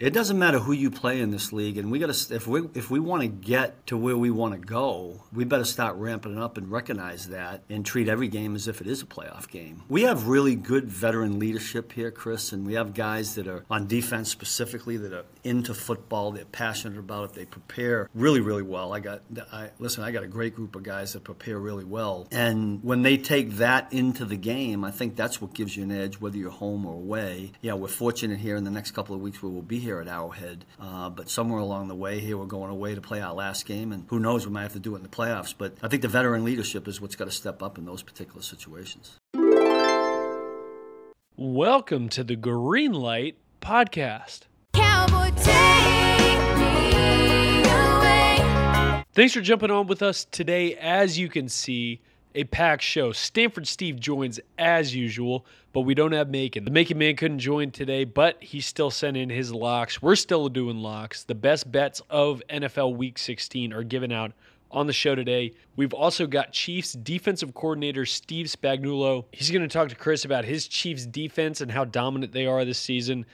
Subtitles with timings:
[0.00, 2.68] It doesn't matter who you play in this league, and we got to if we
[2.74, 6.36] if we want to get to where we want to go, we better start ramping
[6.36, 9.48] it up and recognize that and treat every game as if it is a playoff
[9.48, 9.82] game.
[9.88, 13.88] We have really good veteran leadership here, Chris, and we have guys that are on
[13.88, 16.30] defense specifically that are into football.
[16.30, 17.34] They're passionate about it.
[17.34, 18.92] They prepare really, really well.
[18.92, 19.22] I got
[19.52, 20.04] I, listen.
[20.04, 23.50] I got a great group of guys that prepare really well, and when they take
[23.54, 26.86] that into the game, I think that's what gives you an edge, whether you're home
[26.86, 27.50] or away.
[27.62, 30.00] Yeah, we're fortunate here in the next couple of weeks we will be here here
[30.02, 30.66] at Arrowhead.
[30.78, 33.90] Uh, but somewhere along the way here, we're going away to play our last game,
[33.90, 35.54] and who knows, we might have to do it in the playoffs.
[35.56, 38.42] But I think the veteran leadership is what's got to step up in those particular
[38.42, 39.16] situations.
[41.38, 44.40] Welcome to the Green Light Podcast.
[49.14, 50.74] Thanks for jumping on with us today.
[50.74, 52.02] As you can see,
[52.34, 53.12] a packed show.
[53.12, 56.64] Stanford Steve joins as usual, but we don't have Macon.
[56.64, 60.02] The Macon man couldn't join today, but he still sent in his locks.
[60.02, 61.24] We're still doing locks.
[61.24, 64.32] The best bets of NFL Week 16 are given out
[64.70, 65.52] on the show today.
[65.76, 69.24] We've also got Chiefs defensive coordinator Steve Spagnuolo.
[69.32, 72.64] He's going to talk to Chris about his Chiefs defense and how dominant they are
[72.64, 73.24] this season,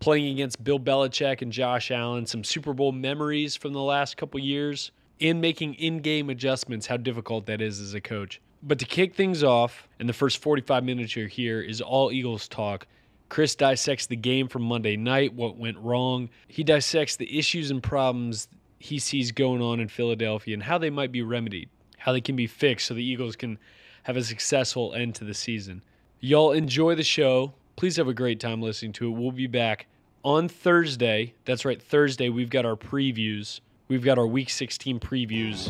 [0.00, 4.40] playing against Bill Belichick and Josh Allen, some Super Bowl memories from the last couple
[4.40, 4.90] years,
[5.22, 8.40] and making in-game adjustments, how difficult that is as a coach.
[8.62, 12.48] But to kick things off, in the first 45 minutes you're here, is all Eagles
[12.48, 12.86] talk.
[13.28, 16.28] Chris dissects the game from Monday night, what went wrong.
[16.48, 18.48] He dissects the issues and problems
[18.78, 22.36] he sees going on in Philadelphia and how they might be remedied, how they can
[22.36, 23.58] be fixed so the Eagles can
[24.02, 25.82] have a successful end to the season.
[26.20, 27.54] Y'all enjoy the show.
[27.76, 29.18] Please have a great time listening to it.
[29.18, 29.86] We'll be back
[30.24, 31.34] on Thursday.
[31.44, 32.28] That's right, Thursday.
[32.28, 33.60] We've got our previews.
[33.92, 35.68] We've got our Week 16 previews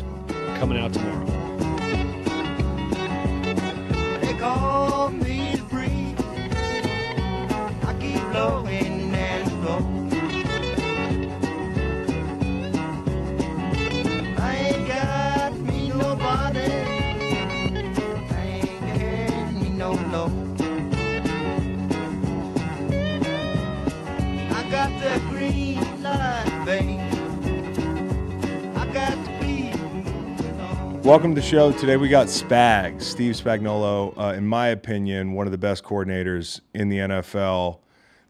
[0.57, 1.43] coming out tomorrow.
[31.03, 31.73] Welcome to the show.
[31.73, 34.17] Today we got Spag, Steve Spagnuolo.
[34.17, 37.79] Uh, in my opinion, one of the best coordinators in the NFL.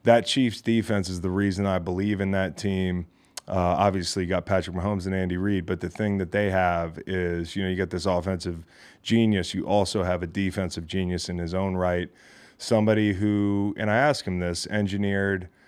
[0.02, 3.06] That Chiefs defense is the reason I believe in that team.
[3.48, 7.00] Uh, obviously, you got Patrick Mahomes and Andy Reid, but the thing that they have
[7.06, 8.66] is, you know, you get this offensive
[9.04, 9.54] genius.
[9.54, 12.10] You also have a defensive genius in his own right.
[12.58, 15.48] Somebody who, and I asked him this, engineered–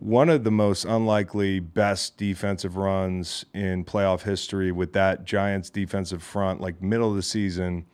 [0.00, 6.22] one of the most unlikely best defensive runs in playoff history with that Giants defensive
[6.22, 7.84] front, like middle of the season.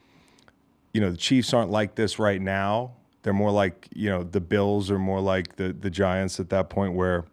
[0.92, 2.92] You know, the Chiefs aren't like this right now.
[3.22, 6.68] They're more like, you know, the Bills are more like the the Giants at that
[6.68, 7.24] point where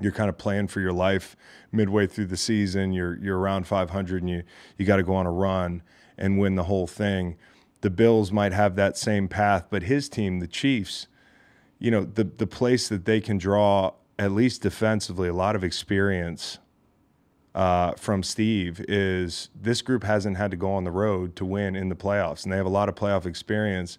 [0.00, 1.36] you're kind of playing for your life
[1.72, 2.92] midway through the season.
[2.92, 4.42] You're you're around 500 and you
[4.76, 5.82] you got to go on a run
[6.16, 7.36] and win the whole thing.
[7.80, 11.08] The Bills might have that same path, but his team, the Chiefs,
[11.78, 15.62] you know, the the place that they can draw at least defensively a lot of
[15.62, 16.58] experience
[17.54, 21.76] uh, from Steve is this group hasn't had to go on the road to win
[21.76, 23.98] in the playoffs, and they have a lot of playoff experience.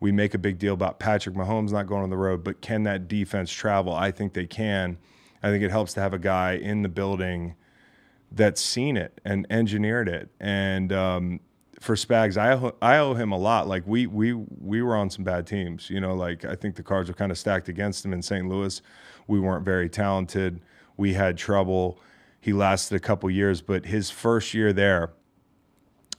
[0.00, 2.84] We make a big deal about Patrick Mahomes not going on the road, but can
[2.84, 3.92] that defense travel?
[3.94, 4.96] I think they can.
[5.42, 7.54] I think it helps to have a guy in the building
[8.32, 10.30] that's seen it and engineered it.
[10.38, 11.40] And um,
[11.80, 13.66] for Spags, I I owe him a lot.
[13.66, 15.88] Like we we we were on some bad teams.
[15.88, 18.46] You know, like I think the cards were kind of stacked against him in St.
[18.46, 18.80] Louis.
[19.26, 20.60] We weren't very talented.
[20.98, 21.98] We had trouble.
[22.40, 25.12] He lasted a couple years, but his first year there,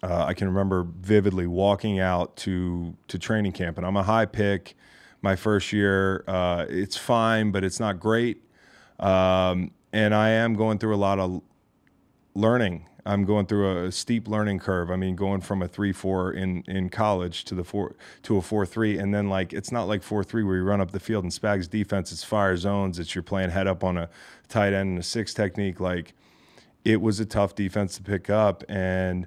[0.04, 4.26] uh, I can remember vividly walking out to to training camp, and I'm a high
[4.26, 4.76] pick.
[5.22, 8.44] My first year, uh, it's fine, but it's not great.
[9.00, 11.44] Um, and I am going through a lot of
[12.34, 14.92] learning I'm going through a steep learning curve.
[14.92, 18.42] I mean, going from a three four in in college to the four to a
[18.42, 21.00] four three, and then like it's not like four three where you run up the
[21.00, 22.12] field and Spags defense.
[22.12, 23.00] It's fire zones.
[23.00, 24.10] It's you're playing head up on a
[24.50, 25.80] tight end and a six technique.
[25.80, 26.14] Like
[26.86, 29.26] it was a tough defense to pick up, and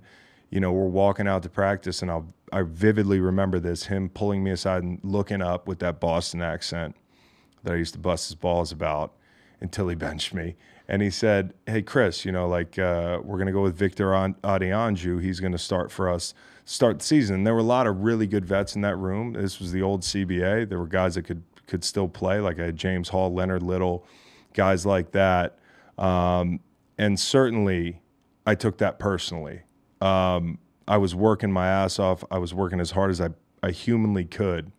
[0.50, 4.44] you know we're walking out to practice, and I'll I vividly remember this him pulling
[4.44, 6.94] me aside and looking up with that Boston accent
[7.64, 9.14] that I used to bust his balls about
[9.60, 10.54] until he benched me
[10.88, 15.22] and he said, "Hey Chris, you know, like uh, we're gonna go with Victor Adeyanju.
[15.22, 16.34] He's gonna start for us,
[16.64, 19.32] start the season." And there were a lot of really good vets in that room.
[19.32, 20.68] This was the old CBA.
[20.68, 24.06] There were guys that could could still play, like I had James Hall, Leonard Little,
[24.52, 25.58] guys like that.
[25.98, 26.60] Um,
[26.98, 28.02] and certainly,
[28.46, 29.62] I took that personally.
[30.00, 32.24] Um, I was working my ass off.
[32.30, 33.30] I was working as hard as I,
[33.62, 34.70] I humanly could.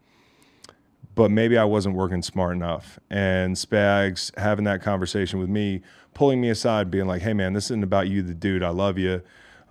[1.16, 3.00] But maybe I wasn't working smart enough.
[3.10, 5.82] And Spags having that conversation with me,
[6.14, 8.64] pulling me aside, being like, "Hey, man, this isn't about you, the dude.
[8.64, 9.22] I love you.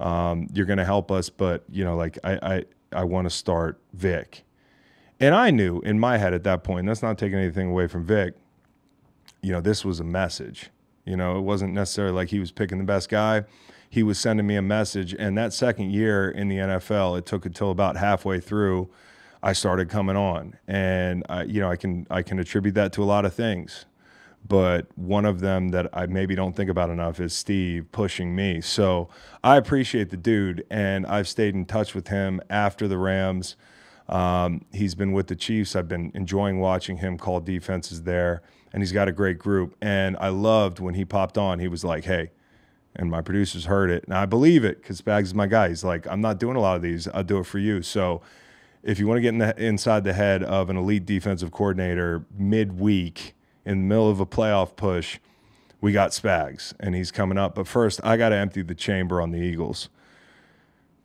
[0.00, 3.79] Um, you're gonna help us, but you know, like I I, I want to start
[3.93, 4.44] Vic."
[5.20, 8.05] And I knew in my head at that point, that's not taking anything away from
[8.05, 8.35] Vic.
[9.43, 10.70] You know, this was a message.
[11.05, 13.44] You know, it wasn't necessarily like he was picking the best guy.
[13.88, 15.14] He was sending me a message.
[15.19, 18.88] And that second year in the NFL, it took until about halfway through,
[19.44, 20.56] I started coming on.
[20.67, 23.87] And I, you know, I can I can attribute that to a lot of things.
[24.46, 28.61] But one of them that I maybe don't think about enough is Steve pushing me.
[28.61, 29.08] So
[29.43, 33.56] I appreciate the dude, and I've stayed in touch with him after the Rams.
[34.08, 35.76] Um, he's been with the Chiefs.
[35.76, 38.43] I've been enjoying watching him call defenses there
[38.75, 39.76] and he's got a great group.
[39.81, 42.32] And I loved when he popped on, he was like, hey,
[42.96, 44.05] and my producers heard it.
[44.05, 45.69] And I believe it because Spags is my guy.
[45.69, 47.06] He's like, I'm not doing a lot of these.
[47.14, 47.82] I'll do it for you.
[47.82, 48.20] So
[48.84, 52.25] if you want to get in the, inside the head of an elite defensive coordinator
[52.36, 53.34] midweek
[53.64, 55.19] in the middle of a playoff push,
[55.81, 57.54] we got Spags and he's coming up.
[57.54, 59.88] But first, I got to empty the chamber on the Eagles.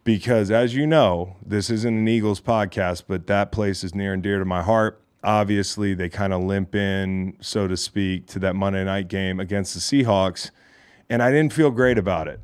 [0.04, 4.24] Because as you know, this isn't an Eagles podcast, but that place is near and
[4.24, 8.56] dear to my heart obviously they kind of limp in, so to speak, to that
[8.56, 10.52] Monday night game against the Seahawks.
[11.10, 12.40] And I didn't feel great about it.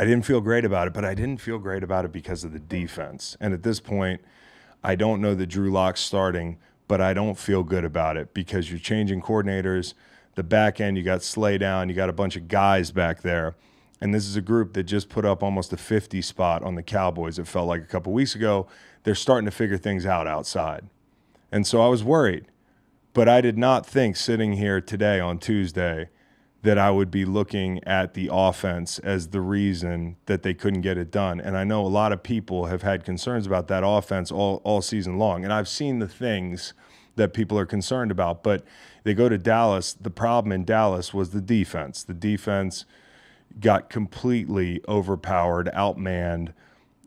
[0.00, 2.54] I didn't feel great about it, but I didn't feel great about it because of
[2.54, 3.36] the defense.
[3.38, 4.22] And at this point,
[4.82, 6.56] I don't know that Drew Lock's starting,
[6.88, 9.92] but I don't feel good about it because you're changing coordinators.
[10.36, 13.56] The back end, you got Slay down, you got a bunch of guys back there.
[14.00, 16.82] And this is a group that just put up almost a 50 spot on the
[16.82, 18.68] Cowboys, it felt like a couple weeks ago.
[19.02, 20.88] They're starting to figure things out outside.
[21.52, 22.46] And so I was worried.
[23.12, 26.08] But I did not think sitting here today on Tuesday
[26.62, 30.98] that I would be looking at the offense as the reason that they couldn't get
[30.98, 31.40] it done.
[31.40, 34.82] And I know a lot of people have had concerns about that offense all, all
[34.82, 35.42] season long.
[35.42, 36.74] And I've seen the things
[37.16, 38.42] that people are concerned about.
[38.42, 38.64] But
[39.04, 39.94] they go to Dallas.
[39.94, 42.04] The problem in Dallas was the defense.
[42.04, 42.84] The defense
[43.58, 46.52] got completely overpowered, outmanned.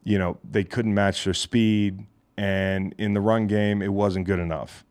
[0.03, 2.05] You know, they couldn't match their speed
[2.37, 4.83] and in the run game, it wasn't good enough.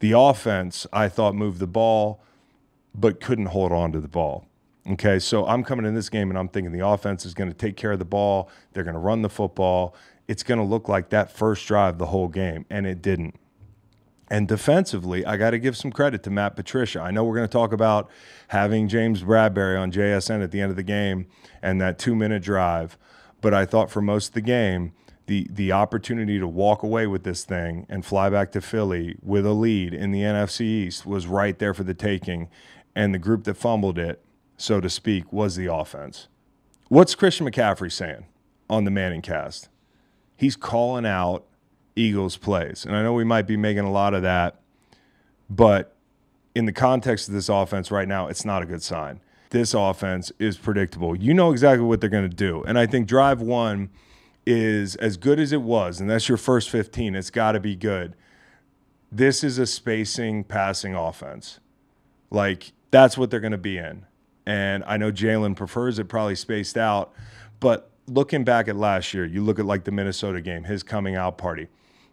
[0.00, 2.22] The offense, I thought, moved the ball,
[2.94, 4.46] but couldn't hold on to the ball.
[4.88, 7.56] Okay, so I'm coming in this game and I'm thinking the offense is going to
[7.56, 8.50] take care of the ball.
[8.72, 9.94] They're going to run the football.
[10.26, 13.34] It's going to look like that first drive the whole game, and it didn't.
[14.30, 17.00] And defensively, I got to give some credit to Matt Patricia.
[17.00, 18.08] I know we're going to talk about
[18.48, 21.26] having James Bradberry on JSN at the end of the game
[21.60, 22.96] and that two minute drive,
[23.40, 24.92] but I thought for most of the game,
[25.26, 29.46] the the opportunity to walk away with this thing and fly back to Philly with
[29.46, 32.48] a lead in the NFC East was right there for the taking,
[32.94, 34.22] and the group that fumbled it,
[34.56, 36.28] so to speak, was the offense.
[36.88, 38.26] What's Christian McCaffrey saying
[38.68, 39.68] on the Manning cast?
[40.36, 41.44] He's calling out
[41.94, 42.84] Eagles plays.
[42.84, 44.60] And I know we might be making a lot of that,
[45.48, 45.94] but
[46.54, 49.20] in the context of this offense right now, it's not a good sign.
[49.50, 51.16] This offense is predictable.
[51.16, 52.62] You know exactly what they're going to do.
[52.64, 53.90] And I think drive one
[54.46, 57.76] is as good as it was, and that's your first 15, it's got to be
[57.76, 58.14] good.
[59.12, 61.60] This is a spacing passing offense.
[62.30, 64.06] Like, that's what they're going to be in.
[64.46, 67.12] And I know Jalen prefers it probably spaced out,
[67.60, 71.14] but looking back at last year, you look at like the Minnesota game, his coming
[71.14, 71.68] out party.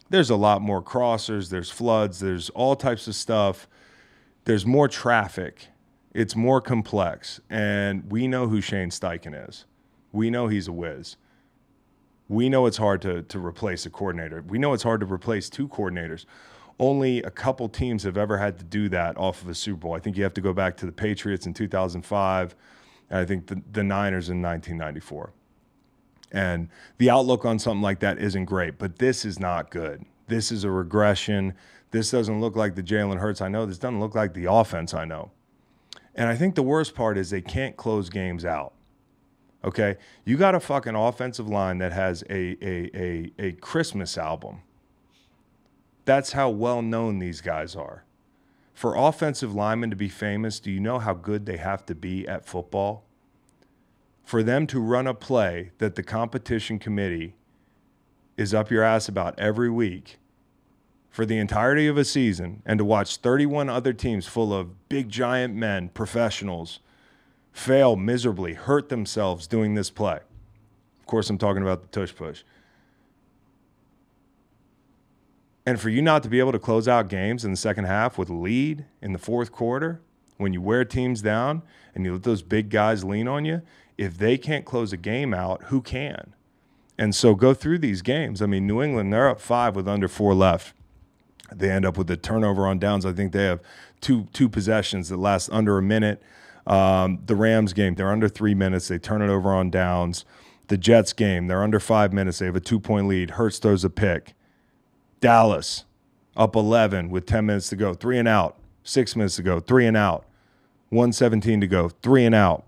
[0.10, 3.68] There's a lot more crossers, there's floods, there's all types of stuff.
[4.46, 5.68] There's more traffic.
[6.14, 7.42] It's more complex.
[7.50, 9.66] And we know who Shane Steichen is.
[10.14, 11.18] We know he's a whiz
[12.30, 14.44] we know it's hard to, to replace a coordinator.
[14.48, 16.26] We know it's hard to replace two coordinators.
[16.80, 19.94] Only a couple teams have ever had to do that off of a Super Bowl.
[19.96, 22.56] I think you have to go back to the Patriots in 2005,
[23.10, 25.34] and I think the, the Niners in 1994.
[26.32, 30.06] And the outlook on something like that isn't great, but this is not good.
[30.28, 31.54] This is a regression.
[31.92, 33.66] This doesn't look like the Jalen Hurts I know.
[33.66, 35.32] This doesn't look like the offense I know.
[36.16, 38.74] And I think the worst part is they can't close games out.
[39.64, 44.62] Okay, you got a fucking offensive line that has a a a, a Christmas album.
[46.08, 48.06] That's how well known these guys are.
[48.74, 52.26] For offensive linemen to be famous, do you know how good they have to be
[52.26, 53.04] at football?
[54.24, 57.36] For them to run a play that the competition committee
[58.38, 60.18] is up your ass about every week
[61.10, 65.10] for the entirety of a season and to watch 31 other teams full of big
[65.10, 66.80] giant men, professionals
[67.52, 70.20] fail miserably, hurt themselves doing this play.
[71.02, 72.44] Of course, I'm talking about the tush push.
[75.68, 78.18] And for you not to be able to close out games in the second half
[78.18, 80.00] with lead in the fourth quarter,
[80.38, 81.62] when you wear teams down
[81.94, 83.62] and you let those big guys lean on you,
[83.98, 86.34] if they can't close a game out, who can?
[86.98, 88.42] And so go through these games.
[88.42, 90.74] I mean, New England, they're up five with under four left.
[91.54, 93.06] They end up with a turnover on downs.
[93.06, 93.60] I think they have
[94.00, 96.24] two two possessions that last under a minute.
[96.66, 98.88] Um, the Rams game, they're under three minutes.
[98.88, 100.24] They turn it over on downs.
[100.68, 102.40] The Jets game, they're under five minutes.
[102.40, 103.32] They have a two point lead.
[103.32, 104.34] Hurts throws a pick.
[105.20, 105.86] Dallas
[106.36, 108.58] up 11 with 10 minutes to go, three and out.
[108.84, 110.26] Six minutes to go, three and out.
[110.90, 112.64] 117 to go, three and out.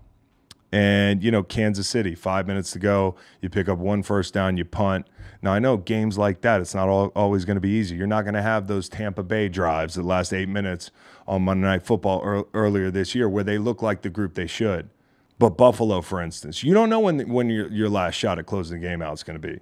[0.72, 3.16] And, you know, Kansas City, five minutes to go.
[3.40, 5.06] You pick up one first down, you punt.
[5.42, 7.96] Now, I know games like that, it's not all, always going to be easy.
[7.96, 10.90] You're not going to have those Tampa Bay drives that last eight minutes
[11.26, 14.46] on Monday Night Football er, earlier this year where they look like the group they
[14.46, 14.90] should.
[15.38, 18.80] But Buffalo, for instance, you don't know when, when your, your last shot at closing
[18.80, 19.60] the game out is going to be.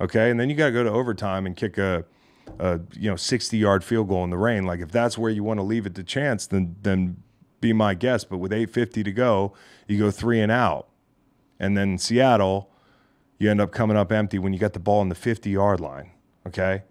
[0.00, 0.30] Okay.
[0.30, 2.04] And then you got to go to overtime and kick a,
[2.58, 4.64] a you know 60 yard field goal in the rain.
[4.64, 7.22] Like if that's where you want to leave it to chance, then then
[7.60, 8.28] be my guest.
[8.28, 9.52] But with 8:50 to go,
[9.86, 10.88] you go three and out,
[11.58, 12.70] and then Seattle,
[13.38, 15.80] you end up coming up empty when you got the ball in the 50 yard
[15.80, 16.10] line.
[16.46, 16.82] Okay,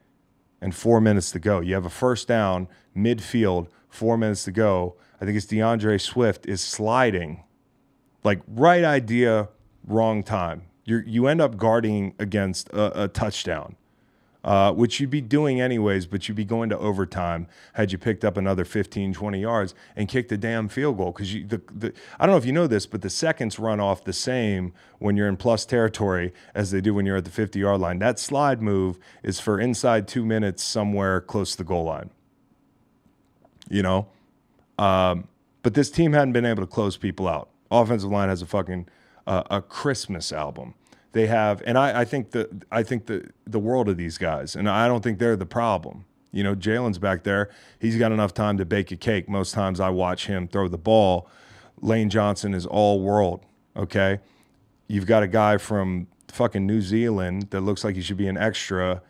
[0.61, 1.59] and four minutes to go.
[1.61, 4.95] You have a first down midfield, four minutes to go.
[5.21, 7.43] I think it's D'Andre Swift is sliding,
[8.23, 9.49] like right idea,
[9.85, 10.63] wrong time.
[10.85, 13.75] You you end up guarding against a, a touchdown
[14.45, 18.23] uh, which you'd be doing anyways, but you'd be going to overtime had you picked
[18.23, 21.11] up another 15, 20 yards and kicked a damn field goal.
[21.11, 24.03] Because the, the, I don't know if you know this, but the seconds run off
[24.03, 27.57] the same when you're in plus territory as they do when you're at the 50
[27.57, 27.97] yard line.
[27.97, 32.11] That slide move is for inside two minutes somewhere close to the goal line.
[33.67, 34.07] You know?
[34.77, 35.27] Um,
[35.63, 37.49] but this team hadn't been able to close people out.
[37.71, 38.87] Offensive line has a fucking
[39.27, 40.75] uh, a Christmas album.
[41.11, 44.55] They have, and I, I think the I think the the world of these guys,
[44.55, 46.05] and I don't think they're the problem.
[46.31, 47.49] You know, Jalen's back there.
[47.79, 49.29] He's got enough time to bake a cake.
[49.29, 51.29] Most times I watch him throw the ball.
[51.79, 53.45] Lane Johnson is all world.
[53.77, 54.19] Okay.
[54.87, 58.37] You've got a guy from fucking New Zealand that looks like he should be an
[58.37, 59.01] extra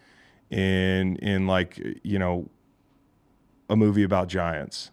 [0.52, 2.50] in in like, you know,
[3.70, 4.92] a movie about giants.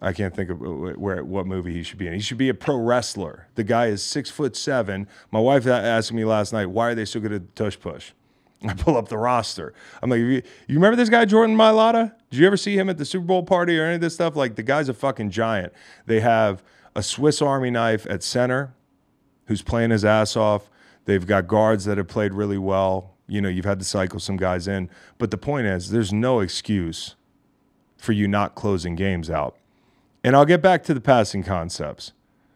[0.00, 2.12] I can't think of uh, where what movie he should be in.
[2.12, 3.48] He should be a pro wrestler.
[3.54, 5.08] The guy is six foot seven.
[5.30, 8.12] My wife asked me last night, why are they so good at tush push?
[8.68, 9.74] I pull up the roster.
[10.02, 12.12] I'm like, you, you remember this guy Jordan Mailata?
[12.30, 14.36] Did you ever see him at the Super Bowl party or any of this stuff?
[14.36, 15.72] Like the guy's a fucking giant.
[16.06, 16.62] They have
[16.94, 18.74] a Swiss Army knife at center,
[19.46, 20.70] who's playing his ass off.
[21.04, 23.14] They've got guards that have played really well.
[23.26, 26.40] You know, you've had to cycle some guys in, but the point is, there's no
[26.40, 27.16] excuse
[27.96, 29.56] for you not closing games out.
[30.24, 32.12] And I'll get back to the passing concepts.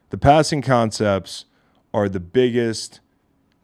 [0.08, 1.44] The passing concepts
[1.92, 3.00] are the biggest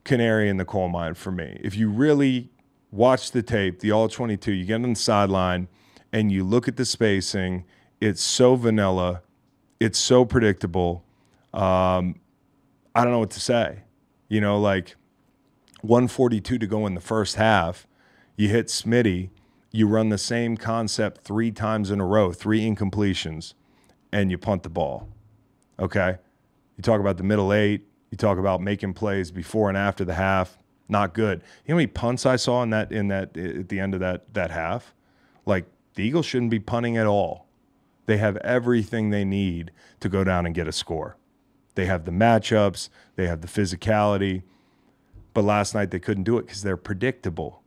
[0.05, 1.59] canary in the coal mine for me.
[1.65, 2.51] If you really
[2.91, 5.69] watch the tape, the all 22, you get on the sideline
[6.13, 7.65] and you look at the spacing,
[7.99, 9.23] it's so vanilla,
[9.81, 11.03] it's so predictable.
[11.55, 12.21] Um,
[12.95, 13.85] I don't know what to say.
[14.29, 14.97] You know, like
[15.81, 17.87] 142 to go in the first half,
[18.37, 19.31] you hit Smitty,
[19.73, 23.55] you run the same concept three times in a row, three incompletions
[24.15, 25.09] and you punt the ball.
[25.79, 26.17] Okay?
[26.77, 30.15] You talk about the middle eight, you talk about making plays before and after the
[30.15, 30.57] half,
[30.89, 31.41] not good.
[31.67, 34.01] You know how many punts I saw in that in that at the end of
[34.01, 34.95] that that half?
[35.45, 37.47] Like the Eagles shouldn't be punting at all.
[38.07, 41.17] They have everything they need to go down and get a score.
[41.75, 44.45] They have the matchups, they have the physicality.
[45.33, 47.64] But last night they couldn't do it because they're predictable.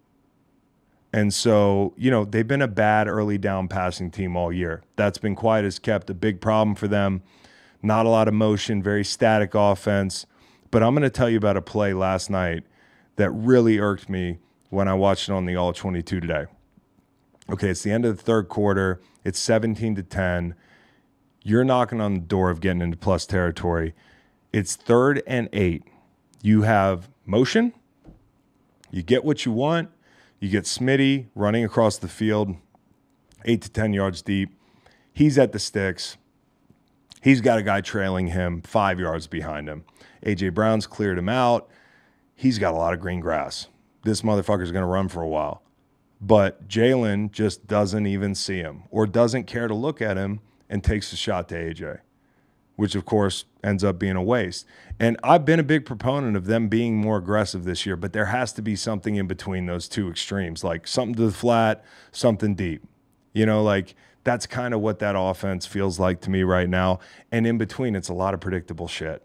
[1.13, 4.83] And so, you know, they've been a bad early down passing team all year.
[4.95, 7.23] That's been quiet as kept, a big problem for them.
[7.81, 10.25] Not a lot of motion, very static offense.
[10.69, 12.63] But I'm going to tell you about a play last night
[13.15, 16.45] that really irked me when I watched it on the All 22 today.
[17.49, 18.99] Okay, it's the end of the third quarter.
[19.23, 20.55] It's 17 to 10.
[21.43, 23.93] You're knocking on the door of getting into plus territory.
[24.51, 25.83] It's third and eight.
[26.41, 27.73] You have motion.
[28.91, 29.89] You get what you want
[30.39, 32.55] you get Smitty running across the field,
[33.45, 34.51] eight to 10 yards deep.
[35.13, 36.17] He's at the sticks.
[37.21, 39.85] He's got a guy trailing him five yards behind him.
[40.23, 40.49] A.J.
[40.49, 41.69] Brown's cleared him out.
[42.35, 43.67] He's got a lot of green grass.
[44.03, 45.63] This motherfucker's going to run for a while.
[46.21, 50.39] But Jalen just doesn't even see him or doesn't care to look at him
[50.69, 51.99] and takes a shot to AJ
[52.77, 54.65] which of course ends up being a waste.
[54.99, 58.27] And I've been a big proponent of them being more aggressive this year, but there
[58.27, 62.55] has to be something in between those two extremes, like something to the flat, something
[62.55, 62.83] deep.
[63.33, 63.93] You know, like
[64.23, 66.99] that's kind of what that offense feels like to me right now.
[67.31, 69.23] And in between, it's a lot of predictable shit.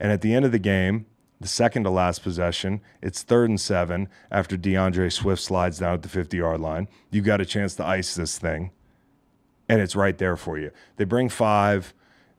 [0.00, 1.06] And at the end of the game,
[1.40, 6.02] the second to last possession, it's third and seven after D'Andre Swift slides down at
[6.02, 6.88] the 50 yard line.
[7.10, 8.70] You've got a chance to ice this thing,
[9.68, 10.70] and it's right there for you.
[10.96, 11.94] They bring five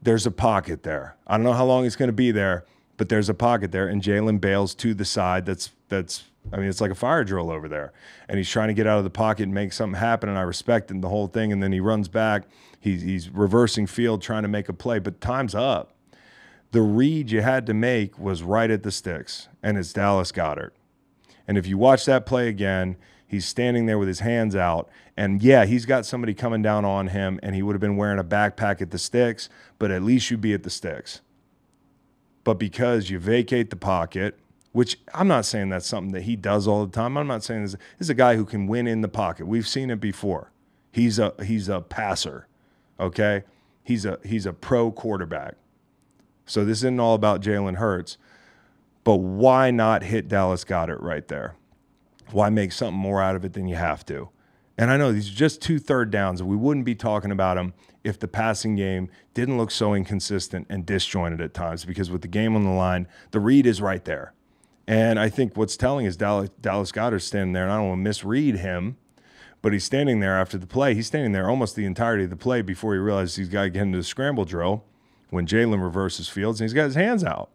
[0.05, 1.17] there's a pocket there.
[1.27, 2.65] I don't know how long he's going to be there,
[2.97, 6.69] but there's a pocket there, and Jalen bails to the side that's that's I mean,
[6.69, 7.91] it's like a fire drill over there.
[8.29, 10.29] And he's trying to get out of the pocket and make something happen.
[10.29, 11.51] And I respect him the whole thing.
[11.51, 12.43] And then he runs back.
[12.79, 15.95] He's, he's reversing field, trying to make a play, but time's up.
[16.71, 20.71] The read you had to make was right at the sticks, and it's Dallas Goedert.
[21.47, 24.89] And if you watch that play again, he's standing there with his hands out.
[25.17, 28.19] And yeah, he's got somebody coming down on him, and he would have been wearing
[28.19, 31.21] a backpack at the sticks, but at least you'd be at the sticks.
[32.43, 34.37] But because you vacate the pocket,
[34.75, 37.17] which I'm not saying that's something that he does all the time.
[37.17, 39.47] I'm not saying this, this is a guy who can win in the pocket.
[39.47, 40.51] We've seen it before.
[40.91, 42.47] He's a he's a passer.
[42.99, 43.43] Okay?
[43.83, 45.55] He's a he's a pro quarterback.
[46.45, 48.17] So this isn't all about Jalen Hurts.
[49.05, 51.55] But why not hit Dallas Goedert right there?
[52.31, 54.27] Why make something more out of it than you have to?
[54.77, 57.73] And I know these are just two third downs, we wouldn't be talking about them
[58.03, 61.85] if the passing game didn't look so inconsistent and disjointed at times.
[61.85, 64.33] Because with the game on the line, the read is right there.
[64.87, 67.99] And I think what's telling is Dallas, Dallas Goedert standing there, and I don't want
[67.99, 68.97] to misread him,
[69.61, 70.93] but he's standing there after the play.
[70.93, 73.69] He's standing there almost the entirety of the play before he realizes he's got to
[73.71, 74.83] get into the scramble drill
[75.31, 77.49] when Jalen reverses fields and he's got his hands out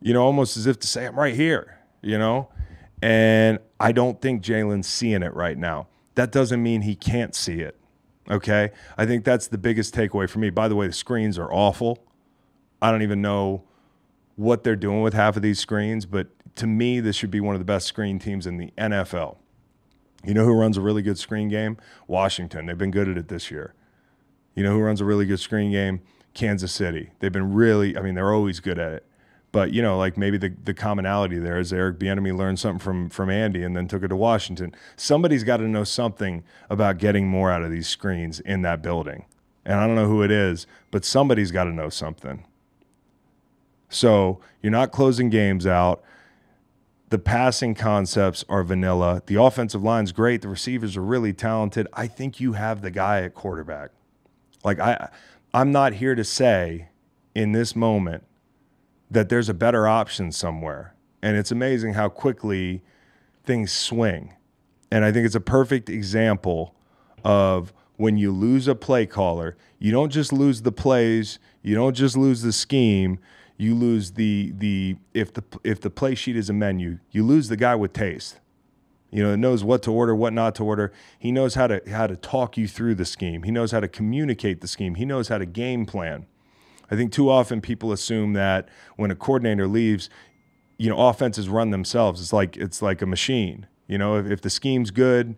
[0.00, 2.48] you know, almost as if to say, I'm right here, you know?
[3.02, 5.88] And I don't think Jalen's seeing it right now.
[6.14, 7.76] That doesn't mean he can't see it.
[8.30, 8.70] Okay.
[8.96, 10.50] I think that's the biggest takeaway for me.
[10.50, 12.04] By the way, the screens are awful.
[12.82, 13.64] I don't even know
[14.36, 17.54] what they're doing with half of these screens, but to me, this should be one
[17.54, 19.36] of the best screen teams in the NFL.
[20.24, 21.76] You know who runs a really good screen game?
[22.06, 22.66] Washington.
[22.66, 23.74] They've been good at it this year.
[24.54, 26.00] You know who runs a really good screen game?
[26.34, 27.10] Kansas City.
[27.20, 29.06] They've been really, I mean, they're always good at it.
[29.50, 33.08] But you know, like maybe the, the commonality there is Eric Bieniemy learned something from
[33.08, 34.74] from Andy and then took it to Washington.
[34.96, 39.24] Somebody's got to know something about getting more out of these screens in that building,
[39.64, 42.44] and I don't know who it is, but somebody's got to know something.
[43.88, 46.02] So you're not closing games out.
[47.08, 49.22] The passing concepts are vanilla.
[49.24, 50.42] The offensive line's great.
[50.42, 51.88] The receivers are really talented.
[51.94, 53.92] I think you have the guy at quarterback.
[54.62, 55.08] Like I,
[55.54, 56.90] I'm not here to say
[57.34, 58.24] in this moment
[59.10, 60.94] that there's a better option somewhere.
[61.22, 62.82] And it's amazing how quickly
[63.44, 64.34] things swing.
[64.90, 66.74] And I think it's a perfect example
[67.24, 71.94] of when you lose a play caller, you don't just lose the plays, you don't
[71.94, 73.18] just lose the scheme,
[73.56, 77.48] you lose the the if the if the play sheet is a menu, you lose
[77.48, 78.40] the guy with taste.
[79.10, 80.92] You know, knows what to order, what not to order.
[81.18, 83.42] He knows how to how to talk you through the scheme.
[83.42, 84.94] He knows how to communicate the scheme.
[84.94, 86.26] He knows how to game plan.
[86.90, 90.08] I think too often people assume that when a coordinator leaves,
[90.78, 92.20] you know, offenses run themselves.
[92.20, 93.66] It's like it's like a machine.
[93.86, 95.36] You know, if, if the scheme's good,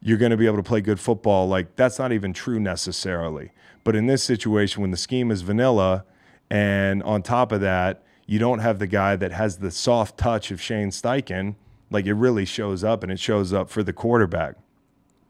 [0.00, 1.46] you're going to be able to play good football.
[1.46, 3.52] Like that's not even true necessarily.
[3.84, 6.04] But in this situation, when the scheme is vanilla,
[6.50, 10.50] and on top of that, you don't have the guy that has the soft touch
[10.50, 11.54] of Shane Steichen,
[11.90, 14.56] like it really shows up, and it shows up for the quarterback.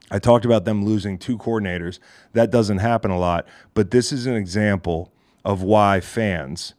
[0.09, 1.99] I talked about them losing two coordinators.
[2.33, 5.11] That doesn't happen a lot, but this is an example
[5.47, 6.73] of why fans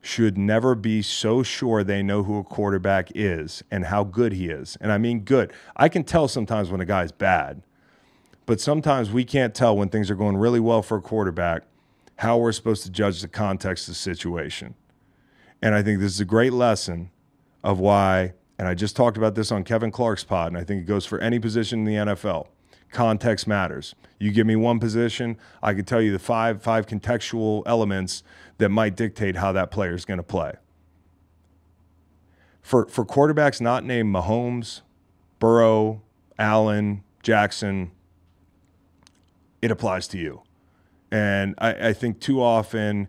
[0.00, 4.48] should never be so sure they know who a quarterback is and how good he
[4.48, 4.78] is.
[4.80, 5.52] And I mean good.
[5.76, 7.62] I can tell sometimes when a guy's bad,
[8.46, 11.64] but sometimes we can't tell when things are going really well for a quarterback
[12.16, 14.74] how we're supposed to judge the context of the situation.
[15.60, 17.10] And I think this is a great lesson
[17.62, 20.80] of why, and I just talked about this on Kevin Clark's pod, and I think
[20.80, 22.46] it goes for any position in the NFL
[22.94, 23.94] context matters.
[24.18, 28.22] You give me one position, I could tell you the five five contextual elements
[28.58, 30.54] that might dictate how that player is going to play.
[32.62, 34.80] For for quarterbacks not named Mahomes,
[35.38, 36.00] Burrow,
[36.38, 37.90] Allen, Jackson,
[39.60, 40.42] it applies to you.
[41.10, 43.08] And I, I think too often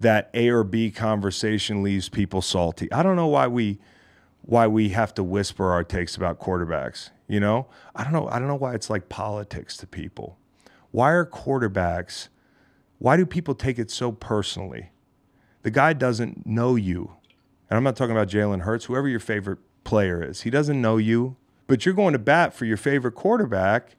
[0.00, 2.90] that A or B conversation leaves people salty.
[2.90, 3.78] I don't know why we
[4.42, 7.10] why we have to whisper our takes about quarterbacks.
[7.26, 8.28] You know, I don't know.
[8.28, 10.38] I don't know why it's like politics to people.
[10.90, 12.28] Why are quarterbacks?
[12.98, 14.90] Why do people take it so personally?
[15.62, 17.16] The guy doesn't know you,
[17.70, 18.84] and I'm not talking about Jalen Hurts.
[18.84, 21.36] Whoever your favorite player is, he doesn't know you.
[21.66, 23.96] But you're going to bat for your favorite quarterback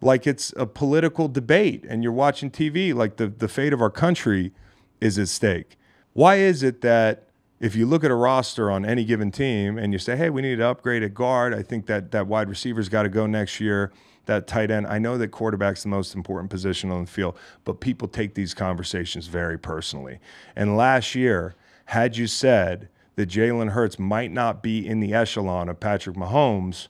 [0.00, 3.90] like it's a political debate, and you're watching TV like the the fate of our
[3.90, 4.52] country
[5.00, 5.76] is at stake.
[6.12, 7.27] Why is it that
[7.60, 10.42] if you look at a roster on any given team and you say, hey, we
[10.42, 13.60] need to upgrade at guard, I think that that wide receiver's got to go next
[13.60, 13.92] year,
[14.26, 14.86] that tight end.
[14.86, 18.54] I know that quarterback's the most important position on the field, but people take these
[18.54, 20.20] conversations very personally.
[20.54, 25.68] And last year, had you said that Jalen Hurts might not be in the echelon
[25.68, 26.88] of Patrick Mahomes,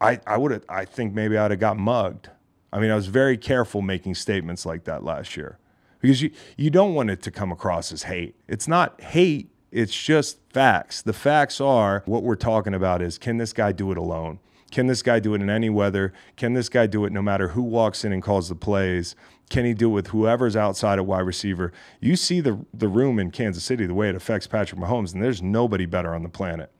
[0.00, 2.30] I, I would have I think maybe I'd have got mugged.
[2.72, 5.58] I mean, I was very careful making statements like that last year
[6.00, 8.34] because you, you don't want it to come across as hate.
[8.48, 11.00] It's not hate It's just facts.
[11.00, 14.38] The facts are what we're talking about is can this guy do it alone?
[14.70, 16.12] Can this guy do it in any weather?
[16.36, 19.16] Can this guy do it no matter who walks in and calls the plays?
[19.50, 21.72] Can he do it with whoever's outside of wide receiver?
[22.00, 25.22] You see the the room in Kansas City, the way it affects Patrick Mahomes, and
[25.22, 26.70] there's nobody better on the planet.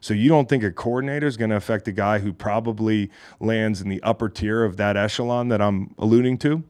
[0.00, 3.80] So you don't think a coordinator is going to affect a guy who probably lands
[3.80, 6.64] in the upper tier of that echelon that I'm alluding to?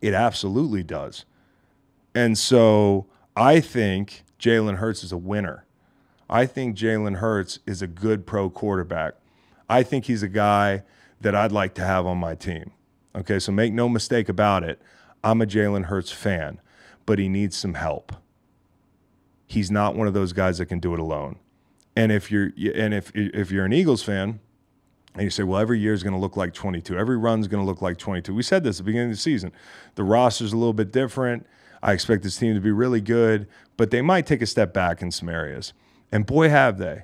[0.00, 1.24] It absolutely does.
[2.14, 3.06] And so
[3.36, 5.64] I think Jalen Hurts is a winner.
[6.28, 9.14] I think Jalen Hurts is a good pro quarterback.
[9.68, 10.82] I think he's a guy
[11.20, 12.72] that I'd like to have on my team.
[13.14, 14.80] Okay, so make no mistake about it.
[15.22, 16.60] I'm a Jalen Hurts fan,
[17.06, 18.12] but he needs some help.
[19.46, 21.36] He's not one of those guys that can do it alone.
[21.96, 24.40] And if you're and if if you're an Eagles fan,
[25.14, 26.98] and you say, well, every year is going to look like 22.
[26.98, 28.34] Every run is going to look like 22.
[28.34, 29.52] We said this at the beginning of the season.
[29.94, 31.46] The roster's a little bit different.
[31.84, 35.02] I expect this team to be really good, but they might take a step back
[35.02, 35.74] in some areas.
[36.10, 37.02] And boy, have they.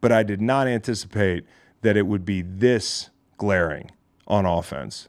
[0.00, 1.44] But I did not anticipate
[1.82, 3.90] that it would be this glaring
[4.26, 5.08] on offense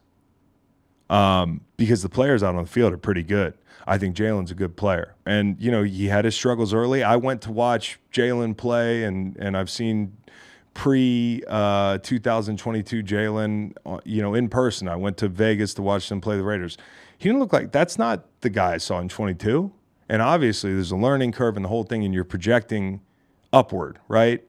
[1.08, 3.54] um, because the players out on the field are pretty good.
[3.86, 7.02] I think Jalen's a good player, and you know he had his struggles early.
[7.02, 10.16] I went to watch Jalen play, and and I've seen
[10.74, 14.88] pre uh, 2022 Jalen, uh, you know, in person.
[14.88, 16.76] I went to Vegas to watch them play the Raiders.
[17.24, 19.72] He didn't look like that's not the guy I saw in 22.
[20.10, 23.00] And obviously, there's a learning curve in the whole thing, and you're projecting
[23.50, 24.46] upward, right?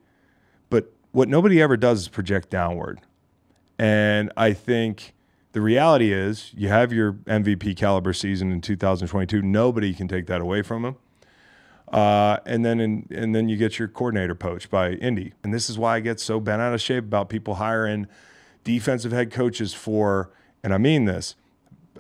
[0.70, 3.00] But what nobody ever does is project downward.
[3.80, 5.14] And I think
[5.54, 9.42] the reality is you have your MVP caliber season in 2022.
[9.42, 10.96] Nobody can take that away from him.
[11.94, 15.32] Uh, and then in, and then you get your coordinator poached by Indy.
[15.46, 18.08] And this is why I get so bent out of shape about people hiring
[18.66, 20.30] defensive head coaches for,
[20.62, 21.38] and I mean this,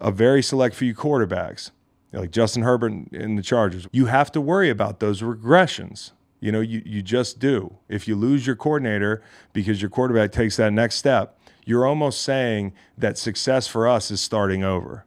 [0.02, 1.72] a very select few quarterbacks,
[2.12, 3.88] like Justin Herbert in the Chargers.
[3.92, 6.12] You have to worry about those regressions.
[6.40, 7.78] You know, you, you just do.
[7.90, 12.74] If you lose your coordinator because your quarterback takes that next step, you're almost saying
[12.98, 15.06] that success for us is starting over.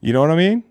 [0.00, 0.64] You know what I mean?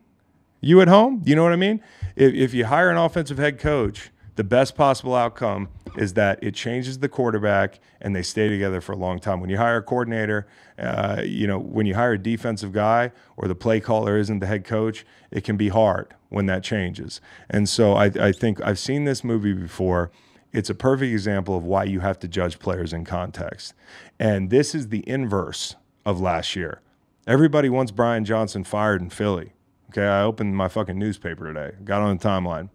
[0.61, 1.21] You at home?
[1.25, 1.81] You know what I mean?
[2.15, 6.55] If, if you hire an offensive head coach, the best possible outcome is that it
[6.55, 9.39] changes the quarterback and they stay together for a long time.
[9.39, 10.47] When you hire a coordinator,
[10.79, 14.47] uh, you know, when you hire a defensive guy or the play caller isn't the
[14.47, 17.21] head coach, it can be hard when that changes.
[17.49, 20.11] And so I, I think I've seen this movie before
[20.51, 23.73] it's a perfect example of why you have to judge players in context.
[24.19, 26.81] And this is the inverse of last year.
[27.25, 29.53] Everybody wants Brian Johnson fired in Philly.
[29.89, 32.69] Okay, I opened my fucking newspaper today, got on the timeline.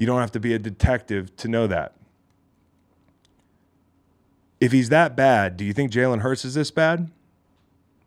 [0.00, 1.92] You don't have to be a detective to know that.
[4.58, 7.10] If he's that bad, do you think Jalen Hurts is this bad?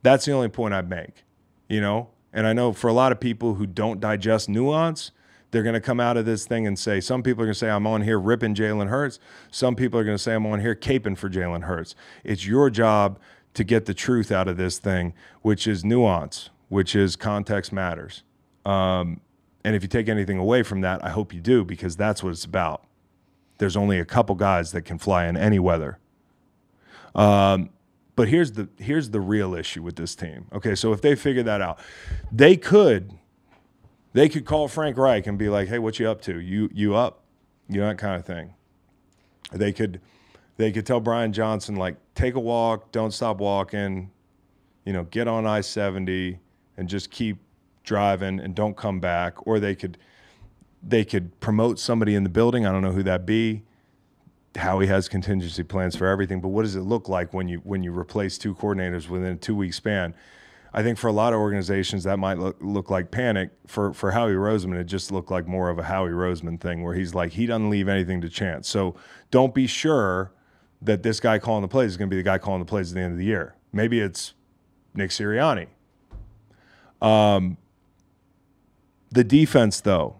[0.02, 1.24] That's the only point I'd make,
[1.70, 2.10] you know?
[2.34, 5.12] And I know for a lot of people who don't digest nuance,
[5.52, 7.60] they're going to come out of this thing and say, some people are going to
[7.60, 9.20] say, I'm on here ripping Jalen Hurts.
[9.52, 11.94] Some people are going to say, I'm on here caping for Jalen Hurts.
[12.24, 13.20] It's your job
[13.54, 18.24] to get the truth out of this thing, which is nuance, which is context matters.
[18.66, 19.22] Um,
[19.64, 22.32] and if you take anything away from that, I hope you do, because that's what
[22.32, 22.84] it's about.
[23.58, 26.00] There's only a couple guys that can fly in any weather.
[27.16, 27.70] Um,
[28.16, 30.48] but here's the here's the real issue with this team.
[30.54, 31.80] Okay, so if they figure that out,
[32.32, 33.14] they could
[34.14, 36.40] they could call Frank Reich and be like, "Hey, what you up to?
[36.40, 37.24] You you up?
[37.70, 38.54] You know that kind of thing."
[39.52, 40.02] They could
[40.58, 44.12] they could tell Brian Johnson like, "Take a walk, don't stop walking,
[44.86, 46.38] you know, get on I-70
[46.78, 47.38] and just keep
[47.84, 49.98] driving and don't come back." Or they could
[50.82, 52.66] they could promote somebody in the building.
[52.66, 53.64] I don't know who that be.
[54.56, 57.84] Howie has contingency plans for everything, but what does it look like when you when
[57.84, 60.14] you replace two coordinators within a two week span?
[60.76, 63.52] I think for a lot of organizations that might look, look like panic.
[63.68, 66.96] For for Howie Roseman, it just looked like more of a Howie Roseman thing where
[66.96, 68.68] he's like he doesn't leave anything to chance.
[68.68, 68.96] So
[69.32, 70.32] don't be sure
[70.82, 72.92] that this guy calling the plays is going to be the guy calling the plays
[72.92, 73.56] at the end of the year.
[73.72, 74.34] Maybe it's
[74.94, 75.68] Nick Sirianni.
[77.02, 77.58] Um,
[79.14, 80.18] the defense, though,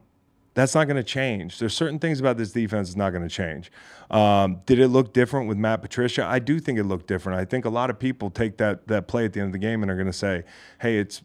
[0.54, 1.58] that's not going to change.
[1.58, 3.72] There's certain things about this defense that's not going to change.
[4.12, 6.24] Um, did it look different with Matt Patricia?
[6.26, 7.40] I do think it looked different.
[7.40, 9.60] I think a lot of people take that that play at the end of the
[9.60, 10.44] game and are going to say,
[10.80, 11.24] "Hey, it's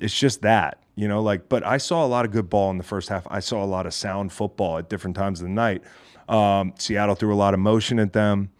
[0.00, 2.78] it's just that." You know, like, but I saw a lot of good ball in
[2.78, 3.26] the first half.
[3.30, 5.82] I saw a lot of sound football at different times of the night.
[6.28, 8.50] Um, Seattle threw a lot of motion at them.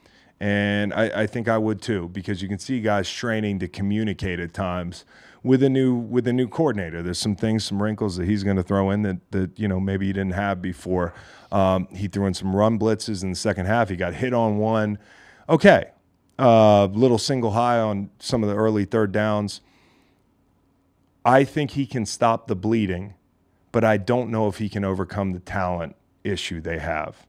[0.40, 4.40] And I, I think I would too, because you can see guys straining to communicate
[4.40, 5.04] at times
[5.42, 7.02] with a new with a new coordinator.
[7.02, 9.80] There's some things, some wrinkles that he's going to throw in that that you know
[9.80, 11.14] maybe he didn't have before.
[11.50, 13.88] Um, he threw in some run blitzes in the second half.
[13.88, 14.98] He got hit on one.
[15.48, 15.90] Okay,
[16.38, 19.60] uh, little single high on some of the early third downs.
[21.24, 23.14] I think he can stop the bleeding,
[23.70, 27.26] but I don't know if he can overcome the talent issue they have,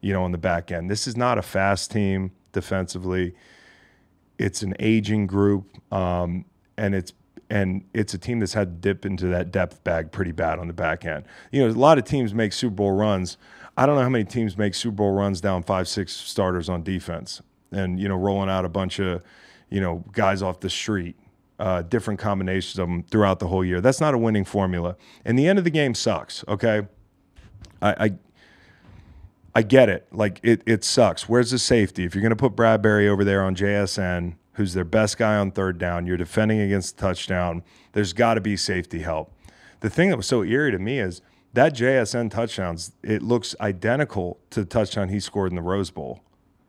[0.00, 0.90] you know, on the back end.
[0.90, 3.34] This is not a fast team defensively.
[4.38, 6.46] It's an aging group, um,
[6.78, 7.12] and it's
[7.50, 10.66] and it's a team that's had to dip into that depth bag pretty bad on
[10.66, 11.24] the back end.
[11.52, 13.36] You know, a lot of teams make Super Bowl runs.
[13.76, 16.82] I don't know how many teams make Super Bowl runs down five, six starters on
[16.82, 19.22] defense, and you know, rolling out a bunch of
[19.70, 21.16] you know guys off the street
[21.58, 23.80] uh, different combinations of them throughout the whole year.
[23.80, 24.96] That's not a winning formula.
[25.24, 26.44] And the end of the game sucks.
[26.48, 26.86] Okay,
[27.80, 28.10] I I,
[29.54, 30.06] I get it.
[30.12, 31.28] Like it it sucks.
[31.28, 32.04] Where's the safety?
[32.04, 35.50] If you're going to put Bradberry over there on JSN, who's their best guy on
[35.50, 37.62] third down, you're defending against the touchdown.
[37.92, 39.32] There's got to be safety help.
[39.80, 41.20] The thing that was so eerie to me is
[41.52, 42.92] that JSN touchdowns.
[43.02, 46.20] It looks identical to the touchdown he scored in the Rose Bowl.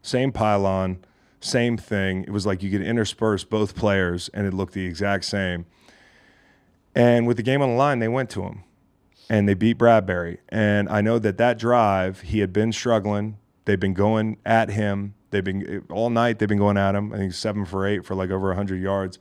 [0.01, 0.99] Same pylon
[1.45, 2.23] same thing.
[2.23, 5.65] It was like you could intersperse both players and it looked the exact same.
[6.93, 8.63] And with the game on the line, they went to him
[9.29, 10.37] and they beat Bradberry.
[10.49, 13.37] And I know that that drive, he had been struggling.
[13.65, 15.14] They've been going at him.
[15.31, 17.13] They've been all night, they've been going at him.
[17.13, 19.19] I think seven for eight for like over 100 yards.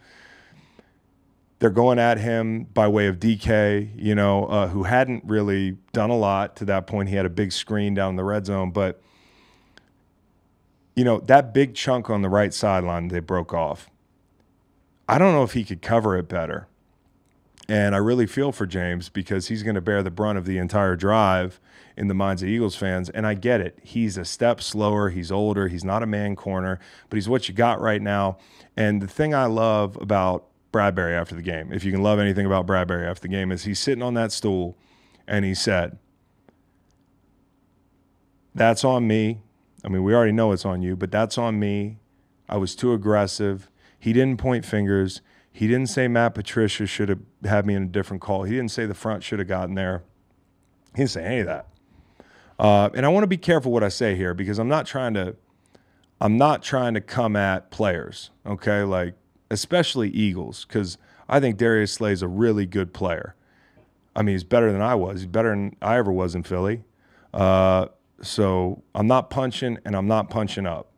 [1.59, 6.11] They're going at him by way of DK, you know, uh, who hadn't really done
[6.11, 7.09] a lot to that point.
[7.09, 9.01] He had a big screen down the red zone, but
[10.95, 13.91] you know, that big chunk on the right sideline they broke off.
[15.09, 16.69] I don't know if he could cover it better.
[17.69, 20.59] And I really feel for James because he's going to bear the brunt of the
[20.59, 21.61] entire drive
[21.97, 23.09] in the minds of Eagles fans.
[23.11, 23.79] And I get it.
[23.83, 25.09] He's a step slower.
[25.11, 25.69] He's older.
[25.69, 28.37] He's not a man corner, but he's what you got right now.
[28.77, 32.45] And the thing I love about Bradberry after the game, if you can love anything
[32.45, 34.77] about Bradberry after the game, is he's sitting on that stool
[35.27, 35.99] and he said,
[38.55, 39.41] That's on me.
[39.85, 41.99] I mean, we already know it's on you, but that's on me.
[42.49, 43.71] I was too aggressive.
[43.99, 45.23] He didn't point fingers.
[45.57, 48.43] He didn't say Matt Patricia should have had me in a different call.
[48.43, 50.03] He didn't say the front should have gotten there.
[50.95, 51.69] He didn't say any of that.
[52.59, 55.15] Uh, and I want to be careful what I say here because I'm not trying
[55.15, 55.37] to,
[56.21, 58.31] I'm not trying to come at players.
[58.45, 59.15] Okay, like
[59.49, 63.37] especially Eagles because I think Darius Slay is a really good player.
[64.17, 65.21] I mean, he's better than I was.
[65.21, 66.83] He's better than I ever was in Philly.
[67.33, 67.87] Uh,
[68.23, 70.91] so I'm not punching and I'm not punching up.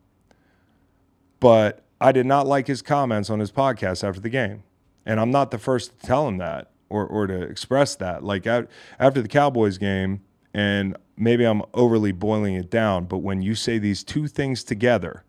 [1.40, 4.62] But I did not like his comments on his podcast after the game.
[5.04, 8.22] And I'm not the first to tell him that or, or to express that.
[8.24, 13.54] Like after the Cowboys game, and maybe I'm overly boiling it down, but when you
[13.54, 15.24] say these two things together,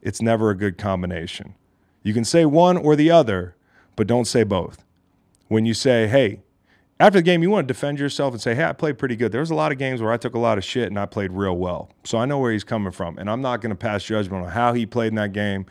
[0.00, 1.54] it's never a good combination.
[2.02, 3.56] You can say one or the other,
[3.96, 4.84] but don't say both.
[5.48, 6.42] When you say, hey,
[7.00, 9.30] after the game, you want to defend yourself and say, hey, I played pretty good.
[9.30, 11.06] There was a lot of games where I took a lot of shit and I
[11.06, 11.90] played real well.
[12.04, 13.18] So I know where he's coming from.
[13.18, 15.66] And I'm not going to pass judgment on how he played in that game.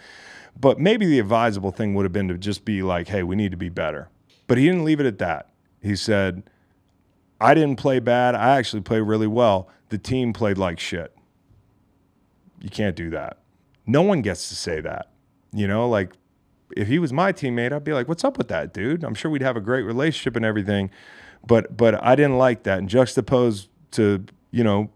[0.59, 3.51] But maybe the advisable thing would have been to just be like, hey, we need
[3.51, 4.09] to be better.
[4.47, 5.49] But he didn't leave it at that.
[5.81, 6.43] He said,
[7.39, 8.33] I didn't play bad.
[8.33, 9.69] I actually played really well.
[9.89, 11.13] The team played like shit.
[12.61, 13.37] You can't do that.
[13.85, 15.11] No one gets to say that.
[15.53, 16.13] You know, like
[16.75, 19.31] if he was my teammate, I'd be like, "What's up with that, dude?" I'm sure
[19.31, 20.89] we'd have a great relationship and everything,
[21.45, 22.79] but but I didn't like that.
[22.79, 24.89] And juxtaposed to you know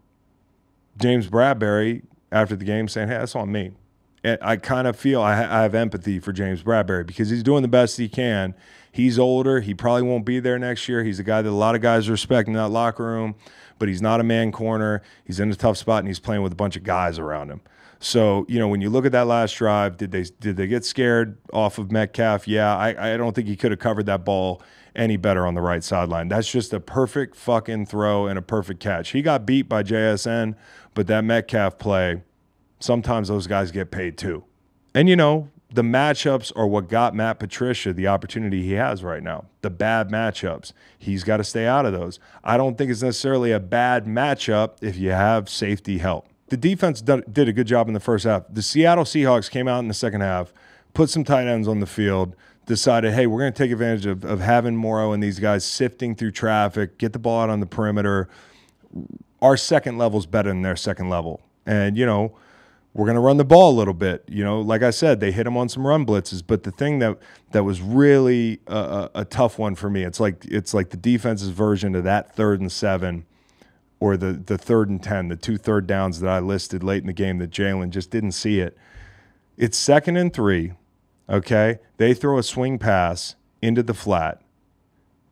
[0.98, 3.72] James Bradberry after the game saying, "Hey, that's on me."
[4.24, 7.62] And I kind of feel I, I have empathy for James Bradberry because he's doing
[7.62, 8.54] the best he can.
[8.92, 9.60] He's older.
[9.60, 11.02] He probably won't be there next year.
[11.02, 13.34] He's a guy that a lot of guys respect in that locker room,
[13.78, 15.02] but he's not a man corner.
[15.24, 17.62] He's in a tough spot and he's playing with a bunch of guys around him.
[17.98, 20.84] So you know, when you look at that last drive, did they did they get
[20.84, 22.46] scared off of Metcalf?
[22.46, 24.62] Yeah, I, I don't think he could have covered that ball
[24.94, 26.28] any better on the right sideline.
[26.28, 29.10] That's just a perfect fucking throw and a perfect catch.
[29.10, 30.54] He got beat by JSN,
[30.94, 32.22] but that Metcalf play,
[32.80, 34.44] sometimes those guys get paid too.
[34.94, 39.22] And you know, the matchups are what got Matt Patricia the opportunity he has right
[39.22, 39.46] now.
[39.62, 40.72] The bad matchups.
[40.98, 42.20] He's got to stay out of those.
[42.44, 47.00] I don't think it's necessarily a bad matchup if you have safety help the defense
[47.00, 48.42] did a good job in the first half.
[48.50, 50.52] The Seattle Seahawks came out in the second half,
[50.92, 54.24] put some tight ends on the field, decided, hey, we're going to take advantage of,
[54.24, 57.66] of having Morrow and these guys sifting through traffic, get the ball out on the
[57.66, 58.28] perimeter.
[59.40, 61.42] Our second level is better than their second level.
[61.66, 62.36] And, you know,
[62.94, 64.24] we're going to run the ball a little bit.
[64.28, 66.42] You know, like I said, they hit them on some run blitzes.
[66.46, 67.18] But the thing that
[67.52, 70.96] that was really a, a, a tough one for me, it's like it's like the
[70.96, 73.24] defense's version of that third and seven
[73.98, 77.06] or the the third and ten, the two third downs that I listed late in
[77.06, 78.76] the game that Jalen just didn't see it.
[79.56, 80.72] It's second and three.
[81.28, 84.42] Okay, they throw a swing pass into the flat.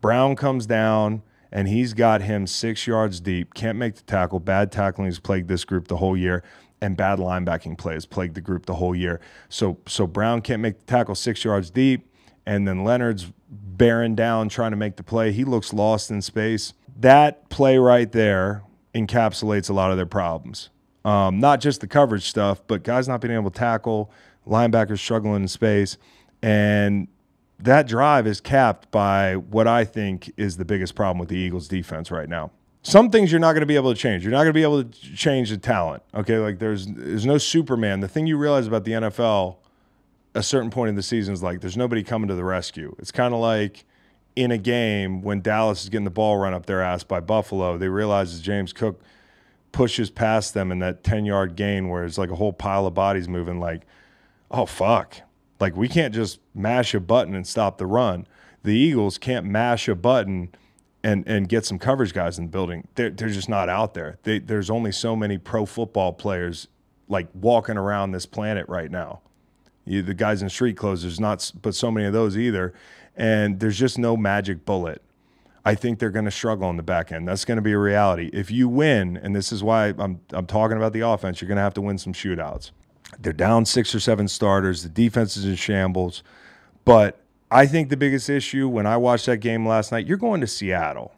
[0.01, 1.23] Brown comes down
[1.53, 3.55] and he's got him six yards deep.
[3.55, 4.41] Can't make the tackle.
[4.41, 6.45] Bad tackling has plagued this group the whole year,
[6.81, 9.21] and bad linebacking plays plagued the group the whole year.
[9.49, 12.07] So so Brown can't make the tackle six yards deep,
[12.47, 15.33] and then Leonard's bearing down, trying to make the play.
[15.33, 16.73] He looks lost in space.
[16.99, 18.63] That play right there
[18.95, 20.71] encapsulates a lot of their problems.
[21.05, 24.13] Um, not just the coverage stuff, but guys not being able to tackle,
[24.47, 25.97] linebackers struggling in space.
[26.43, 27.09] And
[27.59, 31.69] that drive is capped by what I think is the biggest problem with the Eagles
[31.69, 32.51] defense right now.
[32.83, 34.25] Some things you're not going to be able to change.
[34.25, 36.03] You're not going to be able to change the talent.
[36.15, 38.01] Okay, like there's there's no Superman.
[38.01, 39.57] The thing you realize about the NFL,
[40.35, 42.97] a certain point in the season is like there's nobody coming to the rescue.
[42.99, 43.85] It's kind of like
[44.35, 47.77] in a game when Dallas is getting the ball run up their ass by Buffalo.
[47.77, 49.03] They realize as James Cook
[49.73, 52.95] pushes past them in that 10 yard gain where it's like a whole pile of
[52.95, 53.61] bodies moving.
[53.61, 53.83] Like,
[54.51, 55.17] oh fuck,
[55.59, 58.27] like we can't just mash a button and stop the run.
[58.63, 60.51] The Eagles can't mash a button
[61.03, 62.89] and and get some coverage guys in the building.
[62.95, 64.19] They're they're just not out there.
[64.23, 66.69] They, there's only so many pro football players
[67.09, 69.21] like walking around this planet right now.
[69.85, 72.73] You, the guys in street clothes, there's not but so many of those either,
[73.17, 75.03] and there's just no magic bullet.
[75.65, 77.29] I think they're going to struggle on the back end.
[77.29, 78.31] That's going to be a reality.
[78.33, 81.57] If you win, and this is why I'm I'm talking about the offense, you're going
[81.57, 82.71] to have to win some shootouts.
[83.19, 84.83] They're down six or seven starters.
[84.83, 86.23] The defense is in shambles.
[86.85, 87.21] But
[87.51, 90.47] I think the biggest issue when I watched that game last night, you're going to
[90.47, 91.13] Seattle.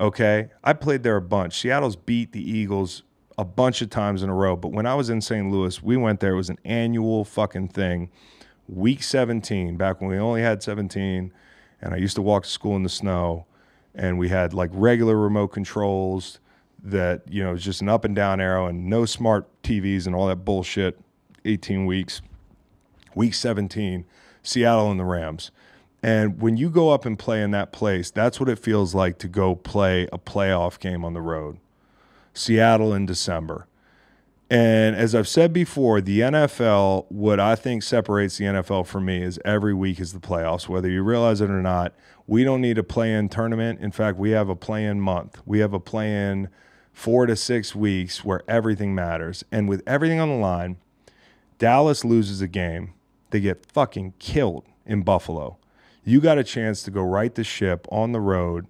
[0.00, 0.50] Okay.
[0.64, 1.58] I played there a bunch.
[1.58, 3.02] Seattle's beat the Eagles
[3.38, 4.56] a bunch of times in a row.
[4.56, 5.50] But when I was in St.
[5.50, 6.32] Louis, we went there.
[6.32, 8.10] It was an annual fucking thing.
[8.68, 11.32] Week 17, back when we only had 17,
[11.80, 13.46] and I used to walk to school in the snow,
[13.94, 16.40] and we had like regular remote controls
[16.82, 20.14] that, you know, was just an up and down arrow and no smart TVs and
[20.14, 20.98] all that bullshit.
[21.46, 22.20] 18 weeks.
[23.14, 24.04] Week 17,
[24.42, 25.50] Seattle and the Rams.
[26.02, 29.18] And when you go up and play in that place, that's what it feels like
[29.18, 31.58] to go play a playoff game on the road.
[32.34, 33.66] Seattle in December.
[34.48, 39.22] And as I've said before, the NFL, what I think separates the NFL from me
[39.22, 41.94] is every week is the playoffs, whether you realize it or not.
[42.28, 43.80] We don't need a play in tournament.
[43.80, 45.40] In fact, we have a play in month.
[45.44, 46.48] We have a play in
[46.92, 49.44] four to six weeks where everything matters.
[49.50, 50.76] And with everything on the line,
[51.58, 52.92] Dallas loses a game,
[53.30, 55.58] they get fucking killed in Buffalo.
[56.04, 58.66] You got a chance to go right the ship on the road.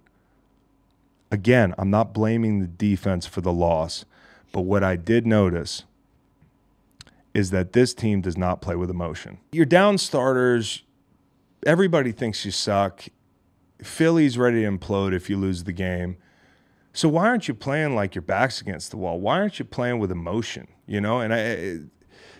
[1.29, 4.05] Again, I'm not blaming the defense for the loss,
[4.51, 5.83] but what I did notice
[7.33, 9.37] is that this team does not play with emotion.
[9.51, 10.83] You're down starters,
[11.65, 13.03] everybody thinks you suck.
[13.83, 16.17] Philly's ready to implode if you lose the game.
[16.93, 19.19] So why aren't you playing like your back's against the wall?
[19.19, 20.67] Why aren't you playing with emotion?
[20.87, 21.81] You know, and I,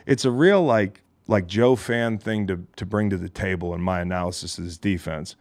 [0.07, 3.81] it's a real like like Joe fan thing to to bring to the table in
[3.81, 5.35] my analysis of this defense.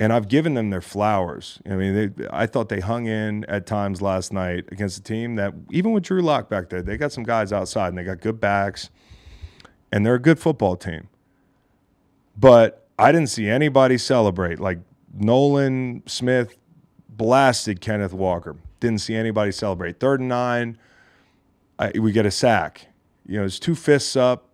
[0.00, 1.60] And I've given them their flowers.
[1.66, 5.34] I mean, they, I thought they hung in at times last night against a team
[5.34, 8.20] that, even with Drew Lock back there, they got some guys outside and they got
[8.20, 8.90] good backs,
[9.90, 11.08] and they're a good football team.
[12.36, 14.60] But I didn't see anybody celebrate.
[14.60, 14.78] Like
[15.12, 16.56] Nolan Smith
[17.08, 18.54] blasted Kenneth Walker.
[18.78, 19.98] Didn't see anybody celebrate.
[19.98, 20.78] Third and nine,
[21.76, 22.87] I, we get a sack.
[23.28, 24.46] You know, it's two fists up.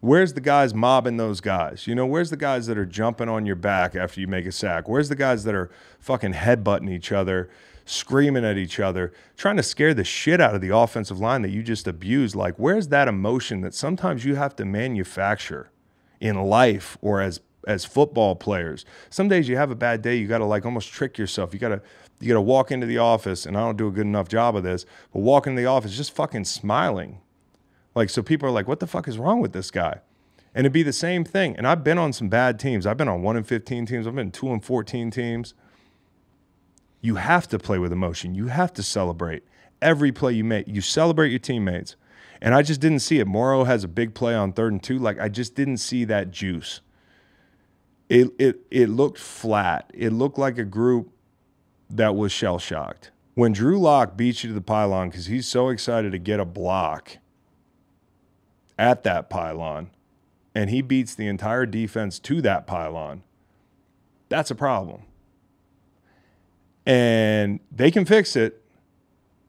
[0.00, 1.86] Where's the guys mobbing those guys?
[1.86, 4.52] You know, where's the guys that are jumping on your back after you make a
[4.52, 4.88] sack?
[4.88, 7.50] Where's the guys that are fucking headbutting each other,
[7.84, 11.50] screaming at each other, trying to scare the shit out of the offensive line that
[11.50, 12.34] you just abused?
[12.34, 15.70] Like, where's that emotion that sometimes you have to manufacture
[16.18, 18.86] in life or as as football players?
[19.10, 21.52] Some days you have a bad day, you got to like almost trick yourself.
[21.52, 21.82] You got to
[22.18, 24.56] you got to walk into the office, and I don't do a good enough job
[24.56, 27.20] of this, but walk into the office just fucking smiling
[27.94, 30.00] like, so people are like, what the fuck is wrong with this guy?
[30.54, 31.56] And it'd be the same thing.
[31.56, 32.86] And I've been on some bad teams.
[32.86, 35.54] I've been on one and 15 teams, I've been two and 14 teams.
[37.00, 38.34] You have to play with emotion.
[38.34, 39.42] You have to celebrate
[39.80, 40.68] every play you make.
[40.68, 41.96] You celebrate your teammates.
[42.40, 43.26] And I just didn't see it.
[43.26, 44.98] Morrow has a big play on third and two.
[44.98, 46.80] Like, I just didn't see that juice.
[48.08, 49.90] It, it, it looked flat.
[49.94, 51.12] It looked like a group
[51.90, 53.10] that was shell shocked.
[53.34, 56.44] When Drew Lock beats you to the pylon because he's so excited to get a
[56.44, 57.18] block
[58.82, 59.88] at that pylon
[60.56, 63.22] and he beats the entire defense to that pylon,
[64.28, 65.02] that's a problem.
[66.84, 68.64] And they can fix it,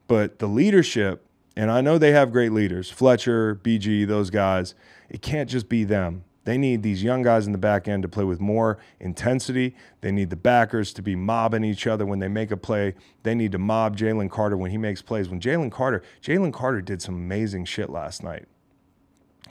[0.08, 1.26] but the leadership,
[1.58, 4.76] and I know they have great leaders Fletcher, BG, those guys,
[5.10, 6.26] it can't just be them.
[6.46, 9.76] They need these young guys in the back end to play with more intensity.
[10.02, 12.94] They need the backers to be mobbing each other when they make a play.
[13.24, 15.30] They need to mob Jalen Carter when he makes plays.
[15.30, 18.46] When Jalen Carter, Jalen Carter did some amazing shit last night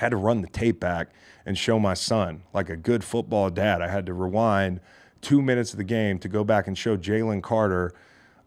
[0.02, 1.10] had to run the tape back
[1.46, 3.80] and show my son like a good football dad.
[3.80, 4.80] I had to rewind
[5.20, 7.94] two minutes of the game to go back and show Jalen Carter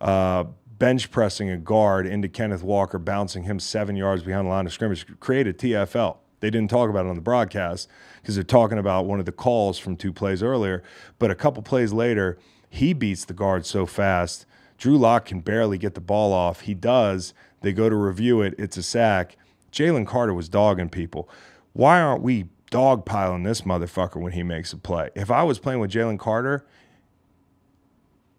[0.01, 0.43] uh,
[0.77, 4.73] bench pressing a guard into Kenneth Walker, bouncing him seven yards behind the line of
[4.73, 6.17] scrimmage, created a TFL.
[6.41, 7.87] They didn't talk about it on the broadcast
[8.21, 10.83] because they're talking about one of the calls from two plays earlier.
[11.17, 12.37] But a couple plays later,
[12.69, 14.45] he beats the guard so fast.
[14.77, 16.61] Drew Lock can barely get the ball off.
[16.61, 17.33] He does.
[17.61, 18.55] They go to review it.
[18.57, 19.37] It's a sack.
[19.75, 21.29] Jalen Carter was dogging people.
[21.73, 25.09] Why aren't we dogpiling this motherfucker when he makes a play?
[25.15, 26.65] If I was playing with Jalen Carter,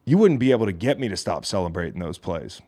[0.07, 2.63] you wouldn't be able to get me to stop celebrating those plays.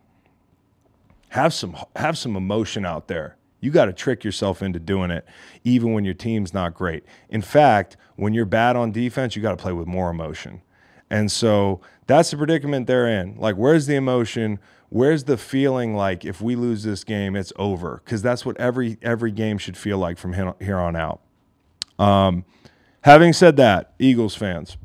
[1.31, 3.37] Have some have some emotion out there.
[3.61, 5.27] You got to trick yourself into doing it,
[5.65, 7.05] even when your team's not great.
[7.29, 10.63] In fact, when you're bad on defense, you got to play with more emotion.
[11.11, 13.37] And so that's the predicament they're in.
[13.37, 14.59] Like, where's the emotion?
[14.91, 18.01] Where's the feeling like if we lose this game, it's over?
[18.05, 21.21] Because that's what every every game should feel like from here on out.
[21.99, 22.45] Um,
[23.03, 24.79] having said that, Eagles fans,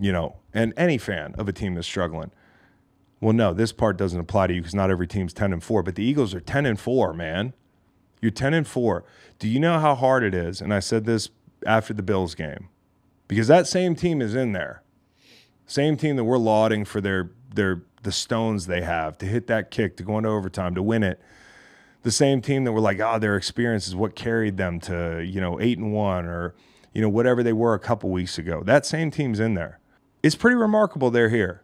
[0.00, 2.32] you know, and any fan of a team that's struggling,
[3.20, 5.84] well, no, this part doesn't apply to you because not every team's ten and four.
[5.84, 7.52] But the Eagles are ten and four, man.
[8.20, 9.04] You're ten and four.
[9.38, 10.60] Do you know how hard it is?
[10.60, 11.30] And I said this
[11.64, 12.68] after the Bills game
[13.28, 14.81] because that same team is in there.
[15.66, 19.70] Same team that we're lauding for their their the stones they have to hit that
[19.70, 21.20] kick, to go into overtime, to win it.
[22.02, 25.40] The same team that were like, oh, their experience is what carried them to, you
[25.40, 26.54] know, eight and one or,
[26.92, 28.62] you know, whatever they were a couple weeks ago.
[28.64, 29.78] That same team's in there.
[30.22, 31.62] It's pretty remarkable they're here.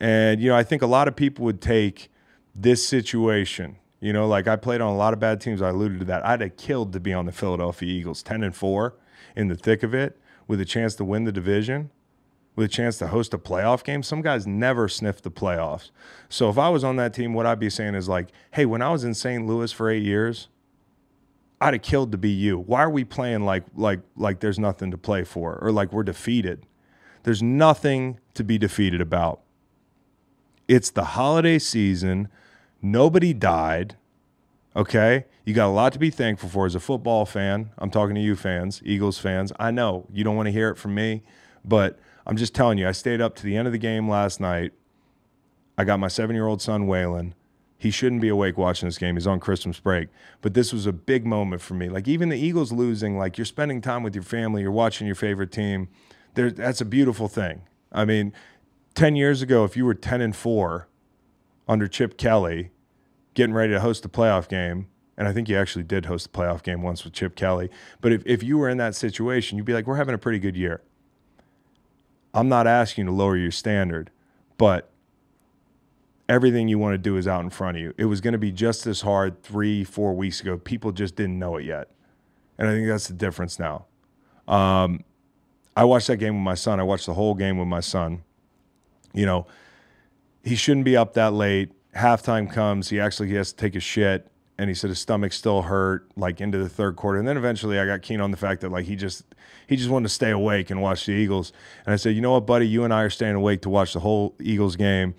[0.00, 2.10] And, you know, I think a lot of people would take
[2.54, 5.60] this situation, you know, like I played on a lot of bad teams.
[5.60, 6.26] I alluded to that.
[6.26, 8.94] I'd have killed to be on the Philadelphia Eagles, 10 and 4
[9.36, 11.90] in the thick of it with a chance to win the division
[12.54, 14.02] with a chance to host a playoff game.
[14.02, 15.90] Some guys never sniff the playoffs.
[16.28, 18.82] So if I was on that team, what I'd be saying is like, hey, when
[18.82, 19.46] I was in St.
[19.46, 20.48] Louis for eight years,
[21.60, 22.58] I'd have killed to be you.
[22.58, 26.02] Why are we playing like like like there's nothing to play for or like we're
[26.02, 26.66] defeated?
[27.22, 29.40] There's nothing to be defeated about.
[30.66, 32.28] It's the holiday season.
[32.82, 33.96] Nobody died.
[34.74, 35.26] Okay?
[35.44, 37.70] You got a lot to be thankful for as a football fan.
[37.78, 39.52] I'm talking to you fans, Eagles fans.
[39.58, 41.22] I know you don't want to hear it from me,
[41.64, 44.40] but I'm just telling you, I stayed up to the end of the game last
[44.40, 44.72] night.
[45.76, 47.32] I got my seven year old son, Waylon.
[47.78, 49.16] He shouldn't be awake watching this game.
[49.16, 50.08] He's on Christmas break.
[50.40, 51.88] But this was a big moment for me.
[51.88, 55.16] Like, even the Eagles losing, like, you're spending time with your family, you're watching your
[55.16, 55.88] favorite team.
[56.34, 57.62] There, that's a beautiful thing.
[57.90, 58.32] I mean,
[58.94, 60.86] 10 years ago, if you were 10 and 4
[61.66, 62.70] under Chip Kelly,
[63.34, 66.28] getting ready to host a playoff game, and I think you actually did host a
[66.28, 67.68] playoff game once with Chip Kelly.
[68.00, 70.38] But if, if you were in that situation, you'd be like, we're having a pretty
[70.38, 70.82] good year.
[72.34, 74.10] I'm not asking you to lower your standard,
[74.58, 74.90] but
[76.28, 77.94] everything you want to do is out in front of you.
[77.98, 80.56] It was going to be just as hard three, four weeks ago.
[80.56, 81.88] People just didn't know it yet.
[82.58, 83.86] And I think that's the difference now.
[84.48, 85.04] Um,
[85.76, 86.80] I watched that game with my son.
[86.80, 88.22] I watched the whole game with my son.
[89.12, 89.46] You know,
[90.42, 91.70] he shouldn't be up that late.
[91.94, 92.88] Halftime comes.
[92.88, 96.10] He actually he has to take a shit and he said his stomach still hurt
[96.16, 97.18] like into the third quarter.
[97.18, 99.24] And then eventually I got keen on the fact that like he just
[99.72, 101.50] he just wanted to stay awake and watch the Eagles.
[101.86, 103.94] And I said, you know what, buddy, you and I are staying awake to watch
[103.94, 105.14] the whole Eagles game.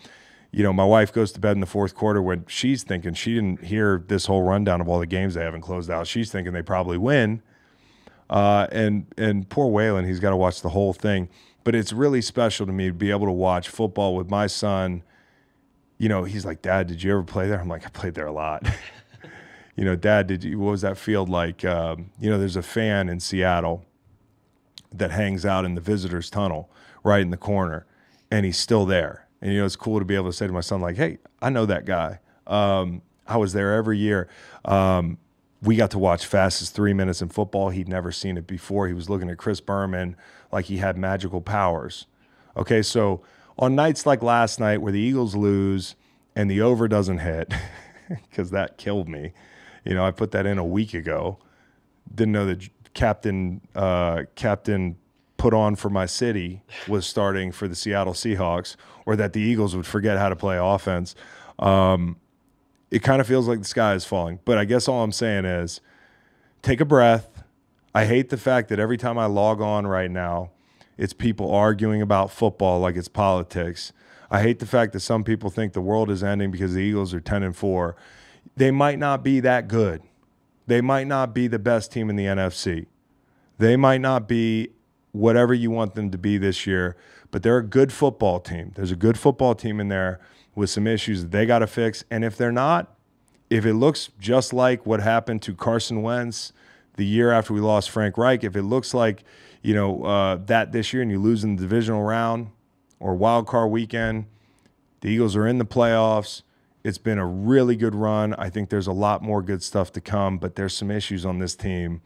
[0.51, 3.33] You know, my wife goes to bed in the fourth quarter when she's thinking she
[3.33, 6.05] didn't hear this whole rundown of all the games they haven't closed out.
[6.05, 7.41] She's thinking they probably win.
[8.29, 11.29] Uh, and and poor Waylon, he's got to watch the whole thing.
[11.63, 15.01] But it's really special to me to be able to watch football with my son.
[15.97, 17.59] You know, he's like, Dad, did you ever play there?
[17.59, 18.67] I'm like, I played there a lot.
[19.75, 20.59] you know, Dad, did you?
[20.59, 21.65] What was that field like?
[21.65, 23.83] Um, you know, there's a fan in Seattle
[24.93, 26.69] that hangs out in the visitors tunnel
[27.03, 27.85] right in the corner,
[28.31, 29.27] and he's still there.
[29.41, 31.17] And you know, it's cool to be able to say to my son, like, "Hey,
[31.41, 32.19] I know that guy.
[32.47, 34.27] Um, I was there every year."
[34.65, 35.17] Um,
[35.61, 37.69] we got to watch fastest three minutes in football.
[37.69, 38.87] He'd never seen it before.
[38.87, 40.17] He was looking at Chris Berman
[40.51, 42.05] like he had magical powers.
[42.57, 43.21] Okay, so
[43.57, 45.95] on nights like last night where the Eagles lose
[46.35, 47.53] and the over doesn't hit,
[48.29, 49.33] because that killed me.
[49.85, 51.39] You know, I put that in a week ago.
[52.13, 54.97] Didn't know that Captain uh, Captain
[55.37, 58.75] put on for my city was starting for the Seattle Seahawks,
[59.05, 61.15] or that the Eagles would forget how to play offense.
[61.59, 62.17] Um,
[62.91, 64.39] it kind of feels like the sky is falling.
[64.45, 65.81] But I guess all I'm saying is
[66.61, 67.43] take a breath.
[67.95, 70.51] I hate the fact that every time I log on right now,
[70.97, 73.93] it's people arguing about football like it's politics.
[74.31, 77.13] I hate the fact that some people think the world is ending because the Eagles
[77.13, 77.95] are 10 and 4
[78.55, 80.01] they might not be that good.
[80.67, 82.87] They might not be the best team in the NFC.
[83.57, 84.69] They might not be
[85.11, 86.95] whatever you want them to be this year,
[87.31, 88.71] but they're a good football team.
[88.75, 90.19] There's a good football team in there
[90.55, 92.03] with some issues that they got to fix.
[92.09, 92.95] And if they're not,
[93.49, 96.53] if it looks just like what happened to Carson Wentz
[96.95, 99.23] the year after we lost Frank Reich, if it looks like
[99.61, 102.49] you know uh, that this year and you lose in the divisional round
[102.99, 104.25] or wild card weekend,
[105.01, 106.41] the Eagles are in the playoffs
[106.83, 108.33] It's been a really good run.
[108.33, 111.39] I think there's a lot more good stuff to come, but there's some issues on
[111.39, 112.01] this team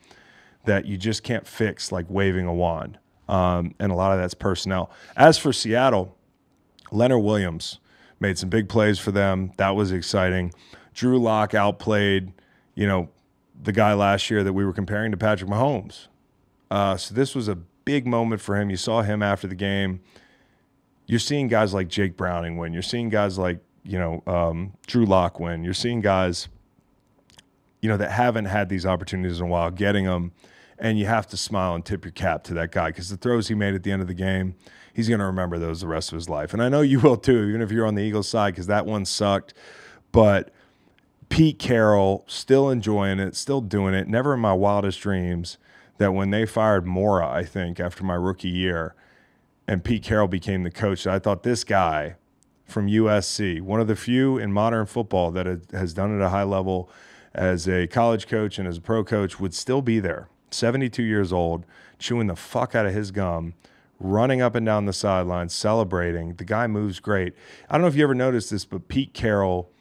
[0.66, 3.00] that you just can't fix like waving a wand.
[3.28, 4.92] Um, and a lot of that's personnel.
[5.16, 6.16] As for Seattle,
[6.92, 7.80] Leonard Williams
[8.20, 9.52] made some big plays for them.
[9.58, 10.54] That was exciting.
[10.94, 12.32] Drew Lock outplayed,
[12.76, 13.10] you know,
[13.62, 16.08] the guy last year that we were comparing to Patrick Mahomes.
[16.70, 18.70] Uh, so this was a big moment for him.
[18.70, 20.02] You saw him after the game.
[21.06, 22.74] You're seeing guys like Jake Browning win.
[22.74, 25.64] You're seeing guys like you know um, Drew Lock win.
[25.64, 26.48] You're seeing guys,
[27.82, 30.34] you know, that haven't had these opportunities in a while, getting them,
[30.78, 33.48] and you have to smile and tip your cap to that guy because the throws
[33.48, 34.56] he made at the end of the game,
[34.94, 36.54] he's going to remember those the rest of his life.
[36.54, 38.86] And I know you will too, even if you're on the Eagles side, because that
[38.86, 39.54] one sucked.
[40.12, 40.52] But
[41.30, 44.08] Pete Carroll still enjoying it, still doing it.
[44.08, 45.58] Never in my wildest dreams
[45.98, 48.94] that when they fired Mora, I think after my rookie year,
[49.68, 52.16] and Pete Carroll became the coach, I thought this guy
[52.68, 56.30] from USC, one of the few in modern football that has done it at a
[56.30, 56.90] high level
[57.34, 60.28] as a college coach and as a pro coach, would still be there.
[60.52, 61.66] 72 years old,
[61.98, 63.54] chewing the fuck out of his gum,
[64.00, 66.36] running up and down the sidelines, celebrating.
[66.36, 67.34] The guy moves great.
[67.70, 69.72] I don't know if you ever noticed this, but Pete Carroll,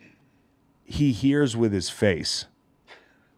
[0.84, 2.46] he hears with his face.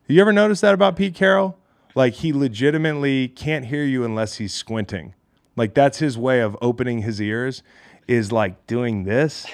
[0.07, 1.59] You ever notice that about Pete Carroll?
[1.95, 5.15] Like he legitimately can't hear you unless he's squinting.
[5.57, 7.63] Like that's his way of opening his ears
[8.09, 9.47] is like doing this.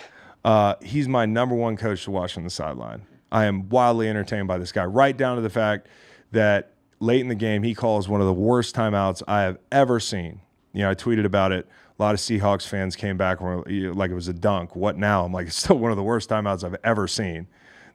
[0.44, 3.06] Uh, he's my number one coach to watch on the sideline.
[3.32, 5.88] I am wildly entertained by this guy, right down to the fact
[6.30, 9.98] that late in the game, he calls one of the worst timeouts I have ever
[9.98, 10.40] seen.
[10.72, 11.66] You know, I tweeted about it.
[11.98, 14.74] A lot of Seahawks fans came back like it was a dunk.
[14.76, 15.24] What now?
[15.24, 17.46] I'm like, it's still one of the worst timeouts I've ever seen.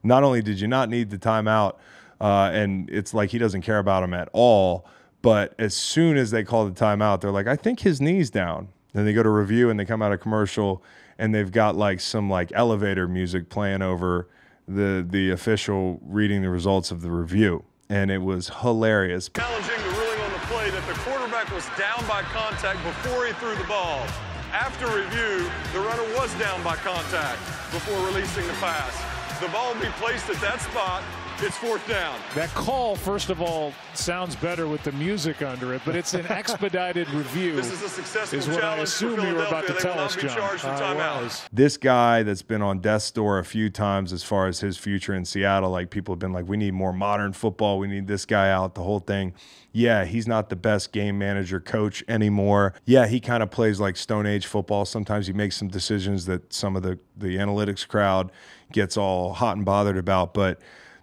[0.04, 1.76] Not only did you not need the timeout,
[2.22, 4.86] uh, and it's like he doesn't care about him at all,
[5.22, 8.70] but as soon as they call the timeout, they're like, I think his knee's down.
[8.94, 10.84] Then they go to review and they come out of commercial
[11.18, 14.28] and they've got like some like elevator music playing over
[14.68, 19.30] the the official reading the results of the review and it was hilarious.
[19.30, 23.34] Challenging the ruling on the play that the quarterback was down by contact before he
[23.34, 24.06] threw the ball.
[24.54, 27.40] After review, the runner was down by contact
[27.72, 28.94] before releasing the pass.
[29.42, 31.04] The ball will be placed at that spot
[31.42, 32.20] it's fourth down.
[32.36, 36.26] That call, first of all, sounds better with the music under it, but it's an
[36.28, 37.56] expedited review.
[37.56, 40.16] This is a successful is what challenge I assume you were about to tell us,
[40.16, 40.36] John.
[40.36, 41.24] charged in I timeout.
[41.24, 41.50] was.
[41.52, 45.14] This guy that's been on death's door a few times as far as his future
[45.14, 47.80] in Seattle, like people have been like, we need more modern football.
[47.80, 49.34] We need this guy out, the whole thing.
[49.72, 52.74] Yeah, he's not the best game manager coach anymore.
[52.86, 54.84] Yeah, he kind of plays like Stone Age football.
[54.86, 58.32] Sometimes he makes some decisions that some of the, the analytics crowd
[58.72, 60.34] gets all hot and bothered about.
[60.34, 60.60] But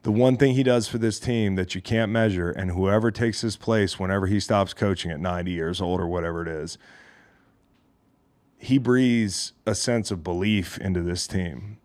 [0.07, 3.41] the one thing he does for this team that you can't measure, and whoever takes
[3.41, 6.79] his place whenever he stops coaching at 90 years old or whatever it is,
[8.57, 11.79] he breathes a sense of belief into this team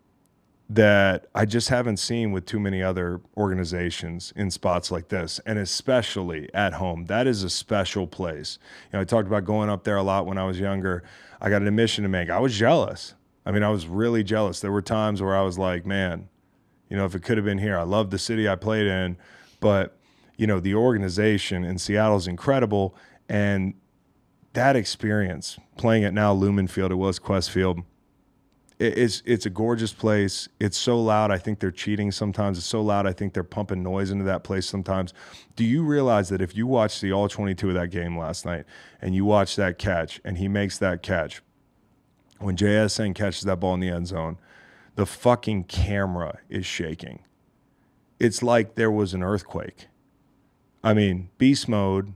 [0.70, 5.58] that I just haven't seen with too many other organizations in spots like this, and
[5.58, 7.06] especially at home.
[7.06, 8.60] That is a special place.
[8.92, 11.02] You know, I talked about going up there a lot when I was younger.
[11.40, 12.30] I got an admission to make.
[12.30, 13.14] I was jealous.
[13.44, 14.60] I mean, I was really jealous.
[14.60, 16.28] There were times where I was like, man,
[16.92, 17.78] you know, if it could have been here.
[17.78, 19.16] I love the city I played in,
[19.60, 19.96] but
[20.36, 22.94] you know, the organization in Seattle is incredible,
[23.30, 23.72] and
[24.52, 27.80] that experience playing at now Lumen Field, it was Qwest Field.
[28.78, 30.50] It's it's a gorgeous place.
[30.60, 31.30] It's so loud.
[31.30, 32.58] I think they're cheating sometimes.
[32.58, 33.06] It's so loud.
[33.06, 35.14] I think they're pumping noise into that place sometimes.
[35.56, 38.66] Do you realize that if you watch the all 22 of that game last night
[39.00, 41.40] and you watch that catch and he makes that catch,
[42.38, 44.36] when JSN catches that ball in the end zone,
[44.94, 47.20] the fucking camera is shaking.
[48.18, 49.88] It's like there was an earthquake.
[50.84, 52.14] I mean, beast mode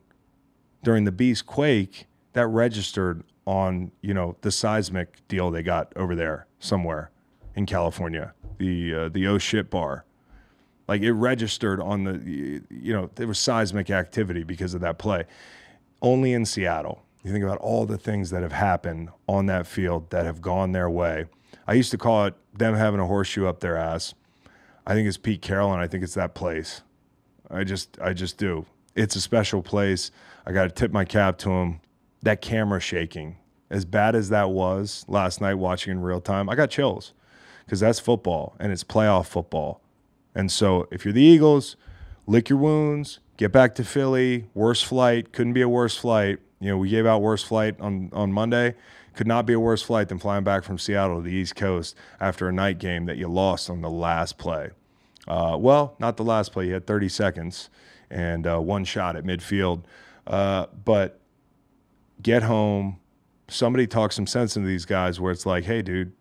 [0.83, 6.15] during the beast quake that registered on, you know, the seismic deal they got over
[6.15, 7.11] there somewhere
[7.55, 10.05] in California, the uh, the oh shit bar.
[10.87, 15.25] Like it registered on the you know, there was seismic activity because of that play.
[16.03, 17.03] Only in Seattle.
[17.25, 20.71] You think about all the things that have happened on that field that have gone
[20.73, 21.27] their way
[21.67, 24.15] I used to call it them having a horseshoe up their ass.
[24.87, 26.83] I think it's Pete Carroll, and I think it's that place.
[27.51, 28.67] I just, I just do.
[28.95, 30.11] It's a special place.
[30.47, 31.81] I got to tip my cap to him.
[32.23, 33.37] That camera shaking,
[33.71, 37.13] as bad as that was last night watching in real time, I got chills
[37.65, 39.81] because that's football and it's playoff football.
[40.35, 41.77] And so if you're the Eagles,
[42.27, 44.47] lick your wounds, get back to Philly.
[44.55, 46.39] Worst flight, couldn't be a worse flight.
[46.59, 48.75] You know, we gave out worst flight on, on Monday
[49.17, 51.97] could not be a worse flight than flying back from Seattle to the East Coast
[52.21, 54.71] after a night game that you lost on the last play.
[55.27, 56.69] Uh, well, not the last play.
[56.69, 57.71] You had 30 seconds
[58.11, 59.83] and uh, one shot at midfield.
[60.27, 61.21] Uh, but
[62.23, 63.01] get home.
[63.49, 66.13] Somebody talk some sense into these guys where it's like, hey, dude,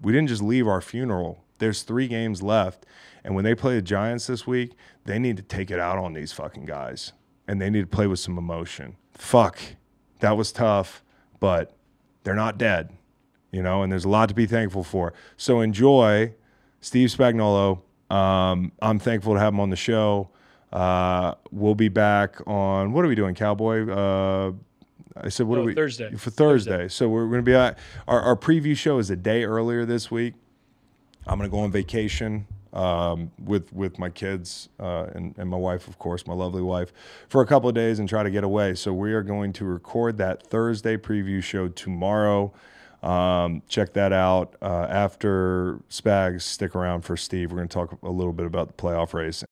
[0.00, 2.86] we didn't just leave our funeral there's three games left.
[3.24, 4.72] And when they play the Giants this week,
[5.04, 7.12] they need to take it out on these fucking guys.
[7.46, 8.96] And they need to play with some emotion.
[9.12, 9.58] Fuck.
[10.20, 11.02] That was tough,
[11.40, 11.76] but
[12.28, 12.90] they're not dead,
[13.52, 15.14] you know, and there's a lot to be thankful for.
[15.38, 16.34] So enjoy
[16.82, 17.80] Steve Spagnuolo.
[18.10, 20.28] Um, I'm thankful to have him on the show.
[20.70, 23.88] Uh, we'll be back on what are we doing, Cowboy?
[23.90, 24.52] Uh,
[25.16, 26.12] I said, what No, are we Thursday.
[26.16, 26.88] for Thursday?
[26.88, 30.10] So we're going to be at our, our preview show is a day earlier this
[30.10, 30.34] week.
[31.26, 35.56] I'm going to go on vacation um, with with my kids uh, and, and my
[35.56, 36.92] wife, of course, my lovely wife,
[37.28, 38.74] for a couple of days and try to get away.
[38.74, 42.52] So we are going to record that Thursday preview show tomorrow.
[43.02, 46.42] Um, check that out uh, after Spags.
[46.42, 47.52] Stick around for Steve.
[47.52, 49.44] We're going to talk a little bit about the playoff race.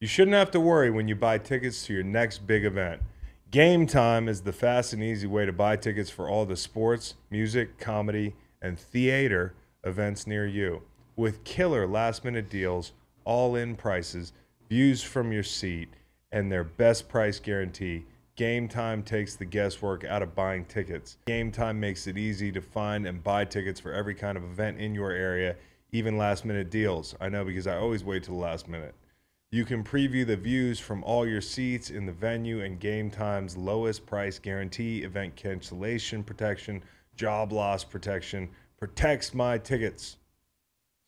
[0.00, 3.02] You shouldn't have to worry when you buy tickets to your next big event.
[3.50, 7.14] Game Time is the fast and easy way to buy tickets for all the sports,
[7.30, 10.82] music, comedy, and theater events near you.
[11.16, 12.92] With killer last minute deals,
[13.24, 14.32] all in prices,
[14.68, 15.88] views from your seat,
[16.32, 18.04] and their best price guarantee,
[18.36, 21.18] Game Time takes the guesswork out of buying tickets.
[21.26, 24.78] Game Time makes it easy to find and buy tickets for every kind of event
[24.78, 25.56] in your area,
[25.92, 27.14] even last minute deals.
[27.20, 28.94] I know because I always wait till the last minute.
[29.52, 33.56] You can preview the views from all your seats in the venue and Game Time's
[33.56, 36.82] lowest price guarantee, event cancellation protection,
[37.16, 38.48] job loss protection,
[38.80, 40.16] protects my tickets.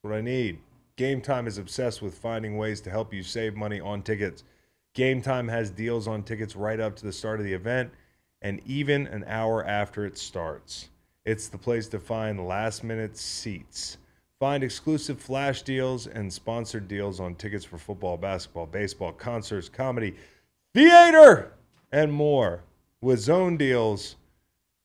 [0.03, 0.59] That's what I need.
[0.97, 4.45] Game Time is obsessed with finding ways to help you save money on tickets.
[4.95, 7.91] Game Time has deals on tickets right up to the start of the event
[8.43, 10.91] and even an hour after it starts.
[11.25, 13.97] It's the place to find last minute seats.
[14.39, 20.15] Find exclusive flash deals and sponsored deals on tickets for football, basketball, baseball, concerts, comedy,
[20.75, 21.55] theater,
[21.93, 22.65] and more.
[23.01, 24.17] With zone deals,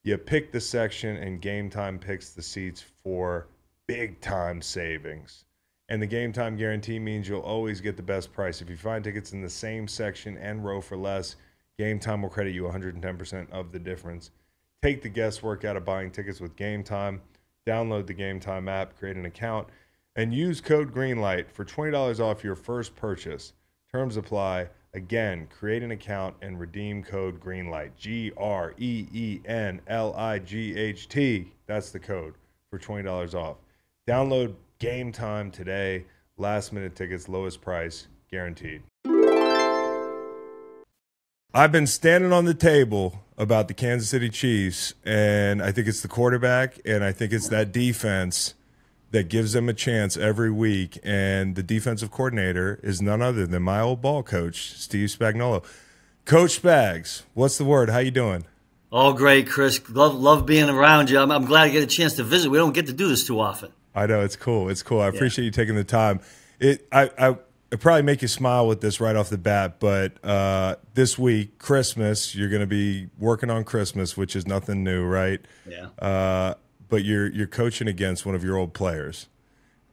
[0.08, 3.48] you pick the section and game time picks the seats for
[3.88, 5.44] big time savings.
[5.90, 8.62] And the game time guarantee means you'll always get the best price.
[8.62, 11.36] If you find tickets in the same section and row for less,
[11.78, 14.32] game time will credit you 110% of the difference.
[14.82, 17.22] Take the guesswork out of buying tickets with game time.
[17.68, 19.68] Download the Game Time app, create an account,
[20.16, 23.52] and use code GREENLIGHT for $20 off your first purchase.
[23.92, 24.70] Terms apply.
[24.94, 27.96] Again, create an account and redeem code GREENLIGHT.
[27.98, 31.52] G R E E N L I G H T.
[31.68, 32.34] That's the code
[32.70, 33.58] for $20 off.
[34.08, 36.06] Download Game Time today.
[36.38, 38.84] Last minute tickets, lowest price, guaranteed.
[41.54, 46.02] I've been standing on the table about the Kansas City Chiefs, and I think it's
[46.02, 48.54] the quarterback, and I think it's that defense
[49.12, 51.00] that gives them a chance every week.
[51.04, 55.64] And the defensive coordinator is none other than my old ball coach, Steve Spagnuolo.
[56.26, 57.90] Coach Spags, what's the word?
[57.90, 58.46] How you doing?
[58.92, 59.82] All great, Chris.
[59.90, 61.20] Love, love being around you.
[61.20, 62.50] I'm, I'm glad I get a chance to visit.
[62.50, 63.72] We don't get to do this too often.
[63.96, 64.70] I know it's cool.
[64.70, 65.02] It's cool.
[65.02, 66.20] I appreciate you taking the time.
[66.60, 67.38] It I I
[67.72, 71.58] it probably make you smile with this right off the bat, but uh, this week
[71.58, 75.42] Christmas you're going to be working on Christmas, which is nothing new, right?
[75.68, 75.88] Yeah.
[76.00, 76.54] Uh,
[76.90, 79.28] but you're you're coaching against one of your old players,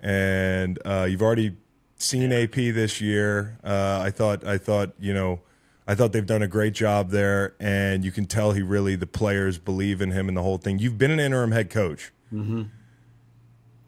[0.01, 1.57] and uh, you've already
[1.97, 3.59] seen AP this year.
[3.65, 5.41] Uh, I thought I thought you know.
[5.87, 9.07] I thought they've done a great job there, and you can tell he really the
[9.07, 10.79] players believe in him and the whole thing.
[10.79, 12.11] You've been an interim head coach.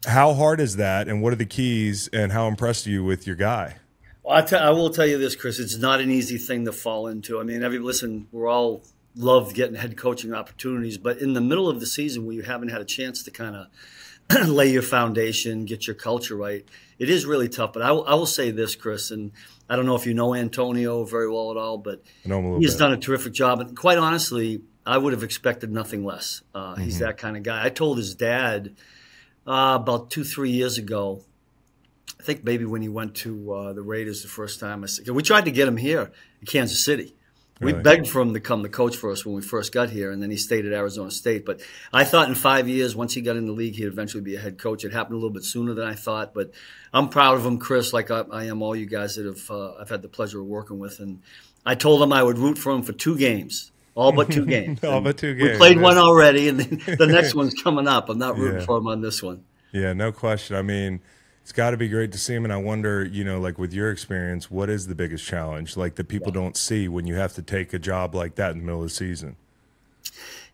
[0.05, 3.25] How hard is that, and what are the keys, and how impressed are you with
[3.25, 3.77] your guy?
[4.23, 5.57] Well, I, I will tell you this, Chris.
[5.57, 7.39] It's not an easy thing to fall into.
[7.39, 8.83] I mean, every listen, we're all
[9.17, 12.69] love getting head coaching opportunities, but in the middle of the season, where you haven't
[12.69, 16.65] had a chance to kind of lay your foundation, get your culture right,
[16.99, 17.73] it is really tough.
[17.73, 19.31] But I will, say this, Chris, and
[19.69, 22.45] I don't know if you know Antonio very well at all, but I know him
[22.45, 22.79] a little he's bit.
[22.79, 23.59] done a terrific job.
[23.61, 26.41] And quite honestly, I would have expected nothing less.
[26.53, 26.83] Uh, Mm-hmm.
[26.83, 27.65] He's that kind of guy.
[27.65, 28.75] I told his dad
[29.45, 31.23] uh, about two, three years ago.
[32.19, 34.83] I think maybe when he went to uh, the Raiders the first time.
[34.83, 36.11] I said, we tried to get him here
[36.41, 37.15] in Kansas City.
[37.59, 37.83] We Really?
[37.83, 40.21] begged for him to come to coach for us when we first got here, and
[40.21, 41.45] then he stayed at Arizona State.
[41.45, 44.35] But I thought in five years, once he got in the league, he'd eventually be
[44.35, 44.85] a head coach.
[44.85, 46.51] It happened a little bit sooner than I thought, but
[46.93, 49.73] I'm proud of him, Chris, like I, I am all you guys that have uh,
[49.75, 50.99] I've had the pleasure of working with.
[50.99, 51.21] And
[51.65, 54.83] I told him I would root for him for two games, all but two games.
[54.83, 55.51] All And but two games.
[55.53, 58.09] We played one already, and then the next one's coming up.
[58.09, 58.65] I'm not rooting Yeah.
[58.65, 59.43] for him on this one.
[59.71, 60.55] Yeah, no question.
[60.55, 61.01] I mean,
[61.47, 63.71] it's got to be great to see him, and I wonder, you know, like with
[63.71, 67.35] your experience, what is the biggest challenge, like that people don't see when you have
[67.35, 69.37] to take a job like that in the middle of the season?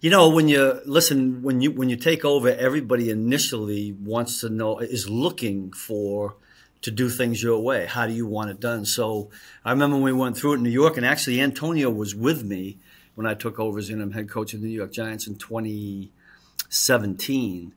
[0.01, 4.49] You know, when you listen, when you when you take over, everybody initially wants to
[4.49, 6.35] know is looking for
[6.83, 7.87] to do things your way.
[7.87, 8.85] How do you want it done?
[8.85, 9.31] So
[9.65, 12.43] I remember when we went through it in New York, and actually Antonio was with
[12.43, 12.77] me
[13.15, 17.73] when I took over as interim head coach of the New York Giants in 2017.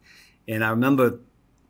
[0.49, 1.19] And I remember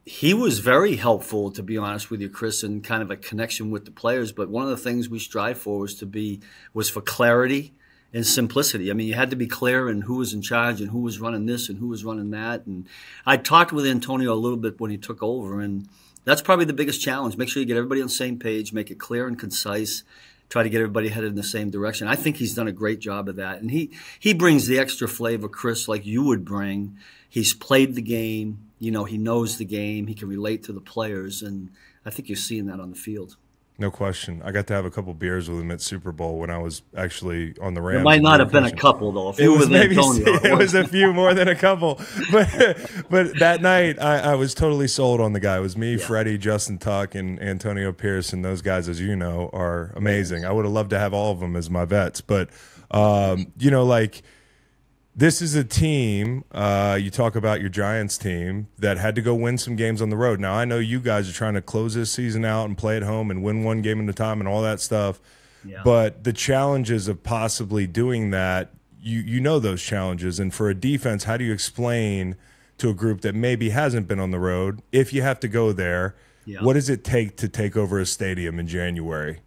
[0.08, 3.72] he was very helpful, to be honest with you, Chris, in kind of a connection
[3.72, 4.30] with the players.
[4.30, 6.40] But one of the things we strive for was to be
[6.72, 7.74] was for clarity
[8.14, 8.88] and simplicity.
[8.88, 11.18] I mean, you had to be clear in who was in charge and who was
[11.18, 12.66] running this and who was running that.
[12.66, 12.86] And
[13.26, 15.88] I talked with Antonio a little bit when he took over, and
[16.24, 17.36] that's probably the biggest challenge.
[17.36, 20.04] Make sure you get everybody on the same page, make it clear and concise.
[20.48, 22.06] Try to get everybody headed in the same direction.
[22.06, 23.90] I think he's done a great job of that, and he
[24.20, 26.96] he brings the extra flavor, Chris, like you would bring.
[27.28, 30.06] He's played the game you know, he knows the game.
[30.06, 31.70] He can relate to the players, and
[32.04, 33.36] I think you're seeing that on the field.
[33.78, 34.40] No question.
[34.42, 36.80] I got to have a couple beers with him at Super Bowl when I was
[36.96, 38.00] actually on the Rams.
[38.00, 39.28] It might not have been a couple though.
[39.30, 42.00] If it was maybe Antonio, it, it was a few more than a couple.
[42.32, 45.58] But but that night I, I was totally sold on the guy.
[45.58, 46.06] It was me, yeah.
[46.06, 50.44] Freddie, Justin Tuck, and Antonio Pierce, and those guys, as you know, are amazing.
[50.44, 52.48] I would have loved to have all of them as my vets, but
[52.90, 54.22] um, you know, like
[55.16, 56.44] this is a team.
[56.52, 60.10] Uh, you talk about your Giants team that had to go win some games on
[60.10, 60.38] the road.
[60.38, 63.02] Now I know you guys are trying to close this season out and play at
[63.02, 65.18] home and win one game at a time and all that stuff.
[65.64, 65.80] Yeah.
[65.82, 70.38] But the challenges of possibly doing that, you you know those challenges.
[70.38, 72.36] And for a defense, how do you explain
[72.76, 75.72] to a group that maybe hasn't been on the road if you have to go
[75.72, 76.14] there?
[76.44, 76.62] Yeah.
[76.62, 79.40] What does it take to take over a stadium in January?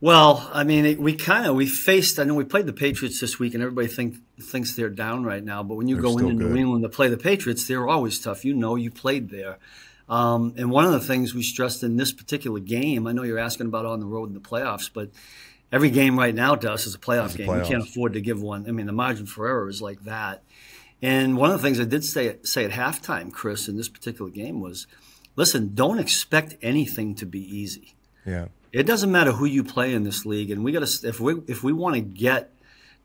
[0.00, 2.20] Well, I mean, it, we kind of we faced.
[2.20, 5.42] I know we played the Patriots this week, and everybody think thinks they're down right
[5.42, 5.64] now.
[5.64, 8.44] But when you they're go into New England to play the Patriots, they're always tough.
[8.44, 9.58] You know, you played there.
[10.08, 13.38] Um, and one of the things we stressed in this particular game, I know you're
[13.38, 15.10] asking about on the road in the playoffs, but
[15.70, 17.48] every game right now to us is a playoff game.
[17.48, 18.66] We can't afford to give one.
[18.68, 20.44] I mean, the margin for error is like that.
[21.02, 24.30] And one of the things I did say say at halftime, Chris, in this particular
[24.30, 24.86] game was,
[25.36, 27.94] listen, don't expect anything to be easy.
[28.24, 31.20] Yeah it doesn't matter who you play in this league, and we got to if
[31.20, 32.52] we if we want to get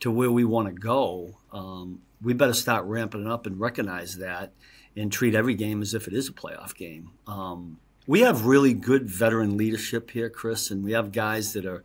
[0.02, 4.18] to where we want to go, um, we better start ramping it up and recognize
[4.18, 4.52] that,
[4.96, 7.12] and treat every game as if it is a playoff game.
[7.28, 11.84] Um, we have really good veteran leadership here, Chris, and we have guys that are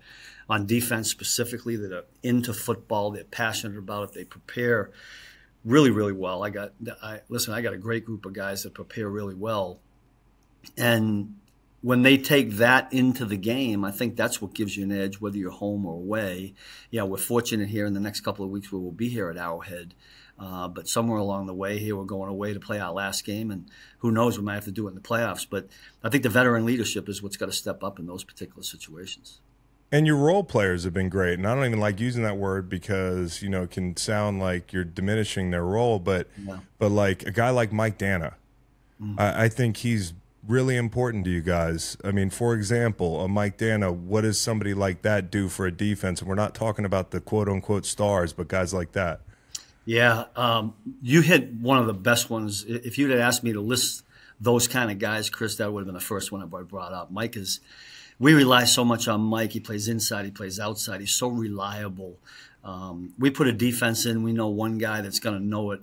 [0.48, 3.10] on defense specifically that are into football.
[3.10, 4.12] They're passionate about it.
[4.14, 4.90] They prepare
[5.64, 6.42] really, really well.
[6.42, 6.72] I got,
[7.02, 7.54] I listen.
[7.54, 9.78] I got a great group of guys that prepare really well,
[10.76, 11.36] and
[11.80, 15.20] when they take that into the game, I think that's what gives you an edge,
[15.20, 16.54] whether you're home or away.
[16.90, 19.36] Yeah, we're fortunate here in the next couple of weeks we will be here at
[19.36, 19.94] Arrowhead.
[20.38, 23.50] Uh, but somewhere along the way here, we're going away to play our last game,
[23.50, 23.68] and
[23.98, 25.44] who knows, we might have to do it in the playoffs.
[25.48, 25.68] But
[26.02, 29.40] I think the veteran leadership is what's got to step up in those particular situations.
[29.90, 32.68] And your role players have been great, and I don't even like using that word
[32.68, 35.98] because you know it can sound like you're diminishing their role.
[35.98, 36.58] But yeah.
[36.78, 38.34] but like a guy like Mike Danna,
[39.02, 39.18] mm-hmm.
[39.18, 40.12] I, I think he's
[40.46, 41.96] really important to you guys?
[42.04, 45.72] I mean, for example, a Mike Danna, what does somebody like that do for a
[45.72, 46.20] defense?
[46.20, 49.20] And we're not talking about the quote unquote stars, but guys like that.
[49.84, 52.64] Yeah, um, you hit one of the best ones.
[52.68, 54.04] If you'd have asked me to list
[54.38, 57.10] those kind of guys, Chris, that would have been the first one I brought up.
[57.10, 57.60] Mike is,
[58.18, 59.52] we rely so much on Mike.
[59.52, 61.00] He plays inside, he plays outside.
[61.00, 62.18] He's so reliable.
[62.62, 64.22] Um, we put a defense in.
[64.22, 65.80] We know one guy that's going to know it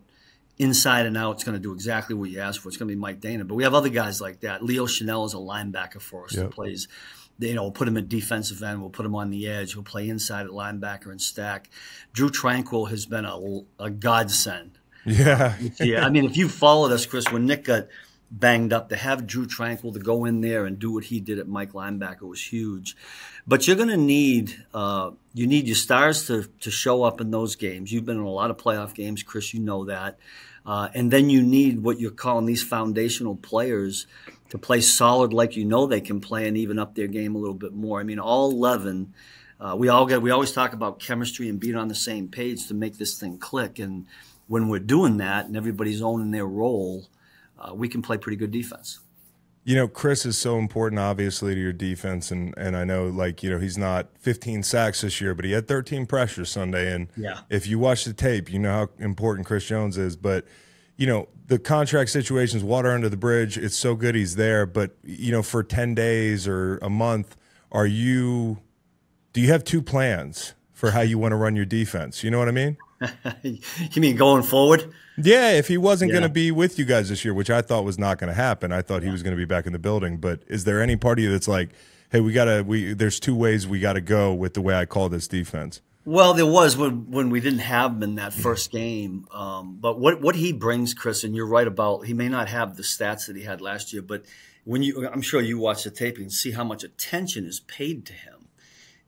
[0.58, 1.36] inside and out.
[1.36, 2.70] It's going to do exactly what you asked for.
[2.70, 3.48] It's going to be Mike Danna.
[3.48, 4.64] But we have other guys like that.
[4.64, 6.46] Leo Chenal is a linebacker for us yep.
[6.46, 6.88] that plays.
[7.38, 8.80] You know, we'll put him at defensive end.
[8.80, 9.76] We'll put him on the edge.
[9.76, 11.70] We'll play inside at linebacker and stack.
[12.14, 14.80] Drew Tranquill has been a, a godsend.
[15.06, 15.56] Yeah.
[15.80, 16.06] yeah.
[16.06, 17.88] I mean, if you followed us, Chris, when Nick got
[18.38, 21.40] banged up, to have Drew Tranquill to go in there and do what he did
[21.40, 22.96] at Mike linebacker was huge.
[23.48, 27.32] But you're going to need uh, you need your stars to to show up in
[27.32, 27.92] those games.
[27.92, 29.54] You've been in a lot of playoff games, Chris.
[29.54, 30.18] You know that.
[30.66, 34.08] Uh, and then you need what you're calling these foundational players
[34.50, 37.38] to play solid like you know they can play and even up their game a
[37.38, 38.00] little bit more.
[38.00, 39.14] I mean, all 11,
[39.60, 42.68] uh, we all get, we always talk about chemistry and being on the same page
[42.68, 43.78] to make this thing click.
[43.78, 44.08] And
[44.48, 47.06] when we're doing that and everybody's owning their role,
[47.60, 49.00] uh, we can play pretty good defense.
[49.64, 53.42] You know, Chris is so important, obviously, to your defense, and and I know, like,
[53.42, 57.08] you know, he's not 15 sacks this year, but he had 13 pressures Sunday, and
[57.18, 57.40] yeah.
[57.50, 60.16] if you watch the tape, you know how important Chris Jones is.
[60.16, 60.46] But
[60.98, 63.58] you know, the contract situations, water under the bridge.
[63.58, 67.36] It's so good he's there, but you know, for 10 days or a month,
[67.72, 68.60] are you?
[69.34, 72.24] Do you have two plans for how you want to run your defense?
[72.24, 72.78] You know what I mean?
[73.44, 74.94] you mean going forward?
[75.18, 76.20] Yeah, if he wasn't yeah.
[76.20, 78.34] going to be with you guys this year, which I thought was not going to
[78.34, 80.18] happen, I thought he was going to be back in the building.
[80.18, 81.70] But is there any part of you that's like,
[82.12, 84.86] hey, we gotta, we there's two ways we got to go with the way I
[84.86, 85.82] call this defense?
[86.06, 89.26] Well, there was when when we didn't have him in that first game.
[89.32, 92.78] Um, but what what he brings, Chris, and you're right about he may not have
[92.78, 94.24] the stats that he had last year, but
[94.66, 98.06] when you, I'm sure you watch the tape and see how much attention is paid
[98.08, 98.35] to him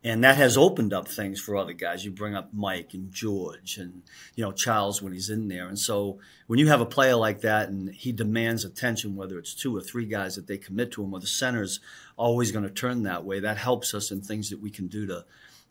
[0.07, 2.05] and that has opened up things for other guys.
[2.05, 4.03] You bring up Mike and George and
[4.35, 7.41] you know Charles when he's in there, and so when you have a player like
[7.41, 11.03] that and he demands attention, whether it's two or three guys that they commit to
[11.03, 11.79] him, or the center's
[12.15, 15.05] always going to turn that way, that helps us in things that we can do
[15.07, 15.25] to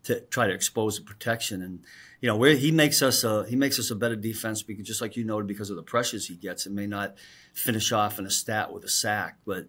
[0.05, 1.63] to try to expose the protection.
[1.63, 1.81] And
[2.21, 5.01] you know, where he makes us a he makes us a better defense because just
[5.01, 7.17] like you noted, because of the pressures he gets, it may not
[7.53, 9.67] finish off in a stat with a sack, but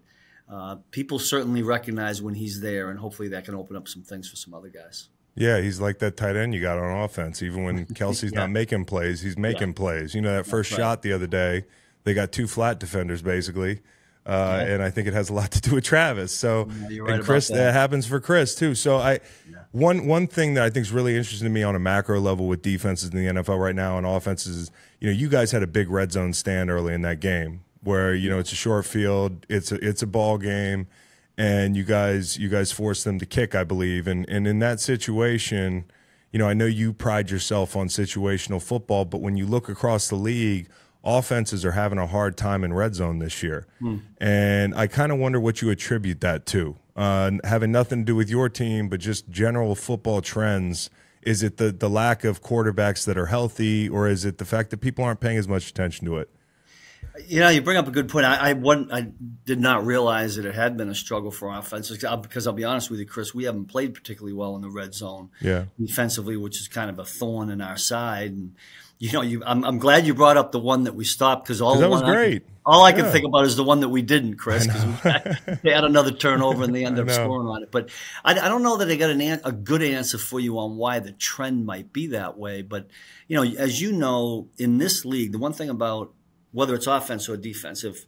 [0.50, 4.30] uh, people certainly recognize when he's there, and hopefully that can open up some things
[4.30, 5.10] for some other guys.
[5.36, 7.44] Yeah, he's like that tight end you got on offense.
[7.44, 8.40] Even when Kelce's yeah.
[8.40, 9.76] not making plays, he's making yeah.
[9.76, 10.16] plays.
[10.16, 10.78] You know that first right.
[10.78, 11.66] shot the other day,
[12.06, 13.82] they got two flat defenders basically.
[14.26, 14.74] Uh, yeah.
[14.74, 16.34] And I think it has a lot to do with Travis.
[16.34, 17.56] So, right and Chris, that.
[17.56, 17.74] that.
[17.74, 18.76] happens for Chris too.
[18.76, 19.20] So, I
[19.72, 22.48] one one thing that I think is really interesting to me on a macro level
[22.48, 25.64] with defenses in the NFL right now and offenses is, you know, you guys had
[25.64, 28.86] a big red zone stand early in that game where you know it's a short
[28.86, 30.88] field, it's a it's a ball game,
[31.38, 34.80] and you guys you guys force them to kick, I believe, and and in that
[34.80, 35.86] situation,
[36.32, 40.08] you know I know you pride yourself on situational football, but when you look across
[40.08, 40.70] the league,
[41.04, 43.98] offenses are having a hard time in red zone this year, hmm.
[44.18, 48.16] and I kind of wonder what you attribute that to, uh, having nothing to do
[48.16, 50.90] with your team, but just general football trends.
[51.24, 54.70] Is it the, the lack of quarterbacks that are healthy, or is it the fact
[54.70, 56.30] that people aren't paying as much attention to it?
[57.28, 58.26] You know, you bring up a good point.
[58.26, 59.08] I, I, I
[59.46, 62.90] did not realize that it had been a struggle for offenses because I'll be honest
[62.90, 65.66] with you, Chris, we haven't played particularly well in the red zone yeah.
[65.80, 68.32] defensively, which is kind of a thorn in our side.
[68.32, 68.56] And
[69.00, 71.62] you know, you, I'm, I'm glad you brought up the one that we stopped because
[71.62, 72.44] all that was great.
[72.44, 72.96] I, all I yeah.
[72.96, 76.64] can think about is the one that we didn't, Chris, because they had another turnover
[76.64, 77.72] and they ended up scoring on it.
[77.72, 77.90] But
[78.26, 81.00] I, I don't know that I got an, a good answer for you on why
[81.00, 82.64] the trend might be that way.
[82.64, 82.88] But
[83.28, 86.14] you know, as you know, in this league, the one thing about
[86.52, 87.84] whether it's offense or defense.
[87.84, 88.06] If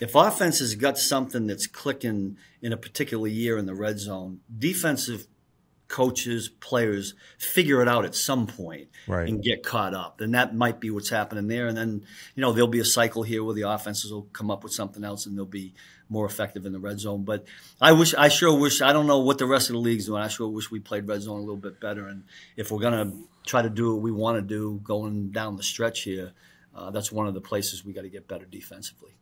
[0.00, 4.40] if offense has got something that's clicking in a particular year in the red zone,
[4.58, 5.26] defensive
[5.92, 9.28] coaches, players figure it out at some point right.
[9.28, 10.22] and get caught up.
[10.22, 11.66] And that might be what's happening there.
[11.66, 12.04] And then,
[12.34, 15.04] you know, there'll be a cycle here where the offenses will come up with something
[15.04, 15.74] else and they'll be
[16.08, 17.24] more effective in the red zone.
[17.24, 17.44] But
[17.80, 20.22] I wish, I sure wish, I don't know what the rest of the league's doing.
[20.22, 22.08] I sure wish we played red zone a little bit better.
[22.08, 22.24] And
[22.56, 25.62] if we're going to try to do what we want to do going down the
[25.62, 26.32] stretch here,
[26.74, 29.12] uh, that's one of the places we got to get better defensively.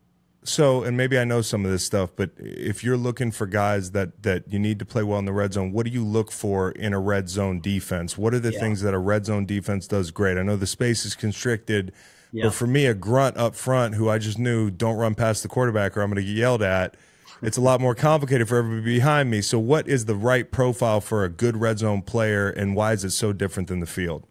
[0.43, 3.91] So, and maybe I know some of this stuff, but if you're looking for guys
[3.91, 6.31] that that you need to play well in the red zone, what do you look
[6.31, 8.17] for in a red zone defense?
[8.17, 8.59] What are the yeah.
[8.59, 10.37] things that a red zone defense does great?
[10.37, 11.93] I know the space is constricted,
[12.31, 12.45] yeah.
[12.45, 15.49] but for me, a grunt up front who I just knew don't run past the
[15.49, 16.97] quarterback or I'm going to get yelled at.
[17.43, 19.41] It's a lot more complicated for everybody behind me.
[19.41, 23.03] So, what is the right profile for a good red zone player, and why is
[23.03, 24.25] it so different than the field?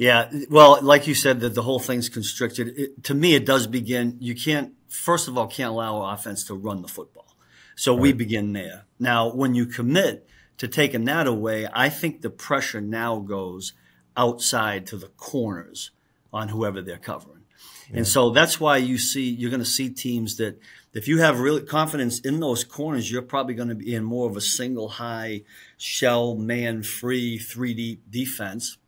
[0.00, 2.68] Yeah, well, like you said, that the whole thing's constricted.
[2.68, 4.16] It, to me, it does begin.
[4.18, 7.36] You can't, first of all, can't allow our offense to run the football.
[7.76, 8.00] So right.
[8.00, 8.86] we begin there.
[8.98, 10.26] Now, when you commit
[10.56, 13.74] to taking that away, I think the pressure now goes
[14.16, 15.90] outside to the corners
[16.32, 17.42] on whoever they're covering.
[17.90, 17.98] Yeah.
[17.98, 20.58] And so that's why you see you're going to see teams that
[20.94, 24.30] if you have really confidence in those corners, you're probably going to be in more
[24.30, 25.42] of a single high
[25.76, 28.78] shell man free 3D defense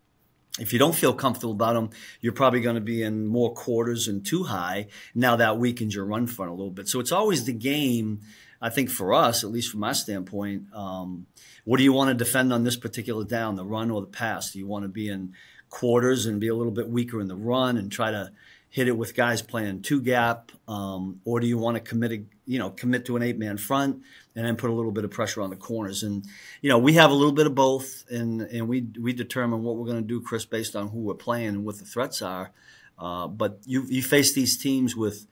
[0.58, 1.90] if you don't feel comfortable about them,
[2.20, 4.88] you're probably going to be in more quarters and two high.
[5.14, 6.88] Now that weakens your run front a little bit.
[6.88, 8.20] So it's always the game,
[8.60, 10.64] I think, for us, at least from my standpoint.
[10.74, 11.26] Um,
[11.64, 14.52] what do you want to defend on this particular down, the run or the pass?
[14.52, 15.32] Do you want to be in
[15.70, 18.30] quarters and be a little bit weaker in the run and try to
[18.72, 22.24] hit it with guys playing two gap, um, or do you want to commit a,
[22.46, 24.02] you know commit to an eight man front
[24.34, 26.02] and then put a little bit of pressure on the corners?
[26.02, 26.24] And
[26.62, 29.76] you know we have a little bit of both, and and we we determine what
[29.76, 32.50] we're going to do, Chris, based on who we're playing and what the threats are.
[32.98, 35.26] Uh, but you you face these teams with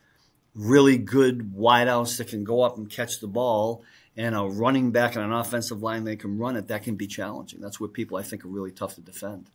[0.55, 3.82] really good wideouts that can go up and catch the ball.
[4.16, 7.07] And a running back and an offensive line they can run it, that can be
[7.07, 7.61] challenging.
[7.61, 9.49] That's where people I think are really tough to defend.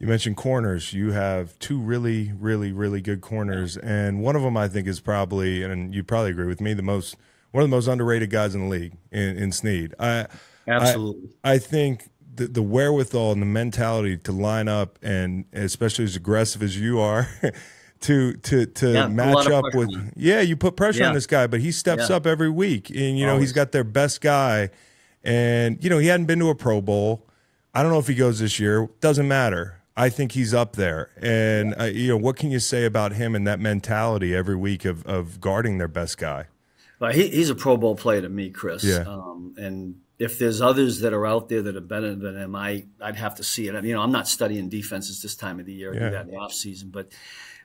[0.00, 0.94] You mentioned corners.
[0.94, 4.98] You have two really, really, really good corners, and one of them I think is
[4.98, 7.16] probably, and you probably agree with me, the most
[7.50, 9.94] one of the most underrated guys in the league in, in Sneed.
[9.98, 10.26] I
[10.66, 11.28] absolutely.
[11.44, 16.16] I, I think the, the wherewithal and the mentality to line up, and especially as
[16.16, 17.28] aggressive as you are.
[18.00, 21.08] to to to yeah, match up with yeah you put pressure yeah.
[21.08, 22.16] on this guy but he steps yeah.
[22.16, 23.50] up every week and you know Always.
[23.50, 24.70] he's got their best guy
[25.22, 27.26] and you know he hadn't been to a pro bowl
[27.74, 31.10] i don't know if he goes this year doesn't matter I think he's up there.
[31.20, 34.84] And uh, you know, what can you say about him and that mentality every week
[34.84, 36.46] of of guarding their best guy?
[36.98, 38.84] Well, he, he's a Pro Bowl player to me, Chris.
[38.84, 39.04] Yeah.
[39.06, 42.84] Um, and if there's others that are out there that are better than him, I
[43.00, 43.84] I'd have to see it.
[43.84, 45.92] You know, I'm not studying defenses this time of the year.
[45.92, 46.00] I yeah.
[46.00, 47.12] do that in the off season, but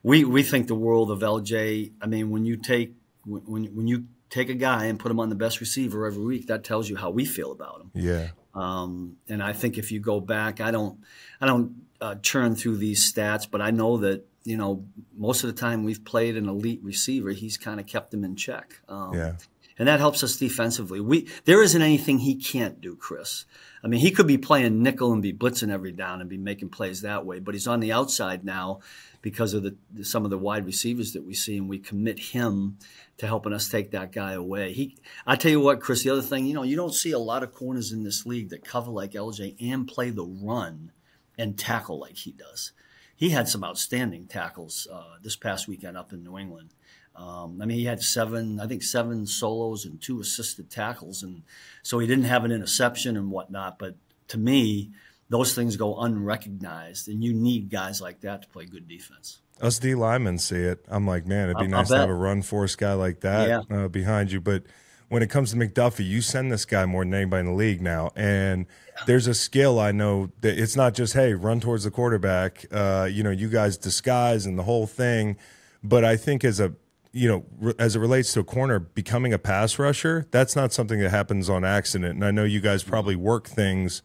[0.03, 1.93] we we think the world of LJ.
[2.01, 5.29] I mean, when you take when when you take a guy and put him on
[5.29, 7.91] the best receiver every week, that tells you how we feel about him.
[7.93, 8.29] Yeah.
[8.55, 10.99] Um, and I think if you go back, I don't,
[11.41, 14.85] I don't uh, churn through these stats, but I know that you know
[15.17, 18.35] most of the time we've played an elite receiver, he's kind of kept them in
[18.35, 18.79] check.
[18.87, 19.33] Um, Yeah.
[19.77, 20.99] And that helps us defensively.
[20.99, 23.45] We there isn't anything he can't do, Chris.
[23.83, 26.69] I mean, he could be playing nickel and be blitzing every down and be making
[26.69, 28.79] plays that way, but he's on the outside now
[29.21, 32.77] because of the some of the wide receivers that we see, and we commit him
[33.17, 34.73] to helping us take that guy away.
[34.73, 36.03] He, I tell you what, Chris.
[36.03, 38.49] The other thing, you know, you don't see a lot of corners in this league
[38.49, 40.91] that cover like LJ and play the run
[41.37, 42.71] and tackle like he does.
[43.15, 46.73] He had some outstanding tackles uh, this past weekend up in New England.
[47.15, 51.43] Um, I mean, he had seven, I think seven solos and two assisted tackles, and
[51.81, 53.79] so he didn't have an interception and whatnot.
[53.79, 53.95] But
[54.29, 54.91] to me,
[55.29, 59.39] those things go unrecognized, and you need guys like that to play good defense.
[59.61, 60.83] Us D linemen see it.
[60.89, 63.65] I'm like, man, it'd be I'll- nice to have a run force guy like that
[63.71, 64.41] uh, behind you.
[64.41, 64.63] But
[65.07, 67.81] when it comes to McDuffie, you send this guy more than anybody in the league
[67.81, 68.65] now, and
[69.05, 72.65] there's a skill I know that it's not just hey, run towards the quarterback.
[72.71, 75.37] Uh, you know, you guys disguise and the whole thing.
[75.83, 76.73] But I think as a
[77.15, 80.73] you know, re- as it relates to a corner becoming a pass rusher, that's not
[80.73, 82.15] something that happens on accident.
[82.15, 84.03] And I know you guys probably work things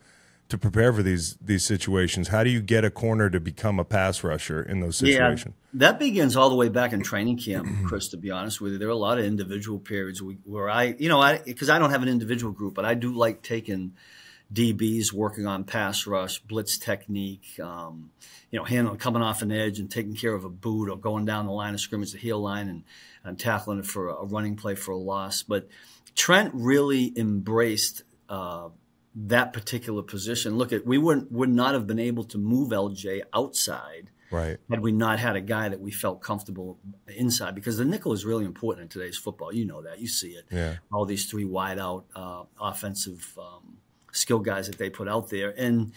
[0.49, 2.29] to prepare for these these situations.
[2.29, 5.55] How do you get a corner to become a pass rusher in those situations?
[5.73, 8.09] Yeah, that begins all the way back in training camp, Chris.
[8.09, 11.09] To be honest with you, there are a lot of individual periods where I, you
[11.09, 13.95] know, I because I don't have an individual group, but I do like taking
[14.53, 18.11] DBs working on pass rush, blitz technique, um,
[18.51, 21.25] you know, handling coming off an edge and taking care of a boot or going
[21.25, 22.85] down the line of scrimmage, the heel line, and,
[23.23, 25.43] and tackling it for a running play for a loss.
[25.43, 25.69] But
[26.17, 28.71] Trent really embraced uh,
[29.15, 30.59] that particular position.
[30.59, 34.59] Look at we wouldn't would not have been able to move LJ outside Right.
[34.71, 36.79] had we not had a guy that we felt comfortable
[37.09, 39.53] inside because the nickel is really important in today's football.
[39.53, 39.99] You know that.
[40.01, 40.45] You see it.
[40.53, 40.77] Yeah.
[40.93, 43.79] All these three wide out uh, offensive um,
[44.13, 45.55] skill guys that they put out there.
[45.57, 45.93] And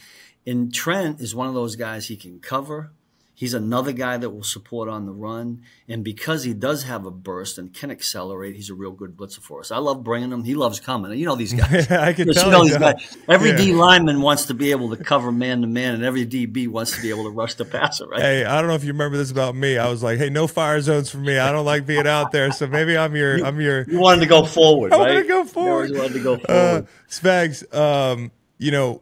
[0.45, 2.91] and Trent is one of those guys he can cover.
[3.35, 5.63] He's another guy that will support on the run.
[5.87, 9.39] And because he does have a burst and can accelerate, he's a real good blitzer
[9.39, 9.71] for us.
[9.71, 10.43] I love bringing him.
[10.43, 11.11] He loves coming.
[11.17, 11.89] You know these guys.
[11.89, 13.17] I can tell you know these guys.
[13.27, 13.57] Every Yeah.
[13.57, 16.95] D lineman wants to be able to cover man to man, and every DB wants
[16.95, 18.21] to be able to rush the passer, right?
[18.21, 19.79] Hey, I don't know if you remember this about me.
[19.79, 21.39] I was like, "Hey, no fire zones for me.
[21.39, 23.83] I don't like being out there." So maybe I'm your, I'm your.
[23.89, 25.07] You wanted to go forward, I right?
[25.07, 25.89] wanted to go forward.
[25.89, 26.11] You forward.
[26.13, 26.81] wanted to go Uh.
[27.09, 29.01] Spags, um, you know,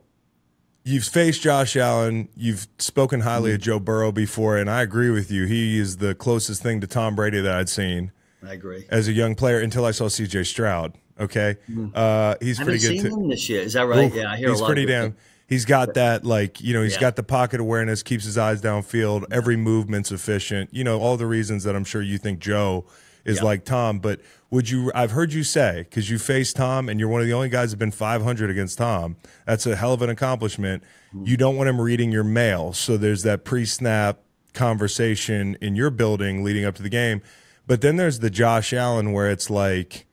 [0.84, 2.27] you've faced Josh Allen.
[2.36, 3.55] You've spoken highly Mm-hmm.
[3.55, 5.45] of Joe Burrow before, and I agree with you.
[5.45, 8.11] He is the closest thing to Tom Brady that I'd seen
[8.45, 8.86] I agree.
[8.89, 10.43] as a young player until I saw C.J.
[10.43, 10.93] Stroud.
[11.19, 11.57] Okay,
[11.93, 13.01] uh, he's pretty good.
[13.11, 13.61] seen this year.
[13.61, 14.05] Is that right?
[14.05, 14.67] Oof, yeah, I hear he's a lot.
[14.69, 15.15] pretty damn.
[15.47, 17.01] He's got that like you know he's Yeah.
[17.01, 20.69] got the pocket awareness, keeps his eyes downfield, every movement's efficient.
[20.73, 22.86] You know all the reasons that I'm sure you think Joe
[23.26, 23.43] is Yeah.
[23.43, 23.99] like Tom.
[23.99, 24.91] But would you?
[24.95, 27.69] I've heard you say because you faced Tom and you're one of the only guys
[27.72, 29.15] that have been 500 against Tom.
[29.45, 30.84] That's a hell of an accomplishment.
[31.15, 31.26] Mm-hmm.
[31.28, 34.19] You don't want him reading your mail, so there's that pre-snap
[34.53, 37.22] conversation in your building leading up to the game.
[37.67, 40.05] But then there's the Josh Allen where it's like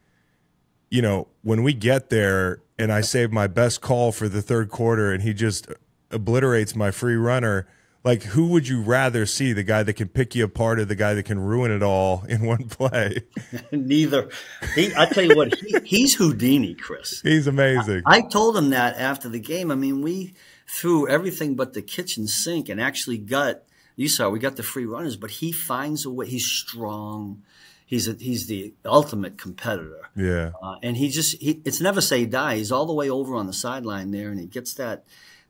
[0.91, 4.71] you know, when we get there and I save my best call for the third
[4.71, 5.67] quarter and he just
[6.11, 7.67] obliterates my free runner,
[8.09, 9.53] like who would you rather see?
[9.53, 12.25] The guy that can pick you apart or the guy that can ruin it all
[12.27, 13.25] in one play?
[13.71, 14.31] Neither.
[14.75, 17.21] He, I tell you what, he, he's Houdini, Chris.
[17.21, 18.05] He's amazing.
[18.07, 19.71] I told him that after the game.
[19.71, 20.33] I mean, we
[20.67, 23.63] threw everything but the kitchen sink and actually got.
[23.95, 26.29] You saw we got the free runners, but he finds a way.
[26.29, 27.43] He's strong.
[27.85, 30.09] He's a, he's the ultimate competitor.
[30.17, 30.53] Yeah.
[30.63, 32.57] Uh, and he just he, it's never say die.
[32.57, 35.05] He's all the way over on the sideline there, and he gets that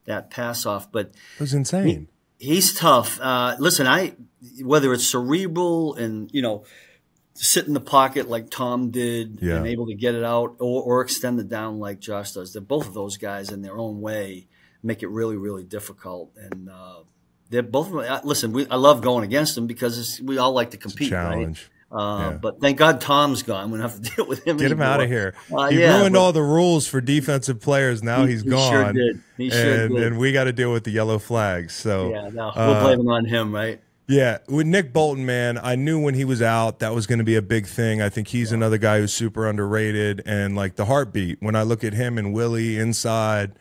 [0.07, 0.91] that pass off.
[0.91, 2.09] But It was insane.
[2.39, 3.21] He's tough.
[3.21, 4.15] Uh, listen, I
[4.63, 6.65] whether it's cerebral and you know
[7.35, 9.57] sit in the pocket like Tom did Yeah.
[9.57, 12.53] and able to get it out, or, or extend it down like Josh does.
[12.55, 14.49] That both of those guys in their own way
[14.83, 16.33] make it really really difficult.
[16.37, 17.01] And uh,
[17.51, 17.91] they're both.
[18.25, 21.13] Listen, we, I love going against them because it's, we all like to compete.
[21.13, 21.57] right?
[21.91, 22.39] Uh, Yeah.
[22.41, 23.71] But thank God Tom's gone.
[23.71, 24.57] We don't have to deal with him.
[24.59, 25.35] Get him out of here.
[25.53, 28.03] Uh, he yeah, ruined all the rules for defensive players.
[28.03, 28.71] Now He- he's he gone.
[28.73, 29.23] sure did.
[29.37, 30.03] He sure and, did.
[30.05, 31.75] and we got to deal with the yellow flags.
[31.75, 33.81] So Yeah, no, uh, we'll blame it on him, right?
[34.11, 37.25] Yeah, with Nick Bolton, man, I knew when he was out that was going to
[37.27, 38.01] be a big thing.
[38.01, 41.43] I think he's another guy who's super underrated and like the heartbeat.
[41.43, 43.53] When I look at him and Willie inside,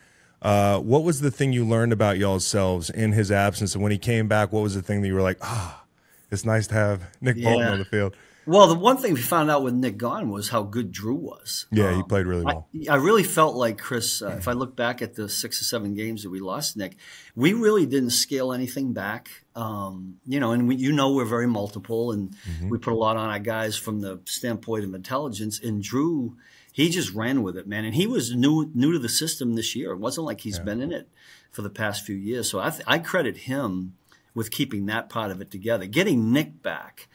[0.41, 3.73] uh, what was the thing you learned about y'all's selves in his absence?
[3.73, 5.83] And when he came back, what was the thing that you were like, ah,
[6.31, 7.71] it's nice to have Nick Bolton Yeah.
[7.71, 8.15] on the field?
[8.47, 11.65] Well, the one thing we found out with Nick gone was how good Drew was.
[11.69, 12.69] Yeah, um, he played really well.
[12.87, 14.21] I, I really felt like Chris.
[14.21, 16.95] Uh, if I look back at the six or seven games that we lost, Nick,
[17.35, 19.43] we really didn't scale anything back.
[19.53, 22.69] Um, you know, and we, you know we're very multiple, and mm-hmm.
[22.69, 25.59] we put a lot on our guys from the standpoint of intelligence.
[25.59, 26.37] And Drew,
[26.71, 27.83] he just ran with it, man.
[27.83, 29.91] And he was new new to the system this year.
[29.91, 30.63] It wasn't like he's yeah.
[30.63, 31.09] been in it
[31.51, 32.49] for the past few years.
[32.49, 33.96] So I, th- I credit him
[34.37, 35.87] with keeping that part of it together.
[35.87, 37.07] Getting Nick back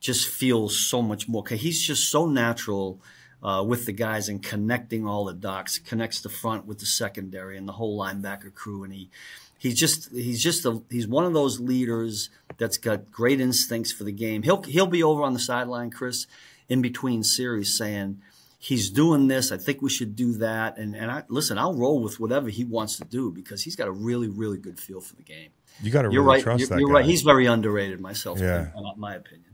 [0.00, 1.42] just feels so much more.
[1.42, 3.02] Cause he's just so natural
[3.42, 7.58] uh, with the guys and connecting all the dots, connects the front with the secondary
[7.58, 8.82] and the whole linebacker crew.
[8.82, 9.10] And he,
[9.58, 14.04] he's just, he's just, a, he's one of those leaders that's got great instincts for
[14.04, 14.42] the game.
[14.42, 16.26] He'll, he'll be over on the sideline, Chris,
[16.70, 18.22] in between series saying,
[18.58, 19.52] he's doing this.
[19.52, 20.78] I think we should do that.
[20.78, 23.86] And, and I, listen, I'll roll with whatever he wants to do because he's got
[23.86, 25.50] a really, really good feel for the game.
[25.82, 26.42] You got to really right.
[26.42, 26.94] trust you're, that You're guy.
[26.94, 27.04] right.
[27.04, 28.68] He's very underrated myself, yeah.
[28.76, 29.50] in my opinion.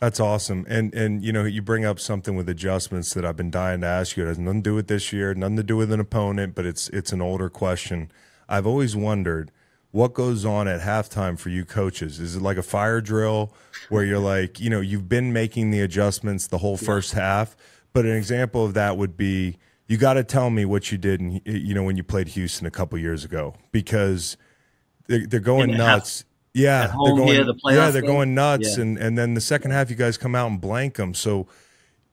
[0.00, 0.64] That's awesome.
[0.68, 3.86] And and you know, you bring up something with adjustments that I've been dying to
[3.86, 4.24] ask you.
[4.24, 6.64] It has nothing to do with this year, nothing to do with an opponent, but
[6.64, 8.10] it's it's an older question.
[8.48, 9.52] I've always wondered
[9.90, 12.18] what goes on at halftime for you coaches.
[12.18, 13.52] Is it like a fire drill
[13.90, 17.20] where you're like, you know, you've been making the adjustments the whole first yeah.
[17.20, 17.56] half,
[17.92, 21.20] but an example of that would be you got to tell me what you did
[21.20, 24.36] in, you know when you played Houston a couple years ago because
[25.10, 26.24] they're, they're going nuts.
[26.54, 28.10] Yeah, they're going, here, the yeah, they're game.
[28.10, 28.82] going nuts, yeah.
[28.82, 31.14] and and then the second half, you guys come out and blank them.
[31.14, 31.46] So,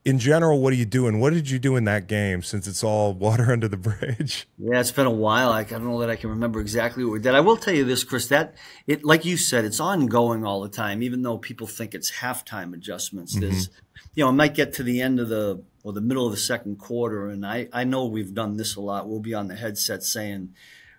[0.06, 1.20] in general, what are you doing?
[1.20, 2.44] What did you do in that game?
[2.44, 4.48] Since it's all water under the bridge.
[4.58, 5.52] Yeah, it's been a while.
[5.52, 7.34] I, I don't know that I can remember exactly what we did.
[7.34, 8.28] I will tell you this, Chris.
[8.28, 11.02] That it, like you said, it's ongoing all the time.
[11.02, 13.50] Even though people think it's halftime adjustments, mm-hmm.
[13.50, 13.70] there's,
[14.14, 16.38] you know, it might get to the end of the or the middle of the
[16.38, 19.08] second quarter, and I I know we've done this a lot.
[19.08, 20.54] We'll be on the headset saying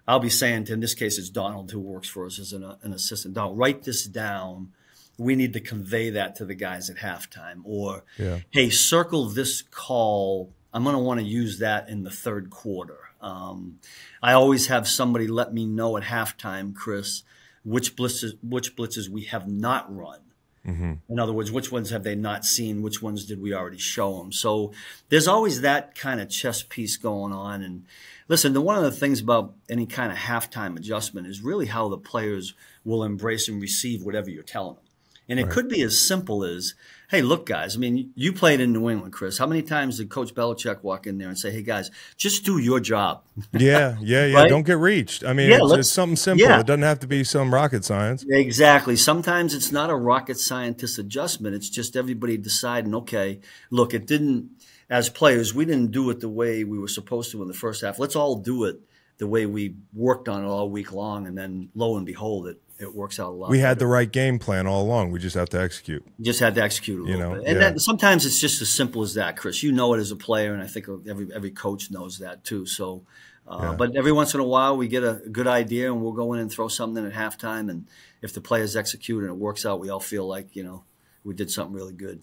[0.09, 2.65] I'll be saying to, in this case, it's Donald who works for us as an,
[2.83, 3.35] an assistant.
[3.35, 4.73] Donald, write this down.
[5.19, 7.61] We need to convey that to the guys at halftime.
[7.63, 8.39] Or, yeah.
[8.51, 10.51] hey, circle this call.
[10.73, 12.99] I'm going to want to use that in the third quarter.
[13.21, 13.81] Um,
[14.23, 17.23] I always have somebody let me know at halftime, Chris,
[17.63, 20.21] which blitzes, which blitzes we have not run.
[20.67, 20.93] Mm-hmm.
[21.09, 22.83] In other words, which ones have they not seen?
[22.83, 24.33] Which ones did we already show them?
[24.33, 24.73] So
[25.09, 27.63] there's always that kind of chess piece going on.
[27.63, 27.85] And
[28.29, 31.89] listen, the, one of the things about any kind of halftime adjustment is really how
[31.89, 32.55] the players
[32.85, 34.85] will embrace and receive whatever you're telling them.
[35.31, 35.53] And it right.
[35.53, 36.74] could be as simple as,
[37.11, 39.37] hey, look, guys, I mean, you played in New England, Chris.
[39.37, 42.57] How many times did Coach Belichick walk in there and say, hey, guys, just do
[42.57, 43.24] your job?
[43.53, 44.39] yeah, yeah, yeah.
[44.39, 44.49] right?
[44.49, 45.24] Don't get reached.
[45.24, 46.49] I mean, yeah, it's, it's, something simple.
[46.49, 46.61] Yeah.
[46.61, 48.24] It doesn't have to be some rocket science.
[48.26, 48.97] Exactly.
[48.97, 51.55] Sometimes it's not a rocket scientist adjustment.
[51.55, 54.51] It's just everybody deciding, okay, look, it didn't–
[54.91, 57.82] as players, we didn't do it the way we were supposed to in the first
[57.82, 57.99] half.
[57.99, 58.80] Let's all do it
[59.18, 62.61] the way we worked on it all week long, and then lo and behold, it
[62.78, 63.51] it works out a lot.
[63.51, 63.68] We better.
[63.68, 65.11] had the right game plan all along.
[65.11, 66.07] We just have to execute.
[66.20, 67.70] just had to execute a you little know, bit, and yeah.
[67.70, 69.62] that, sometimes it's just as simple as that, Chris.
[69.62, 72.66] You know it as a player, and I think every every coach knows that too.
[72.66, 73.05] So.
[73.47, 73.76] Uh, Yeah.
[73.76, 76.41] But every once in a while, we get a good idea, and we'll go in
[76.41, 77.70] and throw something at halftime.
[77.70, 77.86] And
[78.20, 80.84] if the players execute and it works out, we all feel like you know
[81.24, 82.20] we did something really good.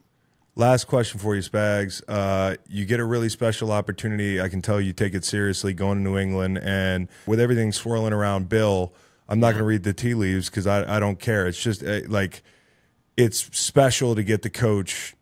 [0.58, 2.02] Last question for you, Spags.
[2.08, 4.40] Uh, you get a really special opportunity.
[4.40, 6.60] I can tell you take it seriously going to New England.
[6.60, 8.94] And with everything swirling around Bill,
[9.28, 11.46] I'm not going to read the tea leaves because I, I don't care.
[11.46, 12.42] It's just uh, like
[13.18, 15.16] it's special to get the coach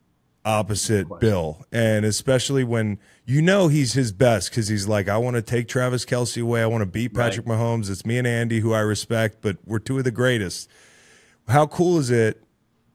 [0.46, 1.66] opposite Bill.
[1.72, 5.68] And especially when you know he's his best because he's like, I want to take
[5.68, 6.62] Travis Kelce away.
[6.62, 7.58] I want to beat Patrick Right.
[7.58, 7.90] Mahomes.
[7.90, 10.70] It's me and Andy, who I respect, but we're two of the greatest.
[11.48, 12.44] How cool is it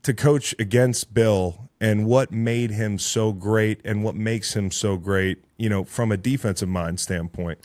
[0.03, 4.97] to coach against Bill and what made him so great and what makes him so
[4.97, 7.59] great, you know, from a defensive mind standpoint?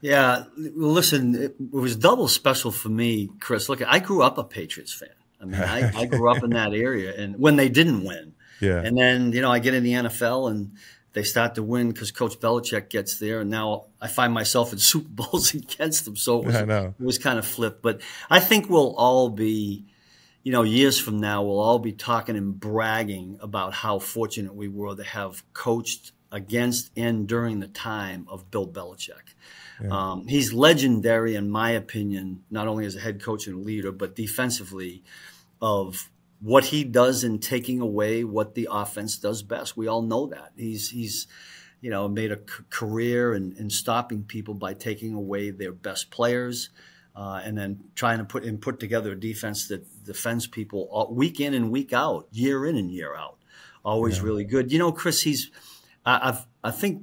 [0.00, 3.68] Yeah, well, listen, it, was double special for me, Chris.
[3.68, 5.10] Look, I grew up a Patriots fan.
[5.40, 8.82] I mean, I, I grew up in that area, and when they didn't win, Yeah.
[8.82, 10.72] and then you know I get in the NFL and
[11.12, 14.78] they start to win because Coach Belichick gets there, and now I find myself in
[14.90, 16.16] Super Bowls against them.
[16.16, 17.82] So it was, it was kind of flipped.
[17.82, 18.00] But
[18.30, 19.84] I think we'll all be,
[20.42, 24.68] you know, years from now, we'll all be talking and bragging about how fortunate we
[24.68, 29.34] were to have coached against and during the time of Bill Belichick.
[29.90, 34.14] Um, he's legendary, in my opinion, not only as a head coach and leader, but
[34.14, 35.02] defensively,
[35.62, 36.10] of
[36.40, 39.76] what he does in taking away what the offense does best.
[39.76, 41.26] We all know that he's he's
[41.80, 46.10] you know made a c- career in, in stopping people by taking away their best
[46.10, 46.70] players.
[47.14, 51.12] Uh, and then trying to put and put together a defense that defends people all,
[51.12, 53.36] week in and week out, year in and year out.
[53.84, 54.70] Always really good.
[54.70, 55.50] You know, Chris, he's
[56.06, 57.02] I, I've I think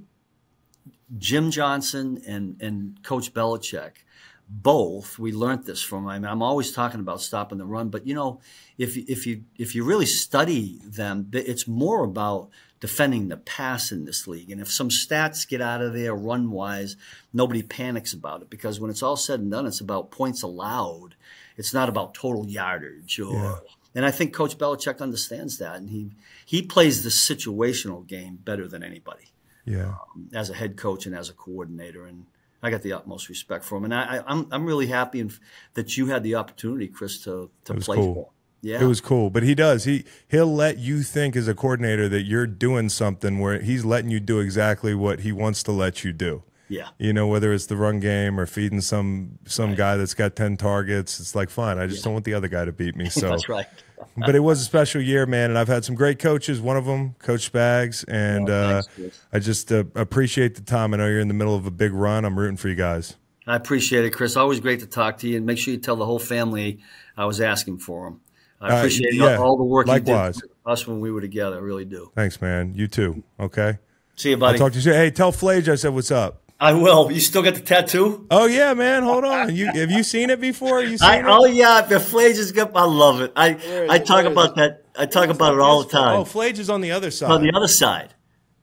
[1.17, 4.03] Jim Johnson and and Coach Belichick
[4.49, 5.19] both.
[5.19, 6.07] We learned this from.
[6.07, 8.39] I mean, I'm always talking about stopping the run, but you know,
[8.77, 12.49] if if you if you really study them, it's more about
[12.79, 14.51] defending the pass in this league.
[14.51, 16.95] And if some stats get out of there run wise,
[17.33, 21.15] nobody panics about it because when it's all said and done, it's about points allowed.
[21.57, 23.33] It's not about total yardage or.
[23.33, 23.55] Yeah.
[23.95, 26.11] And I think Coach Belichick understands that, and he
[26.45, 29.31] he plays the situational game better than anybody.
[29.65, 32.27] Yeah, um, as a head coach and as a coordinator, and
[32.61, 33.85] I got the utmost respect for him.
[33.85, 35.27] And I, am I'm, I'm really happy
[35.73, 38.33] that you had the opportunity, Chris, to to play cool.
[38.61, 38.81] Yeah.
[38.81, 39.29] It was cool.
[39.29, 39.83] But he does.
[39.83, 44.09] He he'll let you think as a coordinator that you're doing something where he's letting
[44.09, 46.43] you do exactly what he wants to let you do.
[46.69, 46.89] Yeah.
[46.97, 49.77] You know, whether it's the run game or feeding some some right.
[49.77, 51.77] guy that's got ten targets, it's like fine.
[51.77, 52.05] I just yeah.
[52.05, 53.09] don't want the other guy to beat me.
[53.17, 53.65] So that's right.
[54.17, 56.61] but it was a special year, man, and I've had some great coaches.
[56.61, 60.93] One of them, Coach Spags, and oh, uh, I just uh, appreciate the time.
[60.93, 62.23] I know you're in the middle of a big run.
[62.25, 63.15] I'm rooting for you guys.
[63.47, 64.35] I appreciate it, Chris.
[64.35, 66.79] Always great to talk to you, and make sure you tell the whole family
[67.15, 68.21] I was asking for them.
[68.59, 70.37] I uh, appreciate uh, yeah, all the work likewise.
[70.37, 71.57] you did for us when we were together.
[71.57, 72.11] I really do.
[72.15, 72.73] Thanks, man.
[72.73, 73.23] You too.
[73.39, 73.77] Okay.
[74.15, 74.53] See you, buddy.
[74.53, 74.93] I'll talk to you soon.
[74.93, 76.41] Hey, tell Flage I said what's up.
[76.59, 77.11] I will.
[77.11, 78.25] You still got the tattoo?
[78.31, 79.03] Oh yeah, man.
[79.03, 79.55] Hold on.
[79.55, 80.81] You have you seen it before?
[80.81, 81.25] You seen I, it?
[81.27, 82.71] Oh yeah, the Flage is good.
[82.73, 83.31] I love it.
[83.35, 84.83] I I talk about that.
[84.97, 86.19] I talk about it all the time.
[86.19, 87.29] Oh, Flage is on the other side.
[87.29, 88.15] On the other side.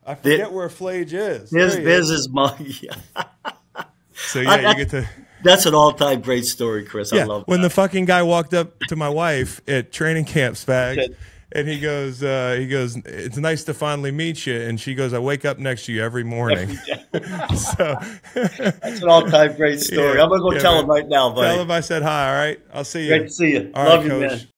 [0.04, 1.50] I forget the, where Flage is.
[1.50, 2.60] There's, there there's his mug.
[2.82, 2.96] Yeah.
[4.14, 5.08] so yeah, I, you get to.
[5.44, 7.12] That's an all-time great story, Chris.
[7.12, 10.56] Yeah, I love when the fucking guy walked up to my wife at training camp,
[10.56, 11.14] Spag,
[11.52, 14.58] and he goes, uh, he goes, it's nice to finally meet you.
[14.58, 16.74] And she goes, I wake up next to you every morning.
[17.56, 17.96] so
[18.34, 20.16] that's an all-time great story.
[20.16, 20.84] Yeah, I'm gonna go yeah, tell man.
[20.84, 21.48] him right now, buddy.
[21.48, 22.28] Tell him I said hi.
[22.28, 23.08] All right, I'll see you.
[23.08, 23.70] Great to see you.
[23.74, 24.30] All love right, you, coach.
[24.30, 24.48] man.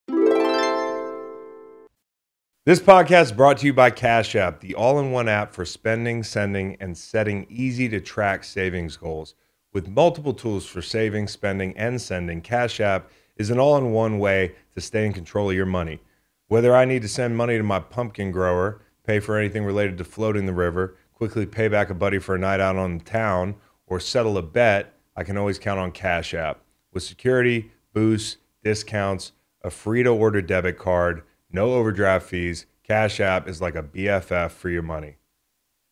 [2.64, 6.76] This podcast is brought to you by Cash App, the all-in-one app for spending, sending,
[6.80, 9.34] and setting easy to track savings goals.
[9.76, 14.18] With multiple tools for saving, spending, and sending, Cash App is an all in one
[14.18, 16.00] way to stay in control of your money.
[16.48, 20.04] Whether I need to send money to my pumpkin grower, pay for anything related to
[20.04, 23.56] floating the river, quickly pay back a buddy for a night out on the town,
[23.86, 26.62] or settle a bet, I can always count on Cash App.
[26.94, 33.46] With security, boosts, discounts, a free to order debit card, no overdraft fees, Cash App
[33.46, 35.18] is like a BFF for your money.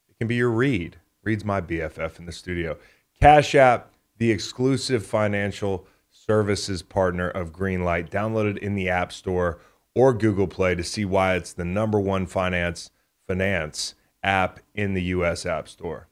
[0.08, 0.96] It can be your Reed.
[1.22, 2.76] Reed's my BFF in the studio.
[3.20, 8.10] Cash App, the exclusive financial services partner of Greenlight.
[8.10, 9.58] Download it in the App Store
[9.94, 12.90] or Google Play to see why it's the number one finance
[13.26, 16.08] finance app in the US App Store.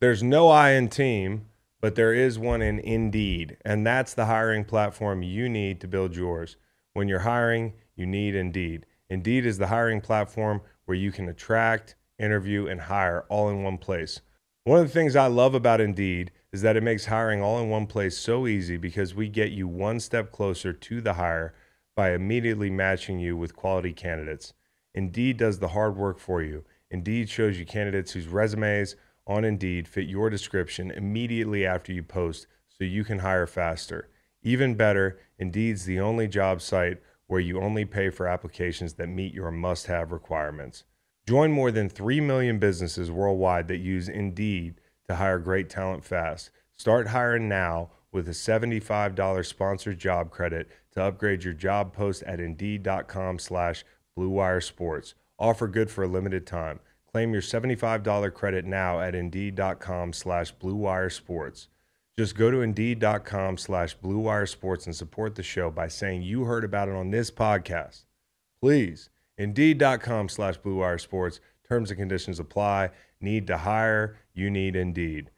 [0.00, 1.46] There's no I in team,
[1.80, 6.16] but there is one in Indeed, and that's the hiring platform you need to build
[6.16, 6.56] yours.
[6.92, 8.86] When you're hiring, you need Indeed.
[9.08, 13.78] Indeed is the hiring platform where you can attract interview, and hire all in one
[13.78, 14.20] place.
[14.64, 17.68] One of the things I love about Indeed is that it makes hiring all in
[17.68, 21.54] one place so easy because we get you one step closer to the hire
[21.94, 24.54] by immediately matching you with quality candidates.
[24.94, 26.64] Indeed does the hard work for you.
[26.90, 28.96] Indeed shows you candidates whose resumes
[29.26, 34.08] on Indeed fit your description immediately after you post so you can hire faster.
[34.42, 39.32] Even better, Indeed's the only job site where you only pay for applications that meet
[39.32, 40.84] your must have requirements.
[41.26, 46.50] Join more than 3 million businesses worldwide that use Indeed to hire great talent fast.
[46.76, 52.40] Start hiring now with a $75 sponsored job credit to upgrade your job post at
[52.40, 53.84] indeed.com slash
[54.18, 55.14] bluewiresports.
[55.38, 56.80] Offer good for a limited time.
[57.10, 61.68] Claim your $75 credit now at indeed.com slash bluewiresports.
[62.16, 66.88] Just go to indeed.com slash bluewiresports and support the show by saying you heard about
[66.88, 68.04] it on this podcast.
[68.60, 71.40] Please Indeed.com slash Blue Wire Sports.
[71.68, 72.90] Terms and conditions apply.
[73.20, 74.18] Need to hire?
[74.34, 75.30] You need Indeed.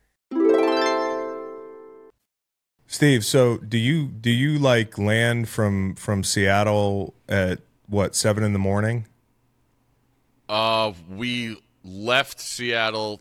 [2.89, 8.53] Steve, so do you do you like land from from Seattle at what seven in
[8.53, 9.07] the morning?
[10.49, 13.21] Uh, we left Seattle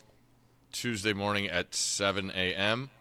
[0.71, 2.91] Tuesday morning at seven a.m.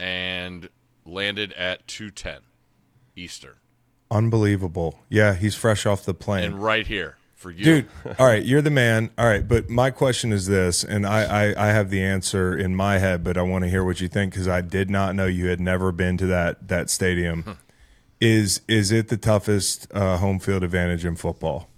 [0.00, 0.68] and
[1.04, 2.40] landed at two ten
[3.14, 3.54] Eastern.
[4.10, 5.00] Unbelievable.
[5.08, 6.44] Yeah, he's fresh off the plane.
[6.44, 7.64] And right here for you.
[7.64, 9.10] Dude, all right, you're the man.
[9.18, 12.74] All right, but my question is this, and I, I, I have the answer in
[12.74, 15.26] my head, but I want to hear what you think because I did not know
[15.26, 17.58] you had never been to that that stadium.
[18.20, 21.68] is is it the toughest uh, home field advantage in football?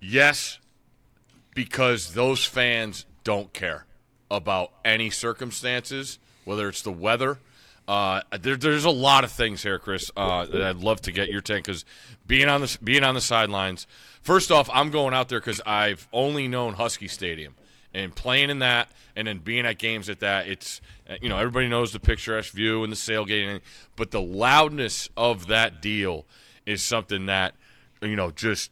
[0.00, 0.58] Yes,
[1.54, 3.86] because those fans don't care
[4.30, 7.38] about any circumstances, whether it's the weather–
[7.88, 10.10] uh, there, there's a lot of things here, Chris.
[10.16, 11.84] Uh, that I'd love to get your take because
[12.26, 13.86] being on the being on the sidelines.
[14.20, 17.54] First off, I'm going out there because I've only known Husky Stadium,
[17.92, 20.46] and playing in that, and then being at games at that.
[20.46, 20.80] It's
[21.10, 23.60] uh, you know everybody knows the picturesque view and the sailgate,
[23.96, 26.24] but the loudness of that deal
[26.64, 27.54] is something that
[28.00, 28.70] you know just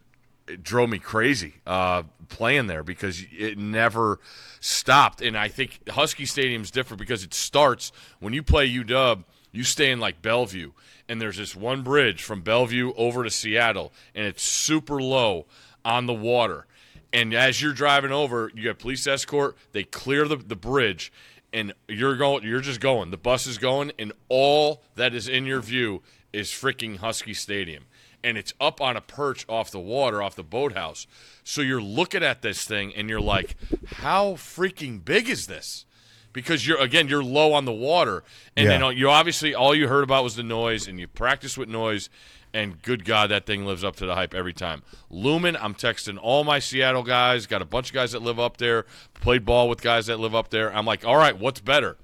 [0.51, 4.21] it drove me crazy uh, playing there because it never
[4.61, 5.23] stopped.
[5.23, 9.65] And I think Husky Stadium is different because it starts when you play UW, you
[9.65, 10.73] stay in like Bellevue,
[11.09, 15.47] and there's this one bridge from Bellevue over to Seattle, and it's super low
[15.85, 16.67] on the water.
[17.13, 19.57] And as you're driving over, you have police escort.
[19.73, 21.13] They clear the, the bridge,
[21.53, 22.45] and you're going.
[22.45, 23.11] You're just going.
[23.11, 26.03] The bus is going, and all that is in your view
[26.33, 27.85] is freaking Husky Stadium
[28.23, 31.07] and it's up on a perch off the water, off the boathouse.
[31.45, 33.57] So you're looking at this thing and you're like,
[33.87, 35.85] how freaking big is this?
[36.33, 38.23] Because you're again, you're low on the water,
[38.57, 38.79] and Yeah.
[38.79, 42.09] then you obviously all you heard about was the noise, and you practice with noise,
[42.55, 44.83] and good God, that thing lives up to the hype every time.
[45.11, 48.59] Lumen, I'm texting all my Seattle guys, got a bunch of guys that live up
[48.59, 50.73] there, played ball with guys that live up there.
[50.73, 51.97] I'm like, all right, what's better?